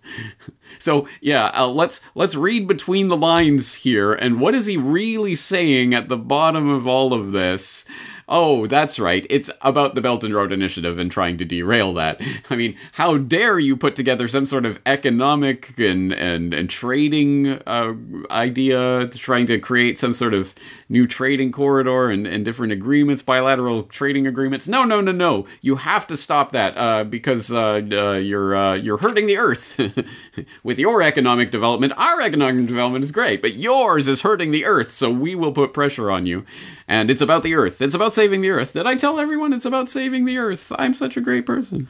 so 0.80 1.08
yeah, 1.20 1.52
uh, 1.56 1.68
let's 1.68 2.00
let's 2.16 2.36
read 2.36 2.68
between 2.68 3.08
the 3.10 3.18
lines 3.18 3.74
here. 3.74 4.14
And 4.14 4.40
what 4.40 4.54
is 4.56 4.68
he 4.68 4.78
really 4.78 5.36
saying 5.36 5.94
at 5.94 6.08
the 6.08 6.18
bottom 6.18 6.70
of 6.70 6.86
all 6.88 7.14
of 7.14 7.32
this? 7.32 7.84
Oh, 8.30 8.68
that's 8.68 9.00
right. 9.00 9.26
It's 9.30 9.50
about 9.62 9.96
the 9.96 10.02
Belt 10.02 10.22
and 10.26 10.36
Road 10.36 10.52
Initiative 10.52 11.00
and 11.00 11.10
trying 11.10 11.38
to 11.38 11.46
derail 11.46 11.94
that. 11.94 12.22
I 12.50 12.58
mean, 12.58 12.76
how 12.94 13.18
dare 13.18 13.58
you 13.58 13.78
put 13.78 13.96
together 13.96 14.28
some 14.28 14.46
sort 14.46 14.66
of 14.66 14.82
economic 14.86 15.80
and 15.80 16.12
and, 16.12 16.54
and 16.54 16.70
trading 16.70 17.48
uh, 17.66 17.94
idea, 18.30 19.08
trying 19.08 19.48
to 19.48 19.60
create 19.60 19.98
some 19.98 20.14
sort 20.14 20.34
of 20.34 20.54
new 20.90 21.08
trading 21.08 21.54
corridor 21.54 22.10
and, 22.10 22.28
and 22.28 22.44
different 22.44 22.74
agreements, 22.74 23.22
bilateral 23.22 23.84
trading 23.84 24.28
agreements. 24.28 24.68
No, 24.68 24.84
no, 24.84 25.00
no, 25.00 25.14
no. 25.14 25.48
You 25.62 25.78
have 25.78 26.06
to 26.08 26.18
stop 26.18 26.52
that 26.52 26.78
uh, 26.78 27.06
because 27.06 27.50
uh, 27.50 27.82
uh 27.92 28.12
you're 28.14 28.54
uh, 28.54 28.74
you're 28.76 28.98
hurting 28.98 29.28
the 29.28 29.38
earth 29.38 29.80
with 30.64 30.80
your 30.80 31.02
economic 31.02 31.50
development. 31.50 31.94
Our 31.96 32.22
economic 32.22 32.68
development 32.68 33.06
is 33.06 33.12
great, 33.12 33.42
but 33.42 33.54
yours 33.54 34.10
is 34.10 34.22
hurting 34.22 34.52
the 34.52 34.66
earth. 34.66 34.92
So 34.92 35.10
we 35.10 35.34
will 35.34 35.54
put 35.54 35.74
pressure 35.74 36.12
on 36.12 36.26
you. 36.26 36.46
And 36.88 37.12
it's 37.12 37.22
about 37.22 37.44
the 37.44 37.54
earth. 37.54 37.82
It's 37.82 37.96
about 37.96 38.14
saving 38.14 38.42
the 38.42 38.50
earth. 38.50 38.74
Did 38.74 38.88
I 38.88 38.96
tell 38.96 39.20
everyone 39.20 39.52
it's 39.52 39.66
about 39.66 39.90
saving 39.90 40.26
the 40.26 40.38
earth? 40.38 40.72
I'm 40.78 40.94
such 40.94 41.18
a 41.18 41.22
great 41.22 41.46
person. 41.46 41.88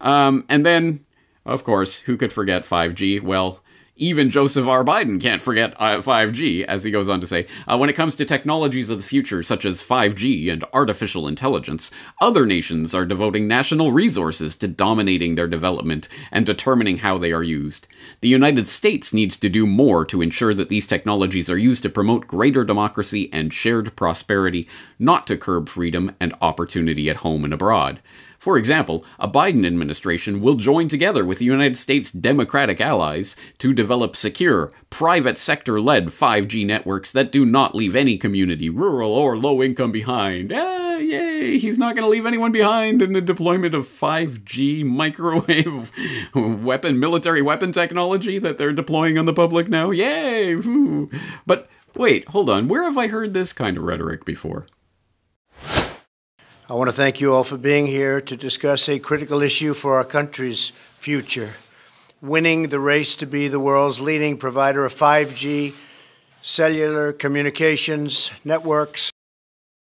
Um, 0.00 0.44
and 0.48 0.64
then, 0.64 1.04
of 1.44 1.64
course, 1.64 2.00
who 2.00 2.16
could 2.16 2.32
forget 2.32 2.62
5G? 2.62 3.20
Well, 3.20 3.62
even 3.98 4.30
Joseph 4.30 4.66
R. 4.66 4.84
Biden 4.84 5.20
can't 5.20 5.42
forget 5.42 5.74
uh, 5.78 5.98
5G, 5.98 6.64
as 6.64 6.84
he 6.84 6.90
goes 6.90 7.08
on 7.08 7.20
to 7.20 7.26
say. 7.26 7.46
Uh, 7.66 7.76
when 7.76 7.90
it 7.90 7.96
comes 7.96 8.16
to 8.16 8.24
technologies 8.24 8.90
of 8.90 8.98
the 8.98 9.04
future, 9.04 9.42
such 9.42 9.64
as 9.64 9.82
5G 9.82 10.50
and 10.50 10.64
artificial 10.72 11.26
intelligence, 11.26 11.90
other 12.20 12.46
nations 12.46 12.94
are 12.94 13.04
devoting 13.04 13.48
national 13.48 13.92
resources 13.92 14.56
to 14.56 14.68
dominating 14.68 15.34
their 15.34 15.48
development 15.48 16.08
and 16.30 16.46
determining 16.46 16.98
how 16.98 17.18
they 17.18 17.32
are 17.32 17.42
used. 17.42 17.88
The 18.20 18.28
United 18.28 18.68
States 18.68 19.12
needs 19.12 19.36
to 19.38 19.48
do 19.48 19.66
more 19.66 20.04
to 20.06 20.22
ensure 20.22 20.54
that 20.54 20.68
these 20.68 20.86
technologies 20.86 21.50
are 21.50 21.58
used 21.58 21.82
to 21.82 21.90
promote 21.90 22.26
greater 22.28 22.64
democracy 22.64 23.28
and 23.32 23.52
shared 23.52 23.96
prosperity, 23.96 24.68
not 24.98 25.26
to 25.26 25.36
curb 25.36 25.68
freedom 25.68 26.14
and 26.20 26.34
opportunity 26.40 27.10
at 27.10 27.16
home 27.16 27.44
and 27.44 27.52
abroad. 27.52 28.00
For 28.48 28.56
example, 28.56 29.04
a 29.18 29.28
Biden 29.28 29.66
administration 29.66 30.40
will 30.40 30.54
join 30.54 30.88
together 30.88 31.22
with 31.22 31.36
the 31.36 31.44
United 31.44 31.76
States 31.76 32.10
Democratic 32.10 32.80
allies 32.80 33.36
to 33.58 33.74
develop 33.74 34.16
secure, 34.16 34.72
private 34.88 35.36
sector 35.36 35.78
led 35.78 36.06
5G 36.06 36.64
networks 36.64 37.12
that 37.12 37.30
do 37.30 37.44
not 37.44 37.74
leave 37.74 37.94
any 37.94 38.16
community, 38.16 38.70
rural 38.70 39.12
or 39.12 39.36
low 39.36 39.62
income, 39.62 39.92
behind. 39.92 40.50
Ah, 40.50 40.96
yay! 40.96 41.58
He's 41.58 41.78
not 41.78 41.94
going 41.94 42.04
to 42.04 42.08
leave 42.08 42.24
anyone 42.24 42.50
behind 42.50 43.02
in 43.02 43.12
the 43.12 43.20
deployment 43.20 43.74
of 43.74 43.86
5G 43.86 44.82
microwave 44.82 45.92
weapon, 46.34 46.98
military 46.98 47.42
weapon 47.42 47.70
technology 47.70 48.38
that 48.38 48.56
they're 48.56 48.72
deploying 48.72 49.18
on 49.18 49.26
the 49.26 49.34
public 49.34 49.68
now. 49.68 49.90
Yay! 49.90 50.54
But 51.44 51.68
wait, 51.94 52.26
hold 52.28 52.48
on. 52.48 52.66
Where 52.66 52.84
have 52.84 52.96
I 52.96 53.08
heard 53.08 53.34
this 53.34 53.52
kind 53.52 53.76
of 53.76 53.82
rhetoric 53.82 54.24
before? 54.24 54.64
I 56.70 56.74
want 56.74 56.90
to 56.90 56.92
thank 56.92 57.18
you 57.18 57.32
all 57.32 57.44
for 57.44 57.56
being 57.56 57.86
here 57.86 58.20
to 58.20 58.36
discuss 58.36 58.90
a 58.90 58.98
critical 58.98 59.40
issue 59.40 59.72
for 59.72 59.94
our 59.94 60.04
country's 60.04 60.70
future 60.98 61.54
winning 62.20 62.68
the 62.68 62.78
race 62.78 63.16
to 63.16 63.26
be 63.26 63.48
the 63.48 63.58
world's 63.58 64.02
leading 64.02 64.36
provider 64.36 64.84
of 64.84 64.92
5G 64.92 65.72
cellular 66.42 67.12
communications 67.12 68.30
networks. 68.44 69.10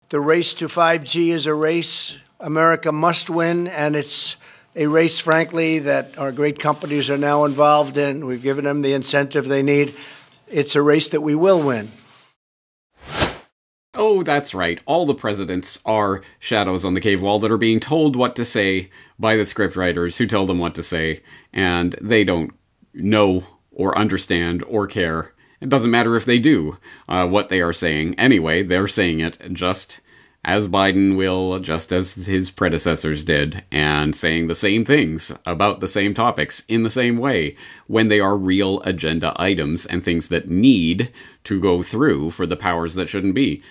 The 0.08 0.20
race 0.20 0.54
to 0.54 0.68
5G 0.68 1.28
is 1.28 1.46
a 1.46 1.52
race 1.52 2.16
America 2.40 2.90
must 2.92 3.28
win, 3.28 3.68
and 3.68 3.94
it's 3.94 4.36
a 4.74 4.86
race, 4.86 5.20
frankly, 5.20 5.80
that 5.80 6.16
our 6.16 6.32
great 6.32 6.58
companies 6.58 7.10
are 7.10 7.18
now 7.18 7.44
involved 7.44 7.98
in. 7.98 8.24
We've 8.24 8.42
given 8.42 8.64
them 8.64 8.80
the 8.80 8.94
incentive 8.94 9.48
they 9.48 9.62
need. 9.62 9.94
It's 10.48 10.76
a 10.76 10.80
race 10.80 11.08
that 11.08 11.20
we 11.20 11.34
will 11.34 11.60
win. 11.60 11.90
Oh, 14.02 14.22
that's 14.22 14.54
right. 14.54 14.82
All 14.86 15.04
the 15.04 15.14
presidents 15.14 15.78
are 15.84 16.22
shadows 16.38 16.86
on 16.86 16.94
the 16.94 17.02
cave 17.02 17.20
wall 17.20 17.38
that 17.40 17.50
are 17.50 17.58
being 17.58 17.80
told 17.80 18.16
what 18.16 18.34
to 18.36 18.46
say 18.46 18.88
by 19.18 19.36
the 19.36 19.42
scriptwriters 19.42 20.16
who 20.16 20.26
tell 20.26 20.46
them 20.46 20.58
what 20.58 20.74
to 20.76 20.82
say, 20.82 21.20
and 21.52 21.94
they 22.00 22.24
don't 22.24 22.54
know 22.94 23.44
or 23.70 23.96
understand 23.98 24.64
or 24.64 24.86
care. 24.86 25.34
It 25.60 25.68
doesn't 25.68 25.90
matter 25.90 26.16
if 26.16 26.24
they 26.24 26.38
do 26.38 26.78
uh, 27.10 27.28
what 27.28 27.50
they 27.50 27.60
are 27.60 27.74
saying. 27.74 28.14
Anyway, 28.18 28.62
they're 28.62 28.88
saying 28.88 29.20
it 29.20 29.36
just 29.52 30.00
as 30.44 30.68
Biden 30.68 31.16
will, 31.16 31.58
just 31.58 31.92
as 31.92 32.14
his 32.14 32.50
predecessors 32.50 33.24
did, 33.24 33.62
and 33.70 34.16
saying 34.16 34.46
the 34.46 34.54
same 34.54 34.86
things 34.86 35.32
about 35.44 35.80
the 35.80 35.88
same 35.88 36.14
topics 36.14 36.64
in 36.66 36.82
the 36.82 36.88
same 36.88 37.18
way 37.18 37.56
when 37.88 38.08
they 38.08 38.20
are 38.20 38.36
real 38.36 38.80
agenda 38.82 39.34
items 39.36 39.84
and 39.84 40.02
things 40.02 40.28
that 40.28 40.48
need 40.48 41.12
to 41.44 41.60
go 41.60 41.82
through 41.82 42.30
for 42.30 42.46
the 42.46 42.56
powers 42.56 42.94
that 42.94 43.08
shouldn't 43.08 43.34
be. 43.34 43.62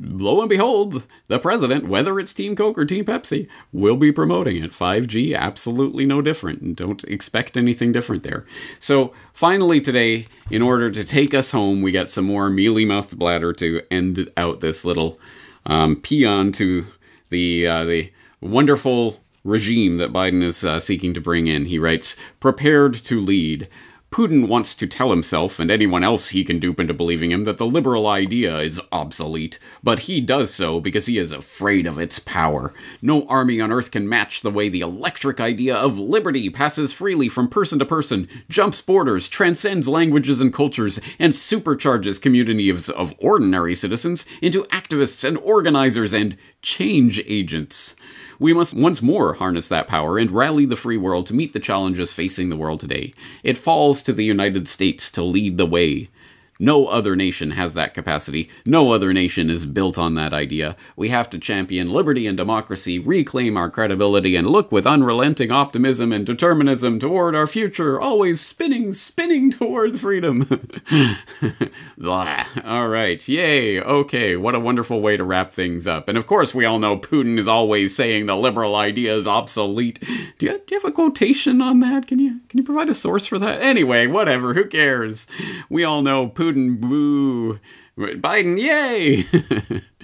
Lo 0.00 0.40
and 0.40 0.48
behold, 0.48 1.06
the 1.28 1.38
president, 1.38 1.88
whether 1.88 2.18
it's 2.18 2.32
Team 2.32 2.56
Coke 2.56 2.78
or 2.78 2.86
Team 2.86 3.04
Pepsi, 3.04 3.46
will 3.70 3.96
be 3.96 4.10
promoting 4.10 4.62
it. 4.62 4.72
5G, 4.72 5.36
absolutely 5.36 6.06
no 6.06 6.22
different. 6.22 6.76
Don't 6.76 7.04
expect 7.04 7.56
anything 7.56 7.92
different 7.92 8.22
there. 8.22 8.46
So, 8.80 9.12
finally, 9.32 9.80
today, 9.80 10.26
in 10.50 10.62
order 10.62 10.90
to 10.90 11.04
take 11.04 11.34
us 11.34 11.50
home, 11.50 11.82
we 11.82 11.92
got 11.92 12.08
some 12.08 12.24
more 12.24 12.48
mealy 12.48 12.84
mouthed 12.86 13.18
bladder 13.18 13.52
to 13.54 13.82
end 13.90 14.30
out 14.36 14.60
this 14.60 14.84
little 14.84 15.18
um, 15.66 15.96
paean 15.96 16.52
to 16.54 16.86
the 17.30 17.66
uh, 17.66 17.84
the 17.84 18.12
wonderful 18.40 19.20
regime 19.42 19.98
that 19.98 20.12
Biden 20.12 20.42
is 20.42 20.64
uh, 20.64 20.80
seeking 20.80 21.14
to 21.14 21.20
bring 21.20 21.46
in. 21.46 21.66
He 21.66 21.78
writes, 21.78 22.16
"Prepared 22.40 22.94
to 22.94 23.20
lead." 23.20 23.68
Putin 24.14 24.46
wants 24.46 24.76
to 24.76 24.86
tell 24.86 25.10
himself 25.10 25.58
and 25.58 25.72
anyone 25.72 26.04
else 26.04 26.28
he 26.28 26.44
can 26.44 26.60
dupe 26.60 26.78
into 26.78 26.94
believing 26.94 27.32
him 27.32 27.42
that 27.42 27.58
the 27.58 27.66
liberal 27.66 28.06
idea 28.06 28.58
is 28.58 28.80
obsolete, 28.92 29.58
but 29.82 29.98
he 29.98 30.20
does 30.20 30.54
so 30.54 30.78
because 30.78 31.06
he 31.06 31.18
is 31.18 31.32
afraid 31.32 31.84
of 31.84 31.98
its 31.98 32.20
power. 32.20 32.72
No 33.02 33.26
army 33.26 33.60
on 33.60 33.72
earth 33.72 33.90
can 33.90 34.08
match 34.08 34.42
the 34.42 34.52
way 34.52 34.68
the 34.68 34.82
electric 34.82 35.40
idea 35.40 35.74
of 35.74 35.98
liberty 35.98 36.48
passes 36.48 36.92
freely 36.92 37.28
from 37.28 37.48
person 37.48 37.80
to 37.80 37.84
person, 37.84 38.28
jumps 38.48 38.80
borders, 38.80 39.26
transcends 39.26 39.88
languages 39.88 40.40
and 40.40 40.54
cultures, 40.54 41.00
and 41.18 41.32
supercharges 41.32 42.22
communities 42.22 42.88
of 42.88 43.14
ordinary 43.18 43.74
citizens 43.74 44.24
into 44.40 44.62
activists 44.66 45.26
and 45.26 45.38
organizers 45.38 46.14
and 46.14 46.36
change 46.62 47.20
agents. 47.26 47.96
We 48.38 48.52
must 48.52 48.74
once 48.74 49.02
more 49.02 49.34
harness 49.34 49.68
that 49.68 49.86
power 49.86 50.18
and 50.18 50.30
rally 50.30 50.64
the 50.64 50.76
free 50.76 50.96
world 50.96 51.26
to 51.26 51.34
meet 51.34 51.52
the 51.52 51.60
challenges 51.60 52.12
facing 52.12 52.48
the 52.48 52.56
world 52.56 52.80
today. 52.80 53.12
It 53.42 53.58
falls 53.58 54.02
to 54.02 54.12
the 54.12 54.24
United 54.24 54.68
States 54.68 55.10
to 55.12 55.22
lead 55.22 55.56
the 55.56 55.66
way. 55.66 56.08
No 56.60 56.86
other 56.86 57.16
nation 57.16 57.52
has 57.52 57.74
that 57.74 57.94
capacity. 57.94 58.48
No 58.64 58.92
other 58.92 59.12
nation 59.12 59.50
is 59.50 59.66
built 59.66 59.98
on 59.98 60.14
that 60.14 60.32
idea. 60.32 60.76
We 60.96 61.08
have 61.08 61.28
to 61.30 61.38
champion 61.38 61.90
liberty 61.90 62.26
and 62.26 62.36
democracy, 62.36 62.98
reclaim 62.98 63.56
our 63.56 63.68
credibility, 63.68 64.36
and 64.36 64.46
look 64.46 64.70
with 64.70 64.86
unrelenting 64.86 65.50
optimism 65.50 66.12
and 66.12 66.24
determinism 66.24 67.00
toward 67.00 67.34
our 67.34 67.48
future, 67.48 68.00
always 68.00 68.40
spinning, 68.40 68.92
spinning 68.92 69.50
towards 69.50 70.00
freedom. 70.00 70.46
all 72.06 72.88
right, 72.88 73.26
yay, 73.28 73.80
okay, 73.80 74.36
what 74.36 74.54
a 74.54 74.60
wonderful 74.60 75.00
way 75.00 75.16
to 75.16 75.24
wrap 75.24 75.52
things 75.52 75.88
up. 75.88 76.08
And 76.08 76.16
of 76.16 76.26
course, 76.26 76.54
we 76.54 76.64
all 76.64 76.78
know 76.78 76.96
Putin 76.96 77.36
is 77.38 77.48
always 77.48 77.96
saying 77.96 78.26
the 78.26 78.36
liberal 78.36 78.76
idea 78.76 79.14
is 79.16 79.26
obsolete. 79.26 79.98
Do 80.38 80.46
you, 80.46 80.52
do 80.52 80.74
you 80.74 80.80
have 80.80 80.88
a 80.88 80.92
quotation 80.92 81.60
on 81.60 81.80
that? 81.80 82.06
Can 82.06 82.20
you 82.20 82.40
can 82.48 82.58
you 82.58 82.64
provide 82.64 82.88
a 82.88 82.94
source 82.94 83.26
for 83.26 83.38
that? 83.40 83.60
Anyway, 83.60 84.06
whatever, 84.06 84.54
who 84.54 84.66
cares? 84.66 85.26
We 85.68 85.82
all 85.82 86.02
know 86.02 86.28
Putin 86.28 86.43
Putin, 86.44 86.78
boo. 86.78 87.58
Biden, 87.96 88.60
yay! 88.60 89.24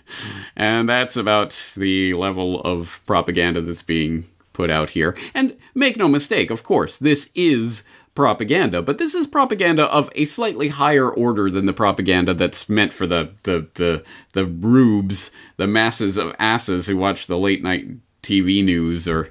and 0.57 0.89
that's 0.89 1.17
about 1.17 1.75
the 1.77 2.15
level 2.15 2.63
of 2.63 3.03
propaganda 3.05 3.61
that's 3.61 3.83
being 3.83 4.25
put 4.55 4.71
out 4.71 4.91
here. 4.91 5.15
And 5.35 5.59
make 5.75 5.99
no 5.99 6.09
mistake, 6.09 6.51
of 6.51 6.63
course, 6.63 6.97
this 6.97 7.31
is 7.35 7.85
propaganda, 8.15 8.81
but 8.81 8.97
this 8.97 9.15
is 9.15 9.27
propaganda 9.27 9.85
of 9.93 10.09
a 10.15 10.25
slightly 10.25 10.69
higher 10.69 11.11
order 11.11 11.51
than 11.51 11.67
the 11.67 11.75
propaganda 11.75 12.33
that's 12.33 12.71
meant 12.71 12.95
for 12.95 13.07
the 13.07 13.33
the 13.43 13.67
the 13.75 14.03
the 14.33 14.47
rubes, 14.47 15.31
the 15.59 15.67
masses 15.67 16.17
of 16.17 16.35
asses 16.39 16.87
who 16.87 16.97
watch 16.97 17.27
the 17.27 17.39
late 17.39 17.63
night 17.63 17.87
TV 18.23 18.65
news 18.65 19.07
or 19.07 19.31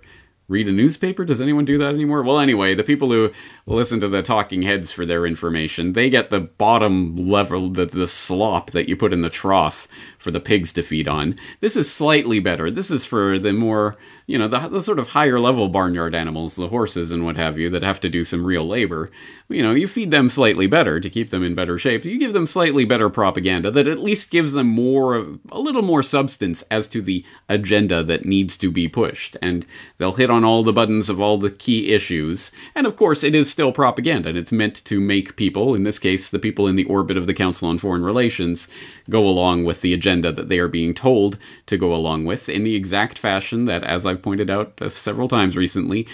read 0.49 0.67
a 0.67 0.71
newspaper? 0.71 1.23
Does 1.23 1.39
anyone 1.39 1.63
do 1.63 1.77
that 1.77 1.93
anymore? 1.93 2.23
Well, 2.23 2.39
anyway, 2.39 2.73
the 2.73 2.83
people 2.83 3.11
who 3.11 3.31
listen 3.65 4.01
to 4.01 4.09
the 4.09 4.21
talking 4.21 4.63
heads 4.63 4.91
for 4.91 5.05
their 5.05 5.25
information, 5.25 5.93
they 5.93 6.09
get 6.09 6.31
the 6.31 6.41
bottom 6.41 7.15
level, 7.15 7.69
the, 7.69 7.85
the 7.85 8.07
slop 8.07 8.71
that 8.71 8.89
you 8.89 8.97
put 8.97 9.13
in 9.13 9.21
the 9.21 9.29
trough 9.29 9.87
for 10.19 10.29
the 10.31 10.39
pigs 10.39 10.71
to 10.73 10.83
feed 10.83 11.07
on. 11.07 11.35
This 11.61 11.75
is 11.75 11.91
slightly 11.91 12.39
better. 12.39 12.69
This 12.69 12.91
is 12.91 13.05
for 13.05 13.39
the 13.39 13.53
more, 13.53 13.95
you 14.27 14.37
know, 14.37 14.47
the, 14.47 14.59
the 14.67 14.81
sort 14.83 14.99
of 14.99 15.09
higher 15.09 15.39
level 15.39 15.69
barnyard 15.69 16.13
animals, 16.13 16.55
the 16.55 16.67
horses 16.67 17.11
and 17.11 17.25
what 17.25 17.37
have 17.37 17.57
you, 17.57 17.69
that 17.69 17.83
have 17.83 18.01
to 18.01 18.09
do 18.09 18.25
some 18.25 18.45
real 18.45 18.67
labor. 18.67 19.09
You 19.47 19.63
know, 19.63 19.71
you 19.71 19.87
feed 19.87 20.11
them 20.11 20.29
slightly 20.29 20.67
better 20.67 20.99
to 20.99 21.09
keep 21.09 21.29
them 21.29 21.41
in 21.43 21.55
better 21.55 21.79
shape. 21.79 22.03
You 22.03 22.19
give 22.19 22.33
them 22.33 22.45
slightly 22.45 22.83
better 22.83 23.09
propaganda 23.09 23.71
that 23.71 23.87
at 23.87 23.99
least 23.99 24.29
gives 24.29 24.51
them 24.51 24.67
more, 24.67 25.15
a 25.51 25.59
little 25.59 25.81
more 25.81 26.03
substance 26.03 26.63
as 26.63 26.87
to 26.89 27.01
the 27.01 27.23
agenda 27.47 28.03
that 28.03 28.25
needs 28.25 28.57
to 28.57 28.69
be 28.69 28.89
pushed. 28.89 29.37
And 29.41 29.65
they'll 29.97 30.11
hit 30.11 30.29
on 30.29 30.43
all 30.43 30.63
the 30.63 30.73
buttons 30.73 31.09
of 31.09 31.21
all 31.21 31.37
the 31.37 31.49
key 31.49 31.93
issues. 31.93 32.51
And 32.75 32.85
of 32.85 32.97
course, 32.97 33.23
it 33.23 33.33
is 33.33 33.49
still 33.49 33.71
propaganda, 33.71 34.29
and 34.29 34.37
it's 34.37 34.51
meant 34.51 34.83
to 34.83 34.99
make 34.99 35.37
people, 35.37 35.73
in 35.75 35.83
this 35.83 35.97
case, 35.97 36.29
the 36.29 36.39
people 36.39 36.67
in 36.67 36.75
the 36.75 36.83
orbit 36.83 37.15
of 37.15 37.25
the 37.25 37.33
Council 37.33 37.69
on 37.69 37.77
Foreign 37.77 38.03
Relations, 38.03 38.67
go 39.09 39.25
along 39.25 39.63
with 39.63 39.79
the 39.81 39.93
agenda 39.93 40.08
that 40.17 40.49
they 40.49 40.59
are 40.59 40.67
being 40.67 40.93
told 40.93 41.37
to 41.65 41.77
go 41.77 41.93
along 41.93 42.25
with 42.25 42.49
in 42.49 42.63
the 42.63 42.75
exact 42.75 43.17
fashion 43.17 43.65
that, 43.65 43.83
as 43.83 44.05
I've 44.05 44.21
pointed 44.21 44.49
out 44.49 44.73
uh, 44.81 44.89
several 44.89 45.27
times 45.27 45.55
recently, 45.55 46.07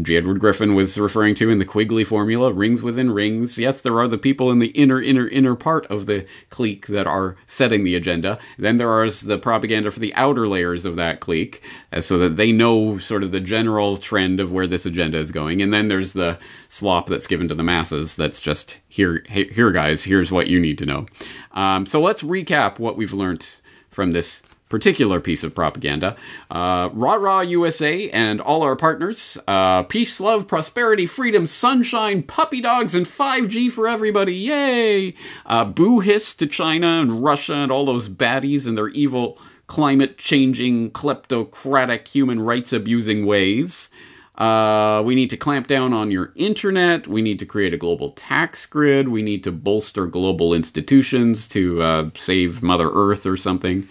J. 0.00 0.16
Edward 0.16 0.40
Griffin 0.40 0.74
was 0.74 0.98
referring 0.98 1.34
to 1.34 1.50
in 1.50 1.58
the 1.58 1.64
Quigley 1.64 2.04
formula, 2.04 2.52
rings 2.52 2.82
within 2.82 3.10
rings. 3.10 3.58
Yes, 3.58 3.80
there 3.80 3.98
are 3.98 4.08
the 4.08 4.16
people 4.18 4.50
in 4.50 4.58
the 4.58 4.68
inner, 4.68 5.00
inner, 5.00 5.28
inner 5.28 5.54
part 5.54 5.86
of 5.86 6.06
the 6.06 6.26
clique 6.48 6.86
that 6.86 7.06
are 7.06 7.36
setting 7.46 7.84
the 7.84 7.94
agenda. 7.94 8.38
Then 8.58 8.78
there 8.78 9.04
is 9.04 9.22
the 9.22 9.38
propaganda 9.38 9.90
for 9.90 10.00
the 10.00 10.14
outer 10.14 10.48
layers 10.48 10.84
of 10.84 10.96
that 10.96 11.20
clique, 11.20 11.62
uh, 11.92 12.00
so 12.00 12.18
that 12.18 12.36
they 12.36 12.52
know 12.52 12.98
sort 12.98 13.22
of 13.22 13.32
the 13.32 13.40
general 13.40 13.96
trend 13.96 14.40
of 14.40 14.50
where 14.50 14.66
this 14.66 14.86
agenda 14.86 15.18
is 15.18 15.30
going. 15.30 15.60
And 15.60 15.72
then 15.72 15.88
there's 15.88 16.14
the 16.14 16.38
slop 16.68 17.08
that's 17.08 17.26
given 17.26 17.48
to 17.48 17.54
the 17.54 17.62
masses. 17.62 18.16
That's 18.16 18.40
just 18.40 18.80
here, 18.88 19.24
here, 19.28 19.72
guys. 19.72 20.04
Here's 20.04 20.32
what 20.32 20.48
you 20.48 20.58
need 20.58 20.78
to 20.78 20.86
know. 20.86 21.06
Um, 21.52 21.86
so 21.86 22.00
let's 22.00 22.22
recap 22.22 22.78
what 22.78 22.96
we've 22.96 23.12
learned 23.12 23.60
from 23.90 24.12
this 24.12 24.42
particular 24.68 25.20
piece 25.20 25.44
of 25.44 25.54
propaganda. 25.54 26.16
Uh, 26.50 26.90
rah 26.92 27.14
rah 27.14 27.40
USA 27.40 28.10
and 28.10 28.40
all 28.40 28.62
our 28.62 28.76
partners. 28.76 29.38
Uh, 29.46 29.82
peace, 29.84 30.20
love, 30.20 30.48
prosperity, 30.48 31.06
freedom, 31.06 31.46
sunshine, 31.46 32.22
puppy 32.22 32.60
dogs, 32.60 32.94
and 32.94 33.06
5G 33.06 33.70
for 33.70 33.86
everybody. 33.86 34.34
Yay! 34.34 35.14
Uh, 35.44 35.64
boo 35.64 36.00
hiss 36.00 36.34
to 36.34 36.46
China 36.46 37.00
and 37.00 37.22
Russia 37.22 37.54
and 37.54 37.70
all 37.70 37.84
those 37.84 38.08
baddies 38.08 38.66
and 38.66 38.76
their 38.76 38.88
evil 38.88 39.38
climate 39.66 40.18
changing, 40.18 40.90
kleptocratic, 40.90 42.08
human 42.08 42.40
rights 42.40 42.72
abusing 42.72 43.26
ways. 43.26 43.90
Uh, 44.36 45.02
we 45.04 45.14
need 45.14 45.30
to 45.30 45.36
clamp 45.36 45.66
down 45.66 45.92
on 45.92 46.10
your 46.10 46.32
internet. 46.36 47.06
We 47.08 47.22
need 47.22 47.38
to 47.38 47.46
create 47.46 47.72
a 47.72 47.78
global 47.78 48.10
tax 48.10 48.66
grid. 48.66 49.08
We 49.08 49.22
need 49.22 49.42
to 49.44 49.52
bolster 49.52 50.06
global 50.06 50.52
institutions 50.52 51.48
to 51.48 51.82
uh, 51.82 52.10
save 52.14 52.62
Mother 52.62 52.90
Earth 52.92 53.24
or 53.24 53.36
something. 53.36 53.88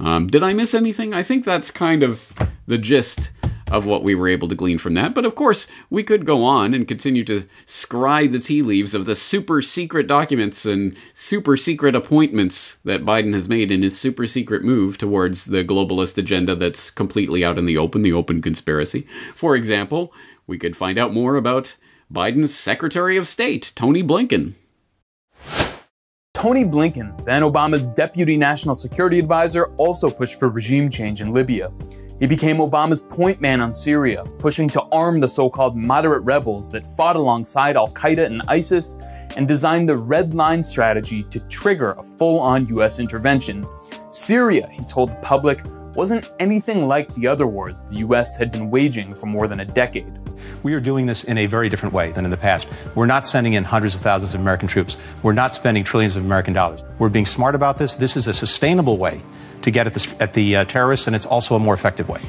Um, 0.00 0.26
did 0.26 0.42
I 0.42 0.52
miss 0.52 0.74
anything? 0.74 1.12
I 1.12 1.22
think 1.22 1.44
that's 1.44 1.70
kind 1.70 2.02
of 2.02 2.32
the 2.66 2.78
gist 2.78 3.30
of 3.70 3.84
what 3.84 4.02
we 4.02 4.14
were 4.14 4.28
able 4.28 4.48
to 4.48 4.54
glean 4.54 4.78
from 4.78 4.94
that. 4.94 5.14
But 5.14 5.24
of 5.24 5.34
course, 5.34 5.66
we 5.90 6.02
could 6.02 6.24
go 6.24 6.42
on 6.44 6.74
and 6.74 6.88
continue 6.88 7.24
to 7.24 7.44
scry 7.66 8.30
the 8.30 8.38
tea 8.38 8.62
leaves 8.62 8.94
of 8.94 9.04
the 9.04 9.16
super 9.16 9.60
secret 9.62 10.06
documents 10.06 10.64
and 10.64 10.96
super 11.14 11.56
secret 11.56 11.94
appointments 11.94 12.76
that 12.84 13.04
Biden 13.04 13.34
has 13.34 13.48
made 13.48 13.70
in 13.70 13.82
his 13.82 13.98
super 13.98 14.26
secret 14.26 14.62
move 14.64 14.98
towards 14.98 15.46
the 15.46 15.64
globalist 15.64 16.16
agenda 16.18 16.54
that's 16.54 16.90
completely 16.90 17.44
out 17.44 17.58
in 17.58 17.66
the 17.66 17.78
open, 17.78 18.02
the 18.02 18.12
open 18.12 18.40
conspiracy. 18.40 19.06
For 19.34 19.54
example, 19.54 20.12
we 20.46 20.58
could 20.58 20.76
find 20.76 20.98
out 20.98 21.12
more 21.12 21.36
about 21.36 21.76
Biden's 22.12 22.54
Secretary 22.54 23.16
of 23.18 23.26
State, 23.26 23.72
Tony 23.74 24.02
Blinken. 24.02 24.54
Tony 26.38 26.64
Blinken, 26.64 27.24
then 27.24 27.42
Obama's 27.42 27.88
deputy 27.88 28.36
national 28.36 28.76
security 28.76 29.18
advisor, 29.18 29.72
also 29.76 30.08
pushed 30.08 30.38
for 30.38 30.48
regime 30.48 30.88
change 30.88 31.20
in 31.20 31.32
Libya. 31.32 31.72
He 32.20 32.28
became 32.28 32.58
Obama's 32.58 33.00
point 33.00 33.40
man 33.40 33.60
on 33.60 33.72
Syria, 33.72 34.22
pushing 34.38 34.68
to 34.68 34.82
arm 34.92 35.18
the 35.18 35.26
so 35.26 35.50
called 35.50 35.74
moderate 35.76 36.22
rebels 36.22 36.70
that 36.70 36.86
fought 36.86 37.16
alongside 37.16 37.76
Al 37.76 37.88
Qaeda 37.88 38.24
and 38.26 38.42
ISIS, 38.46 38.96
and 39.36 39.48
designed 39.48 39.88
the 39.88 39.96
Red 39.96 40.32
Line 40.32 40.62
strategy 40.62 41.24
to 41.24 41.40
trigger 41.48 41.96
a 41.98 42.04
full 42.04 42.38
on 42.38 42.68
US 42.68 43.00
intervention. 43.00 43.64
Syria, 44.10 44.68
he 44.70 44.84
told 44.84 45.10
the 45.10 45.16
public, 45.16 45.58
wasn't 45.98 46.30
anything 46.38 46.86
like 46.86 47.12
the 47.14 47.26
other 47.26 47.44
wars 47.44 47.80
the 47.90 47.96
US 47.96 48.36
had 48.36 48.52
been 48.52 48.70
waging 48.70 49.12
for 49.12 49.26
more 49.26 49.48
than 49.48 49.58
a 49.58 49.64
decade. 49.64 50.06
We 50.62 50.72
are 50.74 50.78
doing 50.78 51.06
this 51.06 51.24
in 51.24 51.36
a 51.38 51.46
very 51.46 51.68
different 51.68 51.92
way 51.92 52.12
than 52.12 52.24
in 52.24 52.30
the 52.30 52.36
past. 52.36 52.68
We're 52.94 53.06
not 53.06 53.26
sending 53.26 53.54
in 53.54 53.64
hundreds 53.64 53.96
of 53.96 54.00
thousands 54.00 54.32
of 54.32 54.40
American 54.40 54.68
troops. 54.68 54.96
We're 55.24 55.32
not 55.32 55.56
spending 55.56 55.82
trillions 55.82 56.14
of 56.14 56.24
American 56.24 56.54
dollars. 56.54 56.84
We're 57.00 57.08
being 57.08 57.26
smart 57.26 57.56
about 57.56 57.78
this. 57.78 57.96
This 57.96 58.16
is 58.16 58.28
a 58.28 58.32
sustainable 58.32 58.96
way 58.96 59.20
to 59.62 59.72
get 59.72 59.88
at 59.88 59.94
the, 59.94 60.16
at 60.20 60.34
the 60.34 60.58
uh, 60.58 60.64
terrorists, 60.66 61.08
and 61.08 61.16
it's 61.16 61.26
also 61.26 61.56
a 61.56 61.58
more 61.58 61.74
effective 61.74 62.08
way. 62.08 62.20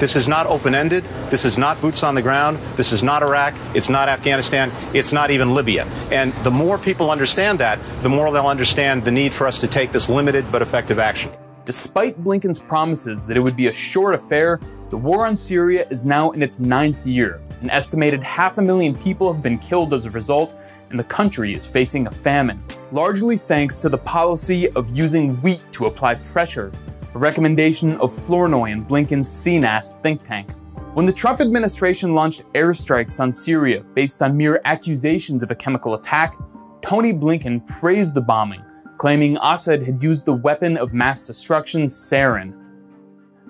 This 0.00 0.16
is 0.16 0.26
not 0.26 0.48
open 0.48 0.74
ended. 0.74 1.04
This 1.30 1.44
is 1.44 1.56
not 1.56 1.80
boots 1.80 2.02
on 2.02 2.16
the 2.16 2.22
ground. 2.22 2.58
This 2.74 2.90
is 2.90 3.04
not 3.04 3.22
Iraq. 3.22 3.54
It's 3.72 3.88
not 3.88 4.08
Afghanistan. 4.08 4.72
It's 4.94 5.12
not 5.12 5.30
even 5.30 5.54
Libya. 5.54 5.86
And 6.10 6.32
the 6.42 6.50
more 6.50 6.76
people 6.76 7.08
understand 7.08 7.60
that, 7.60 7.78
the 8.02 8.08
more 8.08 8.32
they'll 8.32 8.48
understand 8.48 9.04
the 9.04 9.12
need 9.12 9.32
for 9.32 9.46
us 9.46 9.60
to 9.60 9.68
take 9.68 9.92
this 9.92 10.08
limited 10.08 10.44
but 10.50 10.60
effective 10.60 10.98
action. 10.98 11.30
Despite 11.64 12.24
Blinken's 12.24 12.58
promises 12.58 13.24
that 13.26 13.36
it 13.36 13.40
would 13.40 13.54
be 13.54 13.68
a 13.68 13.72
short 13.72 14.16
affair, 14.16 14.58
the 14.90 14.96
war 14.96 15.26
on 15.26 15.36
Syria 15.36 15.86
is 15.90 16.04
now 16.04 16.32
in 16.32 16.42
its 16.42 16.58
ninth 16.58 17.06
year. 17.06 17.40
An 17.60 17.70
estimated 17.70 18.20
half 18.20 18.58
a 18.58 18.62
million 18.62 18.96
people 18.96 19.32
have 19.32 19.42
been 19.42 19.58
killed 19.58 19.94
as 19.94 20.04
a 20.04 20.10
result, 20.10 20.56
and 20.90 20.98
the 20.98 21.04
country 21.04 21.54
is 21.54 21.64
facing 21.64 22.08
a 22.08 22.10
famine, 22.10 22.60
largely 22.90 23.36
thanks 23.36 23.80
to 23.80 23.88
the 23.88 23.98
policy 23.98 24.68
of 24.70 24.94
using 24.94 25.36
wheat 25.36 25.62
to 25.70 25.86
apply 25.86 26.16
pressure, 26.16 26.72
a 27.14 27.18
recommendation 27.18 27.92
of 28.00 28.12
Flournoy 28.12 28.72
and 28.72 28.86
Blinken's 28.86 29.28
CNAS 29.28 30.02
think 30.02 30.24
tank. 30.24 30.50
When 30.94 31.06
the 31.06 31.12
Trump 31.12 31.40
administration 31.40 32.12
launched 32.12 32.42
airstrikes 32.54 33.20
on 33.20 33.32
Syria 33.32 33.84
based 33.94 34.20
on 34.20 34.36
mere 34.36 34.60
accusations 34.64 35.44
of 35.44 35.52
a 35.52 35.54
chemical 35.54 35.94
attack, 35.94 36.34
Tony 36.82 37.12
Blinken 37.12 37.64
praised 37.66 38.14
the 38.14 38.20
bombing, 38.20 38.62
claiming 38.98 39.38
Assad 39.42 39.82
had 39.82 40.02
used 40.02 40.24
the 40.24 40.34
weapon 40.34 40.76
of 40.76 40.92
mass 40.92 41.22
destruction 41.22 41.86
sarin 41.86 42.54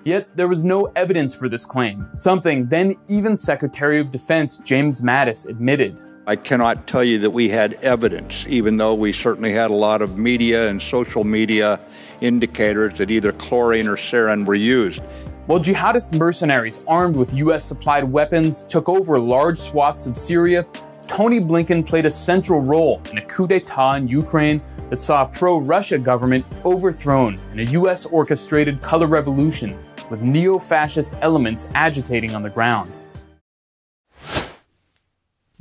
Yet 0.05 0.35
there 0.35 0.49
was 0.49 0.65
no 0.65 0.91
evidence 0.97 1.33
for 1.33 1.47
this 1.47 1.63
claim, 1.65 2.09
something 2.13 2.67
then 2.67 2.95
even 3.07 3.37
Secretary 3.37 4.01
of 4.01 4.11
Defense 4.11 4.57
James 4.57 5.01
Mattis 5.01 5.47
admitted. 5.47 6.01
I 6.27 6.35
cannot 6.35 6.87
tell 6.87 7.05
you 7.05 7.19
that 7.19 7.29
we 7.29 7.47
had 7.47 7.75
evidence, 7.75 8.45
even 8.49 8.75
though 8.75 8.93
we 8.93 9.13
certainly 9.13 9.53
had 9.53 9.71
a 9.71 9.73
lot 9.73 10.01
of 10.01 10.17
media 10.17 10.69
and 10.69 10.81
social 10.81 11.23
media 11.23 11.79
indicators 12.19 12.97
that 12.97 13.11
either 13.11 13.31
chlorine 13.31 13.87
or 13.87 13.95
sarin 13.95 14.45
were 14.45 14.55
used. 14.55 15.01
While 15.45 15.59
jihadist 15.59 16.17
mercenaries 16.17 16.83
armed 16.85 17.15
with 17.15 17.33
US 17.35 17.63
supplied 17.63 18.03
weapons 18.03 18.63
took 18.63 18.89
over 18.89 19.19
large 19.19 19.57
swaths 19.57 20.05
of 20.05 20.17
Syria, 20.17 20.65
Tony 21.07 21.39
Blinken 21.39 21.85
played 21.85 22.05
a 22.05 22.11
central 22.11 22.61
role 22.61 23.01
in 23.11 23.17
a 23.17 23.25
coup 23.25 23.47
d'etat 23.47 23.97
in 23.97 24.07
Ukraine 24.07 24.61
that 24.89 25.03
saw 25.03 25.23
a 25.23 25.25
pro 25.25 25.57
Russia 25.57 25.97
government 25.97 26.45
overthrown 26.65 27.37
and 27.51 27.59
a 27.59 27.65
US 27.65 28.05
orchestrated 28.05 28.81
color 28.81 29.07
revolution 29.07 29.77
with 30.09 30.21
neo 30.21 30.59
fascist 30.59 31.15
elements 31.21 31.69
agitating 31.73 32.35
on 32.35 32.43
the 32.43 32.49
ground. 32.49 32.91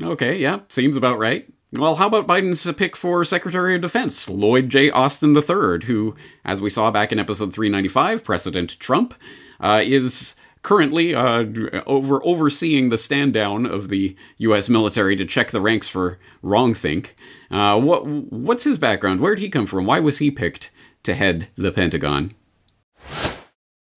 Okay, 0.03 0.39
yeah, 0.39 0.61
seems 0.69 0.97
about 0.97 1.19
right. 1.19 1.47
Well, 1.75 1.95
how 1.95 2.07
about 2.07 2.27
Biden's 2.27 2.71
pick 2.75 2.97
for 2.97 3.25
Secretary 3.25 3.75
of 3.75 3.81
Defense, 3.81 4.29
Lloyd 4.29 4.69
J. 4.69 4.91
Austin 4.91 5.35
III, 5.35 5.87
who, 5.87 6.15
as 6.45 6.61
we 6.61 6.69
saw 6.69 6.91
back 6.91 7.13
in 7.13 7.19
episode 7.19 7.55
395, 7.55 8.23
President 8.25 8.79
Trump, 8.79 9.15
uh, 9.59 9.81
is 9.83 10.37
currently 10.63 11.15
uh, 11.15 11.45
over 11.87 12.25
overseeing 12.25 12.89
the 12.89 12.99
stand 12.99 13.33
down 13.33 13.67
of 13.67 13.89
the 13.89 14.17
U.S. 14.39 14.69
military 14.69 15.17
to 15.17 15.25
check 15.25 15.51
the 15.51 15.61
ranks 15.61 15.89
for 15.89 16.19
wrongthink. 16.43 17.11
Uh, 17.51 17.81
what 17.81 18.07
what's 18.07 18.65
his 18.65 18.79
background? 18.79 19.21
Where 19.21 19.35
did 19.35 19.43
he 19.43 19.51
come 19.51 19.67
from? 19.67 19.87
Why 19.87 20.01
was 20.01 20.19
he 20.19 20.31
picked 20.31 20.71
to 21.03 21.15
head 21.15 21.49
the 21.57 21.73
Pentagon? 21.73 22.33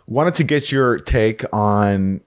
Wanted 0.08 0.36
to 0.36 0.44
get 0.44 0.72
your 0.72 1.00
take 1.00 1.44
on 1.54 2.22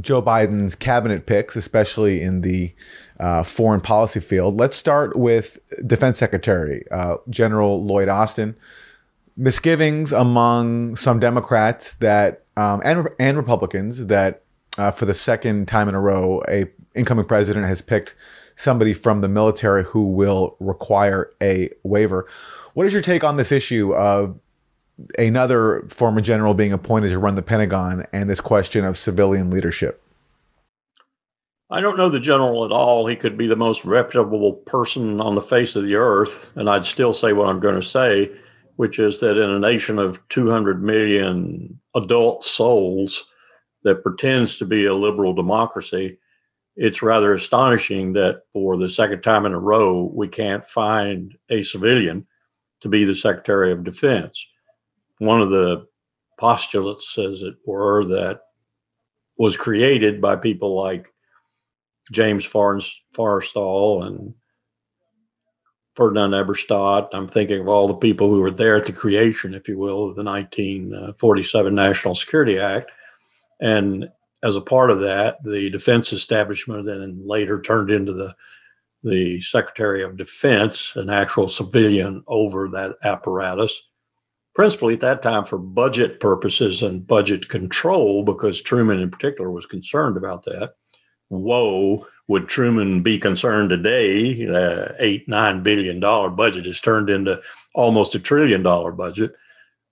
Joe 0.00 0.22
Biden's 0.22 0.74
cabinet 0.74 1.26
picks, 1.26 1.56
especially 1.56 2.22
in 2.22 2.42
the 2.42 2.72
uh, 3.18 3.42
foreign 3.42 3.80
policy 3.80 4.20
field. 4.20 4.58
Let's 4.58 4.76
start 4.76 5.16
with 5.16 5.58
Defense 5.86 6.18
Secretary 6.18 6.84
uh, 6.90 7.16
General 7.28 7.84
Lloyd 7.84 8.08
Austin. 8.08 8.56
Misgivings 9.36 10.12
among 10.12 10.96
some 10.96 11.20
Democrats 11.20 11.94
that 11.94 12.44
um, 12.58 12.82
and 12.84 13.08
and 13.20 13.36
Republicans 13.36 14.06
that 14.06 14.42
uh, 14.78 14.90
for 14.90 15.06
the 15.06 15.14
second 15.14 15.68
time 15.68 15.88
in 15.88 15.94
a 15.94 16.00
row, 16.00 16.42
a 16.48 16.66
incoming 16.94 17.24
president 17.24 17.66
has 17.66 17.80
picked 17.80 18.16
somebody 18.56 18.92
from 18.92 19.20
the 19.20 19.28
military 19.28 19.84
who 19.84 20.02
will 20.06 20.56
require 20.58 21.30
a 21.40 21.70
waiver. 21.84 22.26
What 22.74 22.84
is 22.86 22.92
your 22.92 23.02
take 23.02 23.22
on 23.22 23.36
this 23.36 23.52
issue 23.52 23.94
of 23.94 24.40
another 25.16 25.86
former 25.88 26.20
general 26.20 26.54
being 26.54 26.72
appointed 26.72 27.10
to 27.10 27.18
run 27.20 27.36
the 27.36 27.42
Pentagon 27.42 28.06
and 28.12 28.28
this 28.28 28.40
question 28.40 28.84
of 28.84 28.98
civilian 28.98 29.50
leadership? 29.50 30.02
I 31.70 31.80
don't 31.80 31.96
know 31.96 32.08
the 32.08 32.18
general 32.18 32.64
at 32.64 32.72
all. 32.72 33.06
He 33.06 33.14
could 33.14 33.38
be 33.38 33.46
the 33.46 33.54
most 33.54 33.84
reputable 33.84 34.54
person 34.54 35.20
on 35.20 35.36
the 35.36 35.42
face 35.42 35.76
of 35.76 35.84
the 35.84 35.94
earth, 35.94 36.50
and 36.56 36.68
I'd 36.68 36.86
still 36.86 37.12
say 37.12 37.32
what 37.32 37.48
I'm 37.48 37.60
going 37.60 37.80
to 37.80 37.86
say. 37.86 38.32
which 38.76 39.00
is 39.00 39.18
that 39.18 39.36
in 39.36 39.50
a 39.50 39.58
nation 39.58 39.98
of 39.98 40.20
200 40.28 40.84
million 40.84 41.80
adult 42.02 42.44
souls 42.44 43.26
that 43.84 44.02
pretends 44.02 44.56
to 44.56 44.64
be 44.64 44.86
a 44.86 44.94
liberal 44.94 45.34
democracy, 45.34 46.18
it's 46.76 47.02
rather 47.02 47.34
astonishing 47.34 48.12
that 48.12 48.42
for 48.52 48.76
the 48.76 48.88
second 48.88 49.22
time 49.22 49.46
in 49.46 49.52
a 49.52 49.58
row, 49.58 50.10
we 50.14 50.28
can't 50.28 50.66
find 50.66 51.36
a 51.50 51.62
civilian 51.62 52.26
to 52.80 52.88
be 52.88 53.04
the 53.04 53.14
Secretary 53.14 53.72
of 53.72 53.84
Defense. 53.84 54.46
One 55.18 55.40
of 55.40 55.50
the 55.50 55.86
postulates, 56.38 57.18
as 57.18 57.42
it 57.42 57.54
were, 57.66 58.04
that 58.04 58.40
was 59.36 59.56
created 59.56 60.20
by 60.20 60.36
people 60.36 60.76
like 60.76 61.12
James 62.12 62.46
Forrestal 62.46 64.06
and 64.06 64.34
Ferdinand 65.98 66.30
Eberstadt. 66.30 67.08
I'm 67.12 67.26
thinking 67.26 67.60
of 67.60 67.66
all 67.66 67.88
the 67.88 67.94
people 67.94 68.30
who 68.30 68.38
were 68.38 68.52
there 68.52 68.76
at 68.76 68.84
the 68.84 68.92
creation, 68.92 69.52
if 69.52 69.66
you 69.68 69.76
will, 69.78 70.08
of 70.08 70.14
the 70.14 70.22
1947 70.22 71.74
National 71.74 72.14
Security 72.14 72.60
Act. 72.60 72.92
And 73.60 74.08
as 74.44 74.54
a 74.54 74.60
part 74.60 74.92
of 74.92 75.00
that, 75.00 75.42
the 75.42 75.68
defense 75.70 76.12
establishment 76.12 76.86
then 76.86 77.20
later 77.26 77.60
turned 77.60 77.90
into 77.90 78.12
the 78.12 78.32
the 79.04 79.40
Secretary 79.40 80.02
of 80.02 80.16
Defense, 80.16 80.92
an 80.96 81.10
actual 81.10 81.48
civilian 81.48 82.22
over 82.26 82.68
that 82.68 82.96
apparatus, 83.04 83.82
principally 84.54 84.94
at 84.94 85.00
that 85.00 85.22
time 85.22 85.44
for 85.44 85.58
budget 85.58 86.20
purposes 86.20 86.82
and 86.82 87.06
budget 87.06 87.48
control, 87.48 88.24
because 88.24 88.60
Truman 88.60 89.00
in 89.00 89.10
particular 89.10 89.50
was 89.50 89.66
concerned 89.66 90.16
about 90.16 90.44
that. 90.44 90.74
Whoa, 91.28 92.06
would 92.28 92.46
Truman 92.46 93.02
be 93.02 93.18
concerned 93.18 93.70
today? 93.70 94.46
Uh, 94.46 94.92
eight, 94.98 95.28
nine 95.28 95.62
billion 95.62 95.98
dollar 95.98 96.30
budget 96.30 96.66
is 96.66 96.80
turned 96.80 97.10
into 97.10 97.40
almost 97.74 98.14
a 98.14 98.18
trillion 98.18 98.62
dollar 98.62 98.92
budget. 98.92 99.34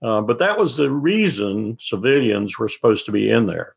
Uh, 0.03 0.21
but 0.21 0.39
that 0.39 0.59
was 0.59 0.77
the 0.77 0.91
reason 0.91 1.77
civilians 1.81 2.59
were 2.59 2.69
supposed 2.69 3.07
to 3.07 3.13
be 3.13 3.31
in 3.31 3.47
there. 3.47 3.75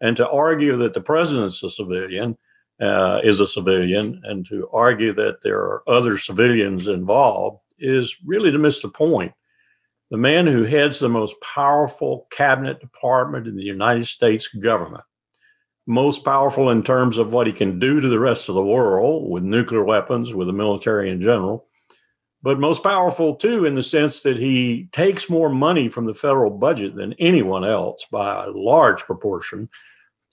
And 0.00 0.16
to 0.16 0.28
argue 0.28 0.76
that 0.78 0.94
the 0.94 1.00
president's 1.00 1.62
a 1.62 1.70
civilian 1.70 2.38
uh, 2.80 3.20
is 3.24 3.40
a 3.40 3.48
civilian, 3.48 4.20
and 4.24 4.46
to 4.46 4.68
argue 4.72 5.14
that 5.14 5.42
there 5.42 5.58
are 5.58 5.82
other 5.88 6.18
civilians 6.18 6.88
involved 6.88 7.60
is 7.78 8.16
really 8.24 8.50
to 8.50 8.58
miss 8.58 8.80
the 8.80 8.88
point. 8.88 9.32
The 10.10 10.16
man 10.16 10.46
who 10.46 10.64
heads 10.64 10.98
the 10.98 11.08
most 11.08 11.34
powerful 11.40 12.28
cabinet 12.30 12.78
department 12.78 13.46
in 13.46 13.56
the 13.56 13.64
United 13.64 14.06
States 14.06 14.46
government, 14.48 15.04
most 15.86 16.24
powerful 16.24 16.70
in 16.70 16.82
terms 16.82 17.16
of 17.16 17.32
what 17.32 17.46
he 17.46 17.52
can 17.52 17.78
do 17.78 18.00
to 18.00 18.08
the 18.08 18.18
rest 18.18 18.48
of 18.48 18.54
the 18.54 18.62
world 18.62 19.30
with 19.30 19.42
nuclear 19.42 19.84
weapons, 19.84 20.34
with 20.34 20.48
the 20.48 20.52
military 20.52 21.10
in 21.10 21.22
general, 21.22 21.66
but 22.42 22.58
most 22.58 22.82
powerful 22.82 23.36
too 23.36 23.64
in 23.64 23.74
the 23.74 23.82
sense 23.82 24.22
that 24.22 24.38
he 24.38 24.88
takes 24.92 25.30
more 25.30 25.48
money 25.48 25.88
from 25.88 26.06
the 26.06 26.14
federal 26.14 26.50
budget 26.50 26.94
than 26.96 27.12
anyone 27.14 27.64
else 27.64 28.04
by 28.10 28.44
a 28.44 28.50
large 28.50 29.02
proportion 29.02 29.68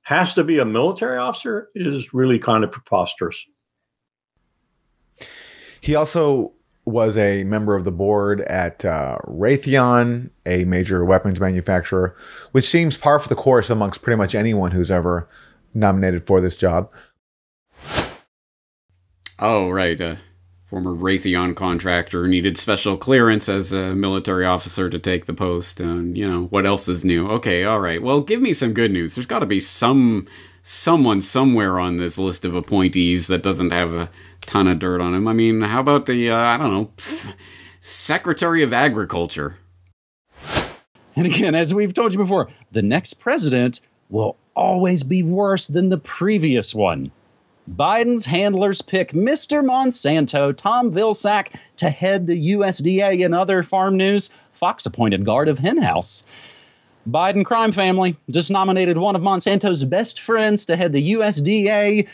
has 0.04 0.34
to 0.34 0.44
be 0.44 0.60
a 0.60 0.66
military 0.66 1.18
officer 1.18 1.70
is 1.76 2.14
really 2.14 2.38
kind 2.38 2.64
of 2.64 2.72
preposterous. 2.72 3.46
He 5.82 5.96
also 5.96 6.54
was 6.86 7.18
a 7.18 7.44
member 7.46 7.76
of 7.76 7.86
the 7.86 7.92
board 7.92 8.42
at 8.42 8.84
uh, 8.84 9.18
Raytheon, 9.26 10.30
a 10.46 10.66
major 10.66 11.06
weapons 11.06 11.40
manufacturer, 11.40 12.16
which 12.52 12.66
seems 12.66 12.98
par 12.98 13.20
for 13.20 13.30
the 13.30 13.36
course 13.36 13.70
amongst 13.70 14.02
pretty 14.02 14.18
much 14.18 14.36
anyone 14.36 14.72
who's 14.72 14.92
ever 14.92 15.30
nominated 15.74 16.26
for 16.26 16.42
this 16.42 16.58
job. 16.58 16.92
Oh, 19.40 19.70
right. 19.70 20.00
Uh, 20.00 20.16
former 20.66 20.94
Raytheon 20.94 21.56
contractor 21.56 22.28
needed 22.28 22.58
special 22.58 22.98
clearance 22.98 23.48
as 23.48 23.72
a 23.72 23.96
military 23.96 24.46
officer 24.46 24.90
to 24.90 25.00
take 25.00 25.26
the 25.26 25.34
post. 25.34 25.80
And, 25.80 26.18
you 26.18 26.30
know, 26.30 26.46
what 26.46 26.66
else 26.66 26.88
is 26.88 27.06
new? 27.06 27.28
Okay, 27.30 27.64
all 27.64 27.80
right. 27.80 28.02
Well, 28.02 28.22
give 28.22 28.42
me 28.42 28.54
some 28.54 28.74
good 28.74 28.92
news. 28.92 29.16
There's 29.16 29.28
got 29.28 29.40
to 29.40 29.46
be 29.46 29.60
some 29.60 30.28
someone 30.64 31.22
somewhere 31.22 31.78
on 31.78 31.98
this 31.98 32.18
list 32.18 32.46
of 32.46 32.56
appointees 32.56 33.28
that 33.28 33.44
doesn't 33.44 33.72
have 33.72 33.94
a 33.94 34.10
ton 34.46 34.68
of 34.68 34.80
dirt 34.80 35.02
on 35.02 35.14
him. 35.14 35.28
I 35.28 35.34
mean, 35.34 35.62
how 35.62 35.82
about 35.82 36.06
the, 36.06 36.32
uh, 36.32 36.38
I 36.38 36.58
don't 36.58 36.72
know, 36.72 36.92
Secretary 37.80 38.64
of 38.64 38.74
Agriculture? 38.74 39.58
And 41.16 41.28
again, 41.28 41.56
as 41.56 41.74
we've 41.74 41.94
told 41.94 42.14
you 42.14 42.20
before, 42.20 42.50
the 42.72 42.82
next 42.82 43.16
president 43.16 43.82
will 44.10 44.38
always 44.56 45.04
be 45.04 45.24
worse 45.24 45.68
than 45.68 45.90
the 45.90 45.98
previous 45.98 46.74
one. 46.74 47.12
Biden's 47.70 48.26
handlers 48.26 48.82
pick 48.82 49.12
Mr. 49.12 49.64
Monsanto, 49.64 50.56
Tom 50.56 50.92
Vilsack, 50.92 51.56
to 51.78 51.90
head 51.90 52.28
the 52.28 52.54
USDA 52.54 53.24
and 53.24 53.34
other 53.34 53.64
farm 53.64 53.96
news. 53.96 54.30
Fox 54.52 54.86
appointed 54.86 55.24
guard 55.24 55.48
of 55.48 55.60
Henhouse. 55.60 56.24
Biden 57.10 57.46
crime 57.46 57.72
family 57.72 58.18
just 58.30 58.52
nominated 58.52 58.98
one 58.98 59.16
of 59.16 59.22
Monsanto's 59.22 59.84
best 59.84 60.22
friends 60.22 60.66
to 60.66 60.76
head 60.76 60.92
the 60.92 61.14
USDA 61.14 62.08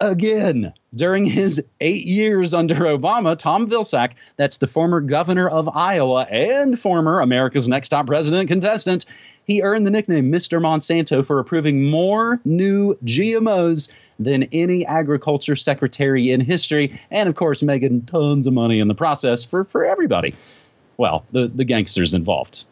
again. 0.00 0.72
During 0.94 1.26
his 1.26 1.62
eight 1.80 2.06
years 2.06 2.54
under 2.54 2.74
Obama, 2.74 3.36
Tom 3.36 3.66
Vilsack, 3.66 4.12
that's 4.36 4.58
the 4.58 4.66
former 4.66 5.00
governor 5.00 5.48
of 5.48 5.68
Iowa 5.68 6.26
and 6.30 6.78
former 6.78 7.20
America's 7.20 7.68
Next 7.68 7.90
Top 7.90 8.06
President 8.06 8.48
contestant, 8.48 9.04
he 9.44 9.62
earned 9.62 9.86
the 9.86 9.90
nickname 9.90 10.32
Mr. 10.32 10.60
Monsanto 10.60 11.24
for 11.24 11.38
approving 11.38 11.90
more 11.90 12.40
new 12.44 12.94
GMOs 13.04 13.92
than 14.18 14.44
any 14.44 14.86
agriculture 14.86 15.56
secretary 15.56 16.30
in 16.30 16.40
history, 16.40 17.00
and 17.10 17.28
of 17.28 17.34
course, 17.34 17.62
making 17.62 18.02
tons 18.02 18.46
of 18.46 18.54
money 18.54 18.80
in 18.80 18.88
the 18.88 18.94
process 18.94 19.44
for, 19.44 19.64
for 19.64 19.84
everybody. 19.84 20.34
Well, 20.96 21.24
the, 21.30 21.48
the 21.48 21.64
gangsters 21.64 22.14
involved 22.14 22.64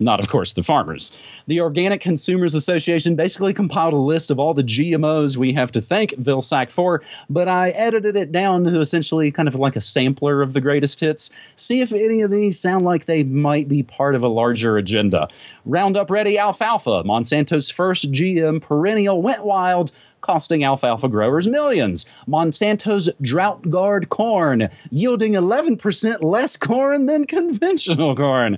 not, 0.00 0.20
of 0.20 0.28
course, 0.28 0.54
the 0.54 0.62
farmers. 0.62 1.18
The 1.46 1.60
Organic 1.60 2.00
Consumers 2.00 2.54
Association 2.54 3.16
basically 3.16 3.52
compiled 3.52 3.94
a 3.94 3.98
list 3.98 4.30
of 4.30 4.38
all 4.38 4.54
the 4.54 4.62
GMOs 4.62 5.36
we 5.36 5.52
have 5.52 5.72
to 5.72 5.80
thank 5.80 6.10
Vilsack 6.12 6.70
for, 6.70 7.02
but 7.30 7.48
I 7.48 7.70
edited 7.70 8.16
it 8.16 8.32
down 8.32 8.64
to 8.64 8.80
essentially 8.80 9.30
kind 9.30 9.48
of 9.48 9.54
like 9.54 9.76
a 9.76 9.80
sampler 9.80 10.42
of 10.42 10.52
the 10.52 10.60
greatest 10.60 11.00
hits. 11.00 11.30
See 11.56 11.80
if 11.80 11.92
any 11.92 12.22
of 12.22 12.30
these 12.30 12.58
sound 12.58 12.84
like 12.84 13.04
they 13.04 13.22
might 13.22 13.68
be 13.68 13.82
part 13.82 14.14
of 14.14 14.22
a 14.22 14.28
larger 14.28 14.76
agenda. 14.76 15.28
Roundup 15.64 16.10
Ready 16.10 16.38
Alfalfa, 16.38 17.04
Monsanto's 17.04 17.70
first 17.70 18.10
GM 18.10 18.60
perennial, 18.60 19.22
went 19.22 19.44
wild 19.44 19.92
costing 20.24 20.64
alfalfa 20.64 21.06
growers 21.06 21.46
millions. 21.46 22.06
Monsanto's 22.26 23.10
DroughtGard 23.22 24.08
corn, 24.08 24.70
yielding 24.90 25.34
11% 25.34 26.24
less 26.24 26.56
corn 26.56 27.04
than 27.04 27.26
conventional 27.26 28.16
corn. 28.16 28.56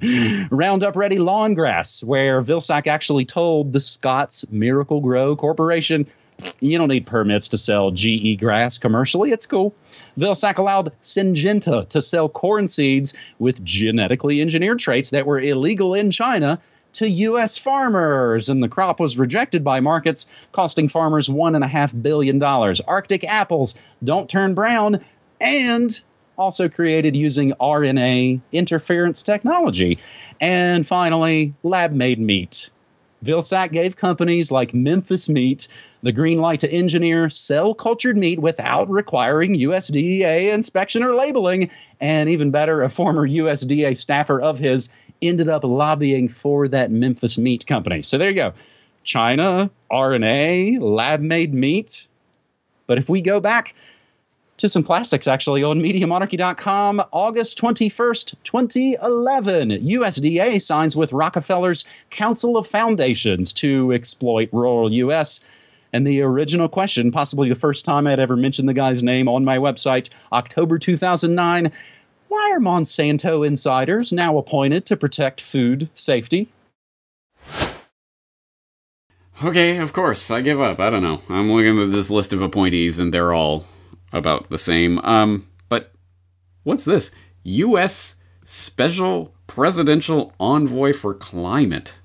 Roundup 0.50 0.94
Ready 0.94 1.18
lawn 1.18 1.54
grass, 1.54 2.04
where 2.04 2.40
Vilsack 2.40 2.86
actually 2.86 3.24
told 3.24 3.72
the 3.72 3.80
Scotts 3.80 4.48
Miracle-Gro 4.48 5.34
Corporation, 5.34 6.06
you 6.60 6.78
don't 6.78 6.88
need 6.88 7.06
permits 7.06 7.48
to 7.48 7.58
sell 7.58 7.90
GE 7.90 8.38
grass 8.38 8.78
commercially. 8.78 9.32
It's 9.32 9.46
cool. 9.46 9.74
Vilsack 10.16 10.58
allowed 10.58 10.92
Syngenta 11.02 11.88
to 11.88 12.00
sell 12.00 12.28
corn 12.28 12.68
seeds 12.68 13.14
with 13.38 13.64
genetically 13.64 14.40
engineered 14.40 14.78
traits 14.78 15.10
that 15.10 15.26
were 15.26 15.40
illegal 15.40 15.94
in 15.94 16.10
China 16.10 16.60
to 16.96 17.08
U.S. 17.08 17.58
farmers, 17.58 18.48
and 18.48 18.62
the 18.62 18.68
crop 18.68 19.00
was 19.00 19.18
rejected 19.18 19.62
by 19.62 19.80
markets, 19.80 20.30
costing 20.52 20.88
farmers 20.88 21.28
$1.5 21.28 22.02
billion. 22.02 22.42
Arctic 22.42 23.24
apples 23.24 23.74
don't 24.02 24.28
turn 24.28 24.54
brown, 24.54 25.00
and 25.40 26.02
also 26.38 26.68
created 26.68 27.16
using 27.16 27.52
RNA 27.52 28.40
interference 28.52 29.22
technology. 29.22 29.98
And 30.40 30.86
finally, 30.86 31.54
lab 31.62 31.92
made 31.92 32.18
meat. 32.18 32.70
Vilsack 33.24 33.72
gave 33.72 33.96
companies 33.96 34.52
like 34.52 34.74
Memphis 34.74 35.28
Meat 35.28 35.68
the 36.06 36.12
green 36.12 36.40
light 36.40 36.60
to 36.60 36.70
engineer 36.70 37.28
cell 37.28 37.74
cultured 37.74 38.16
meat 38.16 38.38
without 38.38 38.88
requiring 38.88 39.56
USDA 39.56 40.54
inspection 40.54 41.02
or 41.02 41.14
labeling. 41.14 41.70
And 42.00 42.28
even 42.28 42.52
better, 42.52 42.82
a 42.82 42.88
former 42.88 43.28
USDA 43.28 43.96
staffer 43.96 44.40
of 44.40 44.58
his 44.58 44.88
ended 45.20 45.48
up 45.48 45.64
lobbying 45.64 46.28
for 46.28 46.68
that 46.68 46.92
Memphis 46.92 47.38
meat 47.38 47.66
company. 47.66 48.02
So 48.02 48.18
there 48.18 48.30
you 48.30 48.36
go. 48.36 48.52
China, 49.02 49.68
RNA, 49.90 50.80
lab 50.80 51.20
made 51.20 51.52
meat. 51.52 52.06
But 52.86 52.98
if 52.98 53.08
we 53.08 53.20
go 53.20 53.40
back 53.40 53.74
to 54.58 54.68
some 54.68 54.84
classics 54.84 55.26
actually 55.26 55.64
on 55.64 55.80
MediaMonarchy.com, 55.80 57.02
August 57.10 57.60
21st, 57.60 58.34
2011, 58.44 59.70
USDA 59.70 60.62
signs 60.62 60.96
with 60.96 61.12
Rockefeller's 61.12 61.84
Council 62.10 62.56
of 62.56 62.68
Foundations 62.68 63.54
to 63.54 63.92
exploit 63.92 64.50
rural 64.52 64.92
U.S. 64.92 65.40
And 65.92 66.06
the 66.06 66.22
original 66.22 66.68
question, 66.68 67.12
possibly 67.12 67.48
the 67.48 67.54
first 67.54 67.84
time 67.84 68.06
I'd 68.06 68.20
ever 68.20 68.36
mentioned 68.36 68.68
the 68.68 68.74
guy's 68.74 69.02
name 69.02 69.28
on 69.28 69.44
my 69.44 69.58
website, 69.58 70.10
October 70.32 70.78
2009 70.78 71.72
why 72.28 72.52
are 72.52 72.60
Monsanto 72.60 73.46
insiders 73.46 74.12
now 74.12 74.38
appointed 74.38 74.86
to 74.86 74.96
protect 74.96 75.40
food 75.40 75.88
safety? 75.94 76.48
Okay, 79.44 79.78
of 79.78 79.92
course. 79.92 80.30
I 80.30 80.40
give 80.40 80.60
up. 80.60 80.80
I 80.80 80.90
don't 80.90 81.02
know. 81.02 81.22
I'm 81.28 81.52
looking 81.52 81.80
at 81.80 81.92
this 81.92 82.10
list 82.10 82.32
of 82.32 82.42
appointees 82.42 82.98
and 82.98 83.12
they're 83.12 83.32
all 83.32 83.64
about 84.12 84.48
the 84.50 84.58
same. 84.58 84.98
Um, 85.00 85.46
but 85.68 85.92
what's 86.62 86.84
this? 86.84 87.10
U.S. 87.44 88.16
Special 88.44 89.34
Presidential 89.46 90.32
Envoy 90.40 90.92
for 90.92 91.14
Climate. 91.14 91.96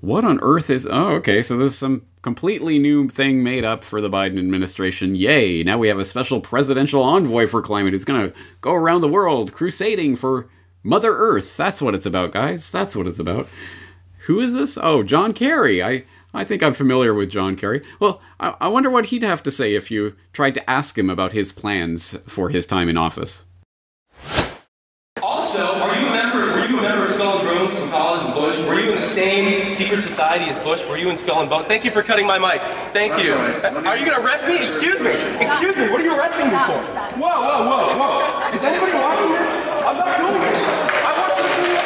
What 0.00 0.24
on 0.24 0.38
earth 0.40 0.70
is. 0.70 0.88
Oh, 0.90 1.10
okay, 1.10 1.42
so 1.42 1.56
this 1.56 1.72
is 1.72 1.78
some 1.78 2.06
completely 2.22 2.78
new 2.78 3.08
thing 3.08 3.42
made 3.42 3.64
up 3.64 3.84
for 3.84 4.00
the 4.00 4.08
Biden 4.08 4.38
administration. 4.38 5.14
Yay! 5.14 5.62
Now 5.62 5.76
we 5.78 5.88
have 5.88 5.98
a 5.98 6.04
special 6.04 6.40
presidential 6.40 7.02
envoy 7.02 7.46
for 7.46 7.60
climate 7.60 7.92
who's 7.92 8.04
gonna 8.04 8.32
go 8.60 8.72
around 8.74 9.00
the 9.00 9.08
world 9.08 9.52
crusading 9.52 10.16
for 10.16 10.48
Mother 10.82 11.14
Earth. 11.16 11.56
That's 11.56 11.82
what 11.82 11.94
it's 11.94 12.06
about, 12.06 12.32
guys. 12.32 12.72
That's 12.72 12.96
what 12.96 13.06
it's 13.06 13.18
about. 13.18 13.48
Who 14.26 14.40
is 14.40 14.54
this? 14.54 14.78
Oh, 14.80 15.02
John 15.02 15.32
Kerry. 15.32 15.82
I. 15.82 16.04
I 16.34 16.44
think 16.44 16.62
I'm 16.62 16.72
familiar 16.72 17.12
with 17.12 17.28
John 17.28 17.56
Kerry. 17.56 17.82
Well, 18.00 18.22
I, 18.40 18.56
I 18.62 18.68
wonder 18.68 18.88
what 18.88 19.04
he'd 19.06 19.22
have 19.22 19.42
to 19.42 19.50
say 19.50 19.74
if 19.74 19.90
you 19.90 20.16
tried 20.32 20.54
to 20.54 20.70
ask 20.70 20.96
him 20.96 21.10
about 21.10 21.34
his 21.34 21.52
plans 21.52 22.16
for 22.26 22.48
his 22.48 22.64
time 22.64 22.88
in 22.88 22.96
office. 22.96 23.44
Also, 25.20 25.62
are 25.62 25.94
you 25.94 26.06
a 26.06 26.10
member? 26.10 26.38
Were 26.46 26.66
you 26.66 26.78
a 26.78 26.80
member 26.80 27.04
of 27.04 27.12
Skull 27.12 27.40
and 27.40 27.48
Bones 27.48 27.74
from 27.78 27.90
college 27.90 28.24
and 28.24 28.32
Bush? 28.32 28.61
Were 28.72 28.80
you 28.80 28.92
in 28.92 29.00
the 29.00 29.06
same 29.06 29.68
secret 29.68 30.00
society 30.00 30.46
as 30.46 30.56
Bush? 30.56 30.82
Were 30.88 30.96
you 30.96 31.10
in 31.10 31.18
Skull 31.18 31.40
and 31.40 31.50
Bones? 31.50 31.66
Thank 31.66 31.84
you 31.84 31.90
for 31.90 32.02
cutting 32.02 32.26
my 32.26 32.38
mic. 32.38 32.62
Thank 32.94 33.22
you. 33.22 33.34
Are 33.34 33.98
you 33.98 34.06
going 34.06 34.16
to 34.16 34.24
arrest 34.24 34.48
me? 34.48 34.56
Excuse 34.56 35.02
me. 35.02 35.10
Excuse 35.40 35.76
me. 35.76 35.90
What 35.90 36.00
are 36.00 36.04
you 36.04 36.16
arresting 36.16 36.46
me 36.46 36.56
for? 36.64 36.80
Whoa, 37.20 37.28
whoa, 37.28 37.68
whoa, 37.68 37.92
whoa. 38.00 38.56
Is 38.56 38.62
anybody 38.64 38.92
watching 38.96 39.28
this? 39.28 39.44
I'm 39.84 39.96
not 40.00 40.16
doing 40.16 40.40
this. 40.40 40.64
I 40.64 41.12
want 41.20 41.36
you 41.36 41.44
to 41.44 41.52
do 41.52 41.68
it. 41.68 41.84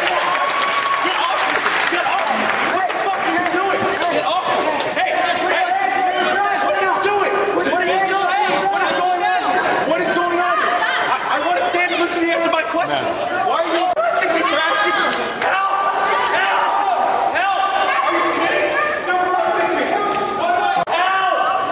Get 1.11 1.18
off 1.26 1.43
me. 1.43 1.59
Get 1.91 2.07
off 2.07 2.22
me. 2.22 2.47
What 2.70 2.87
the 2.87 2.95
fuck 3.03 3.18
are 3.18 3.34
you 3.34 3.51
doing? 3.51 3.82
Get 4.14 4.22
off 4.30 4.47
me. 4.47 4.70
Hey, 4.95 5.11
hey, 5.11 5.43
what 5.43 6.70
are 6.70 6.87
you 6.87 6.95
doing? 7.03 7.34
What 7.59 7.66
are 7.66 7.82
you 7.82 7.99
doing? 8.14 8.62
What 8.70 8.87
is 8.87 8.95
going 8.95 9.26
on? 9.26 9.43
What 9.91 9.99
is 10.07 10.12
going 10.14 10.39
on? 10.39 10.55
I, 10.55 11.18
I 11.34 11.43
want 11.51 11.59
to 11.59 11.66
stand 11.66 11.91
and 11.91 11.99
listen 11.99 12.22
to 12.22 12.26
the 12.26 12.30
answer 12.30 12.47
to 12.47 12.55
my 12.55 12.62
question. 12.62 13.03
Why 13.43 13.66
are 13.66 13.74
you 13.74 13.91
arresting 13.91 14.30
me 14.39 14.43
for 14.47 14.55
asking? 14.55 14.95
Help! 15.51 15.74
Help! 16.39 16.78
Help! 17.34 17.59
Are 18.07 18.14
you 18.14 18.28
kidding? 18.39 18.70
They're 19.03 19.24
arresting 19.26 19.74
me. 19.74 19.84
Help! 20.95 21.66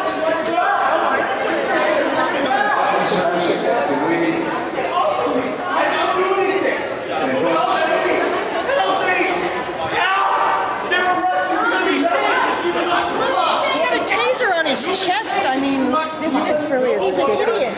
He's 13.67 13.79
got 13.79 13.95
a 13.95 14.03
taser 14.05 14.51
on 14.55 14.64
his 14.83 15.07
chest. 15.07 15.39
I 15.47 15.55
mean, 15.61 15.87
this 16.51 16.68
really 16.68 16.91
is 16.91 17.01
he's 17.05 17.14
an 17.14 17.31
idiot. 17.31 17.72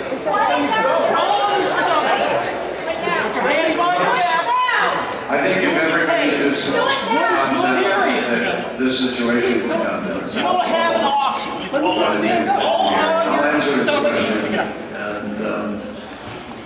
I 5.28 5.42
think 5.42 5.59
if 5.62 5.76
everybody 5.76 6.30
is 6.44 6.72
that 6.72 8.76
this 8.78 8.99
situation 8.99 9.68
will. 9.68 9.76
You 9.76 10.40
don't 10.40 10.64
have 10.64 10.94
an 10.97 11.05
option. 11.05 11.53
Let 11.72 11.82
me 11.82 11.94
just 11.97 12.16
stand 12.18 12.49
up. 12.49 12.64
All 12.64 12.88
I'll 12.94 13.28
on 13.28 13.34
your 13.34 13.44
answer 13.44 13.76
the 13.76 13.82
stomach. 13.82 14.12
question. 14.12 14.59
And, 14.97 15.36
um, 15.47 15.80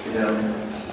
you 0.06 0.12
know, 0.12 0.30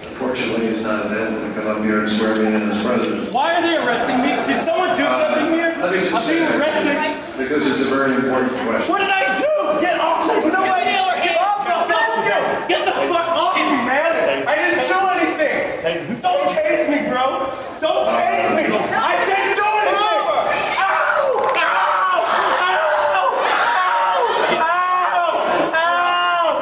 unfortunately, 0.09 0.67
he's 0.73 0.81
not 0.83 1.05
available 1.05 1.41
to 1.47 1.53
come 1.53 1.67
up 1.67 1.83
here 1.83 1.99
and 2.01 2.09
swear 2.11 2.33
me 2.35 2.47
in 2.47 2.71
as 2.71 2.81
president. 2.81 3.31
Why 3.31 3.53
are 3.55 3.61
they 3.61 3.77
arresting 3.77 4.17
me? 4.17 4.29
Did 4.51 4.65
someone 4.65 4.97
do 4.97 5.05
something 5.05 5.53
here? 5.53 5.75
Let 5.77 5.89
I'm 5.89 5.93
just 6.03 6.27
being 6.27 6.47
say, 6.47 6.57
arrested. 6.57 7.26
Because 7.37 7.69
it's 7.71 7.83
a 7.85 7.89
very 7.89 8.15
important 8.15 8.51
question. 8.61 8.89
What 8.89 8.97
did 8.99 9.11
I 9.11 9.37
do? 9.37 9.79
Get 9.79 9.99
off 9.99 10.27
me. 10.27 10.33
You 10.45 10.51
know 10.51 10.61
what? 10.61 10.83
Get 11.21 11.37
off 11.37 11.61
me. 11.61 11.69
Get 12.67 12.83
the 12.83 12.91
fuck 12.91 13.29
off 13.29 13.55
me, 13.55 13.61
man. 13.85 14.47
I 14.47 14.55
didn't 14.55 14.87
do 14.89 14.97
anything. 15.13 16.17
Don't 16.19 16.49
tase 16.49 16.89
me, 16.89 17.07
bro. 17.09 17.45
Don't 17.79 18.09
tase 18.09 18.57
me. 18.57 18.63
I 18.73 19.21
didn't 19.29 19.53
do 19.53 19.69
anything. 19.85 20.25
Ow! 20.81 21.45
Ow! 21.61 22.25
Ow! 22.65 22.89
Ow! 24.47 24.57
Ow! 24.57 25.37
Ow! 26.27 26.57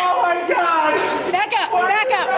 Oh 0.00 0.16
my 0.22 0.36
god! 0.48 0.92
Back 1.30 1.52
up, 1.60 1.68
back 1.72 2.10
up. 2.10 2.28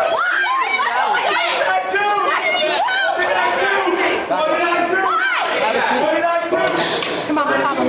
Come 7.27 7.39
on, 7.39 7.47
Papa. 7.63 7.85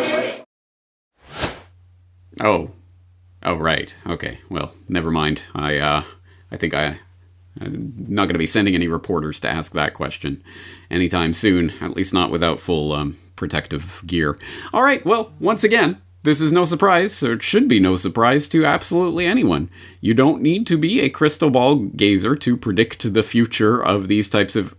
Oh, 2.45 2.69
oh 3.41 3.55
right. 3.55 3.95
Okay. 4.05 4.37
Well, 4.49 4.71
never 4.87 5.09
mind. 5.09 5.41
I 5.55 5.77
uh, 5.79 6.03
I 6.51 6.57
think 6.57 6.75
I. 6.75 6.99
I'm 7.59 7.95
not 7.97 8.25
going 8.25 8.33
to 8.33 8.39
be 8.39 8.47
sending 8.47 8.75
any 8.75 8.89
reporters 8.89 9.39
to 9.39 9.47
ask 9.47 9.71
that 9.71 9.93
question 9.93 10.43
anytime 10.91 11.33
soon, 11.33 11.71
at 11.79 11.95
least 11.95 12.13
not 12.13 12.29
without 12.29 12.59
full 12.59 12.91
um, 12.91 13.17
protective 13.37 14.03
gear. 14.05 14.37
All 14.73 14.83
right, 14.83 15.03
well, 15.05 15.31
once 15.39 15.63
again, 15.63 16.01
this 16.23 16.41
is 16.41 16.51
no 16.51 16.65
surprise, 16.65 17.23
or 17.23 17.33
it 17.33 17.43
should 17.43 17.69
be 17.69 17.79
no 17.79 17.95
surprise 17.95 18.49
to 18.49 18.65
absolutely 18.65 19.25
anyone. 19.25 19.69
You 20.01 20.13
don't 20.13 20.41
need 20.41 20.67
to 20.67 20.77
be 20.77 20.99
a 20.99 21.09
crystal 21.09 21.49
ball 21.49 21.75
gazer 21.75 22.35
to 22.35 22.57
predict 22.57 23.13
the 23.13 23.23
future 23.23 23.81
of 23.81 24.09
these 24.09 24.27
types 24.27 24.57
of 24.57 24.75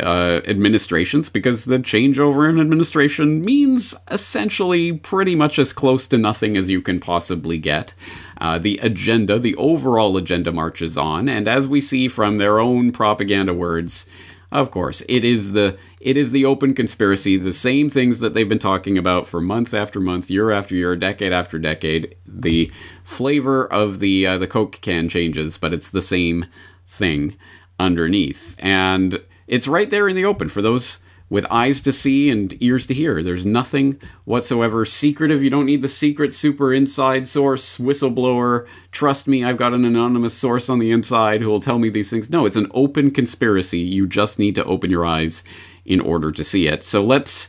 uh, 0.00 0.40
administrations 0.46 1.28
because 1.30 1.64
the 1.64 1.78
changeover 1.78 2.48
in 2.48 2.60
administration 2.60 3.42
means 3.42 3.94
essentially 4.10 4.92
pretty 4.92 5.34
much 5.34 5.58
as 5.58 5.72
close 5.72 6.06
to 6.06 6.18
nothing 6.18 6.56
as 6.56 6.70
you 6.70 6.82
can 6.82 7.00
possibly 7.00 7.58
get. 7.58 7.94
Uh, 8.38 8.58
the 8.58 8.78
agenda, 8.78 9.38
the 9.38 9.56
overall 9.56 10.16
agenda, 10.16 10.52
marches 10.52 10.98
on, 10.98 11.28
and 11.28 11.48
as 11.48 11.68
we 11.68 11.80
see 11.80 12.08
from 12.08 12.38
their 12.38 12.58
own 12.58 12.92
propaganda 12.92 13.54
words, 13.54 14.06
of 14.52 14.70
course, 14.70 15.02
it 15.08 15.24
is 15.24 15.52
the 15.52 15.76
it 16.00 16.16
is 16.16 16.30
the 16.30 16.44
open 16.44 16.72
conspiracy, 16.72 17.36
the 17.36 17.52
same 17.52 17.90
things 17.90 18.20
that 18.20 18.32
they've 18.32 18.48
been 18.48 18.58
talking 18.58 18.96
about 18.96 19.26
for 19.26 19.40
month 19.40 19.74
after 19.74 19.98
month, 19.98 20.30
year 20.30 20.50
after 20.50 20.74
year, 20.74 20.94
decade 20.94 21.32
after 21.32 21.58
decade. 21.58 22.14
The 22.26 22.70
flavor 23.02 23.66
of 23.66 23.98
the 23.98 24.26
uh, 24.26 24.38
the 24.38 24.46
Coke 24.46 24.80
can 24.80 25.08
changes, 25.08 25.58
but 25.58 25.74
it's 25.74 25.90
the 25.90 26.02
same 26.02 26.46
thing 26.86 27.36
underneath, 27.80 28.54
and 28.58 29.20
it's 29.46 29.68
right 29.68 29.90
there 29.90 30.08
in 30.08 30.16
the 30.16 30.24
open 30.24 30.48
for 30.48 30.62
those 30.62 30.98
with 31.28 31.46
eyes 31.50 31.80
to 31.80 31.92
see 31.92 32.30
and 32.30 32.56
ears 32.62 32.86
to 32.86 32.94
hear. 32.94 33.22
There's 33.22 33.44
nothing 33.44 34.00
whatsoever 34.24 34.84
secretive. 34.84 35.42
You 35.42 35.50
don't 35.50 35.66
need 35.66 35.82
the 35.82 35.88
secret, 35.88 36.32
super 36.32 36.72
inside 36.72 37.26
source, 37.26 37.78
whistleblower. 37.78 38.66
Trust 38.92 39.26
me, 39.26 39.44
I've 39.44 39.56
got 39.56 39.74
an 39.74 39.84
anonymous 39.84 40.34
source 40.34 40.68
on 40.68 40.78
the 40.78 40.92
inside 40.92 41.42
who 41.42 41.48
will 41.48 41.60
tell 41.60 41.78
me 41.78 41.88
these 41.88 42.10
things. 42.10 42.30
No, 42.30 42.46
it's 42.46 42.56
an 42.56 42.70
open 42.72 43.10
conspiracy. 43.10 43.80
You 43.80 44.06
just 44.06 44.38
need 44.38 44.54
to 44.54 44.64
open 44.64 44.90
your 44.90 45.04
eyes 45.04 45.42
in 45.84 46.00
order 46.00 46.30
to 46.30 46.44
see 46.44 46.68
it. 46.68 46.84
So 46.84 47.02
let's 47.02 47.48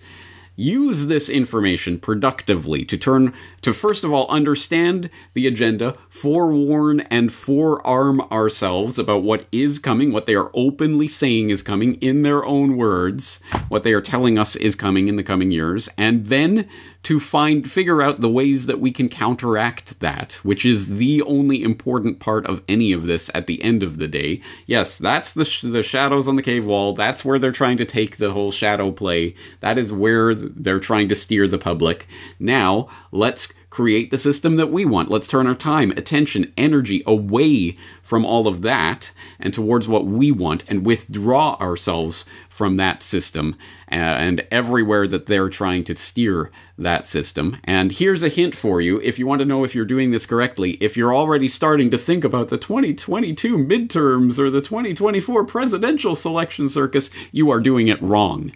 use 0.57 1.05
this 1.05 1.29
information 1.29 1.99
productively 1.99 2.83
to 2.83 2.97
turn 2.97 3.31
to 3.61 3.71
first 3.71 4.03
of 4.03 4.11
all 4.11 4.27
understand 4.27 5.09
the 5.33 5.47
agenda, 5.47 5.95
forewarn 6.09 6.99
and 7.01 7.31
forearm 7.31 8.19
ourselves 8.31 8.99
about 8.99 9.23
what 9.23 9.45
is 9.51 9.79
coming, 9.79 10.11
what 10.11 10.25
they 10.25 10.35
are 10.35 10.51
openly 10.53 11.07
saying 11.07 11.51
is 11.51 11.61
coming 11.61 11.93
in 11.95 12.23
their 12.23 12.43
own 12.43 12.75
words, 12.75 13.39
what 13.69 13.83
they 13.83 13.93
are 13.93 14.01
telling 14.01 14.37
us 14.37 14.55
is 14.55 14.75
coming 14.75 15.07
in 15.07 15.15
the 15.15 15.23
coming 15.23 15.51
years, 15.51 15.87
and 15.97 16.25
then 16.25 16.67
to 17.03 17.19
find 17.19 17.69
figure 17.69 18.01
out 18.01 18.21
the 18.21 18.29
ways 18.29 18.65
that 18.65 18.79
we 18.79 18.91
can 18.91 19.09
counteract 19.09 19.99
that, 19.99 20.33
which 20.43 20.65
is 20.65 20.97
the 20.97 21.21
only 21.23 21.63
important 21.63 22.19
part 22.19 22.45
of 22.47 22.61
any 22.67 22.91
of 22.91 23.03
this 23.03 23.31
at 23.33 23.47
the 23.47 23.61
end 23.63 23.83
of 23.83 23.97
the 23.97 24.07
day. 24.07 24.41
Yes, 24.65 24.97
that's 24.97 25.33
the 25.33 25.45
sh- 25.45 25.61
the 25.61 25.83
shadows 25.83 26.27
on 26.27 26.35
the 26.35 26.41
cave 26.41 26.65
wall. 26.65 26.93
That's 26.93 27.23
where 27.23 27.39
they're 27.39 27.51
trying 27.51 27.77
to 27.77 27.85
take 27.85 28.17
the 28.17 28.31
whole 28.31 28.51
shadow 28.51 28.91
play. 28.91 29.35
That 29.59 29.77
is 29.77 29.93
where 29.93 30.35
they're 30.35 30.79
trying 30.79 31.09
to 31.09 31.15
steer 31.15 31.47
the 31.47 31.57
public. 31.57 32.07
Now, 32.39 32.87
let's 33.11 33.53
create 33.69 34.09
the 34.09 34.17
system 34.17 34.55
that 34.55 34.71
we 34.71 34.85
want. 34.85 35.11
Let's 35.11 35.27
turn 35.27 35.45
our 35.45 35.53
time, 35.53 35.91
attention, 35.91 36.51
energy 36.57 37.03
away 37.05 37.77
from 38.01 38.25
all 38.25 38.47
of 38.47 38.61
that 38.61 39.11
and 39.39 39.53
towards 39.53 39.87
what 39.87 40.05
we 40.05 40.31
want 40.31 40.63
and 40.67 40.85
withdraw 40.85 41.55
ourselves 41.59 42.25
from 42.57 42.75
that 42.77 43.03
system 43.03 43.55
uh, 43.91 43.95
and 43.95 44.45
everywhere 44.49 45.07
that 45.07 45.27
they're 45.27 45.47
trying 45.47 45.83
to 45.83 45.95
steer 45.95 46.49
that 46.75 47.05
system. 47.05 47.57
And 47.63 47.91
here's 47.91 48.23
a 48.23 48.29
hint 48.29 48.55
for 48.55 48.81
you 48.81 48.99
if 49.01 49.19
you 49.19 49.27
want 49.27 49.39
to 49.39 49.45
know 49.45 49.63
if 49.63 49.75
you're 49.75 49.85
doing 49.85 50.09
this 50.09 50.25
correctly, 50.25 50.71
if 50.81 50.97
you're 50.97 51.13
already 51.13 51.47
starting 51.47 51.91
to 51.91 51.99
think 51.99 52.23
about 52.23 52.49
the 52.49 52.57
2022 52.57 53.57
midterms 53.57 54.39
or 54.39 54.49
the 54.49 54.61
2024 54.61 55.45
presidential 55.45 56.15
selection 56.15 56.67
circus, 56.67 57.11
you 57.31 57.51
are 57.51 57.59
doing 57.59 57.89
it 57.89 58.01
wrong. 58.01 58.51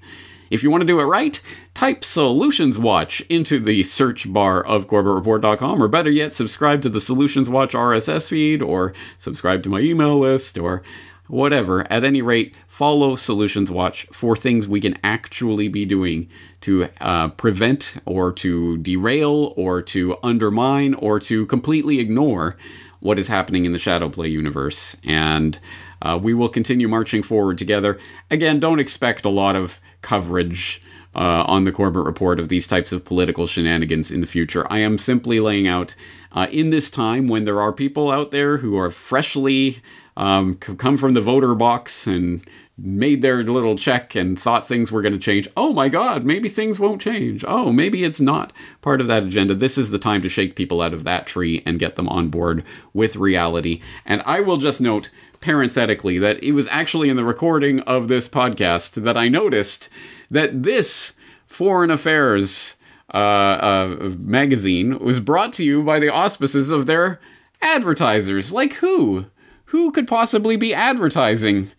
If 0.49 0.63
you 0.63 0.71
want 0.71 0.81
to 0.81 0.87
do 0.87 0.99
it 0.99 1.05
right, 1.05 1.39
type 1.73 2.03
Solutions 2.03 2.77
Watch 2.77 3.21
into 3.29 3.57
the 3.57 3.83
search 3.83 4.33
bar 4.33 4.65
of 4.65 4.87
CorbettReport.com, 4.87 5.81
or 5.81 5.87
better 5.87 6.11
yet, 6.11 6.33
subscribe 6.33 6.81
to 6.81 6.89
the 6.89 6.99
Solutions 6.99 7.49
Watch 7.49 7.73
RSS 7.73 8.27
feed, 8.27 8.61
or 8.61 8.93
subscribe 9.17 9.63
to 9.63 9.69
my 9.69 9.79
email 9.79 10.19
list, 10.19 10.57
or 10.57 10.83
whatever. 11.31 11.91
At 11.91 12.03
any 12.03 12.21
rate, 12.21 12.55
follow 12.67 13.15
Solutions 13.15 13.71
Watch 13.71 14.05
for 14.11 14.35
things 14.35 14.67
we 14.67 14.81
can 14.81 14.97
actually 15.03 15.69
be 15.69 15.85
doing 15.85 16.29
to 16.61 16.89
uh, 16.99 17.29
prevent 17.29 17.95
or 18.05 18.33
to 18.33 18.77
derail 18.77 19.53
or 19.55 19.81
to 19.81 20.17
undermine 20.21 20.93
or 20.93 21.19
to 21.21 21.45
completely 21.45 21.99
ignore 21.99 22.57
what 22.99 23.17
is 23.17 23.29
happening 23.29 23.65
in 23.65 23.71
the 23.71 23.79
Shadowplay 23.79 24.29
universe. 24.29 24.97
And 25.05 25.57
uh, 26.01 26.19
we 26.21 26.33
will 26.33 26.49
continue 26.49 26.87
marching 26.87 27.23
forward 27.23 27.57
together. 27.57 27.97
Again, 28.29 28.59
don't 28.59 28.79
expect 28.79 29.25
a 29.25 29.29
lot 29.29 29.55
of 29.55 29.79
coverage. 30.01 30.81
Uh, 31.13 31.43
on 31.45 31.65
the 31.65 31.73
Corbett 31.73 32.05
Report 32.05 32.39
of 32.39 32.47
these 32.47 32.67
types 32.67 32.93
of 32.93 33.03
political 33.03 33.45
shenanigans 33.45 34.11
in 34.11 34.21
the 34.21 34.25
future. 34.25 34.65
I 34.71 34.77
am 34.77 34.97
simply 34.97 35.41
laying 35.41 35.67
out 35.67 35.93
uh, 36.31 36.47
in 36.49 36.69
this 36.69 36.89
time 36.89 37.27
when 37.27 37.43
there 37.43 37.59
are 37.59 37.73
people 37.73 38.09
out 38.09 38.31
there 38.31 38.59
who 38.59 38.77
are 38.77 38.89
freshly 38.89 39.81
um, 40.17 40.55
come 40.55 40.97
from 40.97 41.13
the 41.13 41.21
voter 41.21 41.55
box 41.55 42.07
and 42.07 42.45
made 42.77 43.21
their 43.21 43.43
little 43.43 43.77
check 43.77 44.15
and 44.15 44.39
thought 44.39 44.67
things 44.67 44.91
were 44.91 45.01
going 45.01 45.13
to 45.13 45.19
change. 45.19 45.47
Oh 45.55 45.73
my 45.73 45.87
God, 45.89 46.23
maybe 46.23 46.49
things 46.49 46.79
won't 46.79 47.01
change. 47.01 47.45
Oh, 47.47 47.71
maybe 47.71 48.03
it's 48.03 48.21
not 48.21 48.51
part 48.81 49.01
of 49.01 49.07
that 49.07 49.23
agenda. 49.23 49.53
This 49.53 49.77
is 49.77 49.91
the 49.91 49.99
time 49.99 50.21
to 50.23 50.29
shake 50.29 50.55
people 50.55 50.81
out 50.81 50.93
of 50.93 51.03
that 51.03 51.27
tree 51.27 51.61
and 51.65 51.79
get 51.79 51.95
them 51.95 52.09
on 52.09 52.29
board 52.29 52.63
with 52.93 53.15
reality. 53.15 53.81
And 54.05 54.23
I 54.25 54.39
will 54.39 54.57
just 54.57 54.81
note 54.81 55.09
parenthetically 55.41 56.17
that 56.19 56.43
it 56.43 56.53
was 56.53 56.67
actually 56.69 57.09
in 57.09 57.17
the 57.17 57.25
recording 57.25 57.81
of 57.81 58.07
this 58.07 58.27
podcast 58.27 59.03
that 59.03 59.17
I 59.17 59.27
noticed 59.27 59.89
that 60.29 60.63
this 60.63 61.13
Foreign 61.45 61.91
Affairs 61.91 62.77
uh, 63.13 63.17
uh, 63.17 64.09
magazine 64.19 64.97
was 64.99 65.19
brought 65.19 65.53
to 65.53 65.63
you 65.63 65.83
by 65.83 65.99
the 65.99 66.11
auspices 66.11 66.69
of 66.69 66.85
their 66.85 67.19
advertisers. 67.61 68.53
Like 68.53 68.73
who? 68.73 69.25
Who 69.71 69.91
could 69.91 70.07
possibly 70.07 70.57
be 70.57 70.73
advertising 70.73 71.71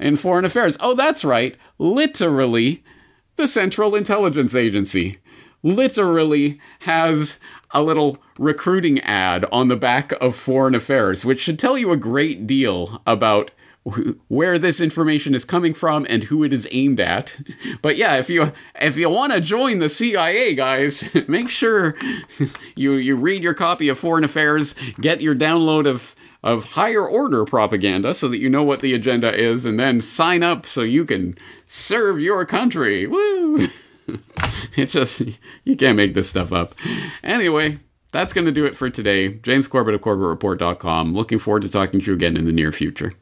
in 0.00 0.16
foreign 0.16 0.44
affairs? 0.44 0.76
Oh, 0.80 0.94
that's 0.94 1.24
right. 1.24 1.56
Literally, 1.78 2.82
the 3.36 3.46
Central 3.46 3.94
Intelligence 3.94 4.54
Agency 4.54 5.18
literally 5.62 6.60
has 6.80 7.38
a 7.70 7.82
little 7.82 8.18
recruiting 8.38 9.00
ad 9.00 9.44
on 9.52 9.68
the 9.68 9.76
back 9.76 10.12
of 10.20 10.34
Foreign 10.34 10.74
Affairs, 10.74 11.24
which 11.24 11.40
should 11.40 11.58
tell 11.58 11.78
you 11.78 11.92
a 11.92 11.96
great 11.96 12.46
deal 12.46 13.00
about 13.06 13.52
where 14.26 14.58
this 14.58 14.80
information 14.80 15.32
is 15.32 15.44
coming 15.44 15.72
from 15.72 16.04
and 16.10 16.24
who 16.24 16.42
it 16.42 16.52
is 16.52 16.66
aimed 16.72 16.98
at. 16.98 17.38
But 17.82 17.96
yeah, 17.96 18.16
if 18.16 18.28
you 18.28 18.52
if 18.80 18.96
you 18.96 19.08
want 19.08 19.32
to 19.32 19.40
join 19.40 19.78
the 19.78 19.88
CIA, 19.88 20.54
guys, 20.54 21.14
make 21.28 21.48
sure 21.48 21.94
you 22.74 22.94
you 22.94 23.14
read 23.14 23.42
your 23.42 23.54
copy 23.54 23.88
of 23.88 23.98
Foreign 23.98 24.24
Affairs, 24.24 24.74
get 25.00 25.20
your 25.20 25.36
download 25.36 25.86
of 25.86 26.16
of 26.46 26.64
higher 26.64 27.04
order 27.04 27.44
propaganda 27.44 28.14
so 28.14 28.28
that 28.28 28.38
you 28.38 28.48
know 28.48 28.62
what 28.62 28.78
the 28.78 28.94
agenda 28.94 29.36
is 29.36 29.66
and 29.66 29.80
then 29.80 30.00
sign 30.00 30.44
up 30.44 30.64
so 30.64 30.82
you 30.82 31.04
can 31.04 31.34
serve 31.66 32.20
your 32.20 32.46
country. 32.46 33.04
Woo! 33.04 33.66
it 34.76 34.86
just 34.86 35.22
you 35.64 35.76
can't 35.76 35.96
make 35.96 36.14
this 36.14 36.28
stuff 36.28 36.52
up. 36.52 36.76
Anyway, 37.24 37.80
that's 38.12 38.32
going 38.32 38.44
to 38.44 38.52
do 38.52 38.64
it 38.64 38.76
for 38.76 38.88
today. 38.88 39.34
James 39.34 39.66
Corbett 39.66 39.96
of 39.96 40.00
CorbettReport.com. 40.02 41.14
Looking 41.14 41.40
forward 41.40 41.62
to 41.62 41.68
talking 41.68 41.98
to 41.98 42.06
you 42.06 42.14
again 42.14 42.36
in 42.36 42.46
the 42.46 42.52
near 42.52 42.70
future. 42.70 43.12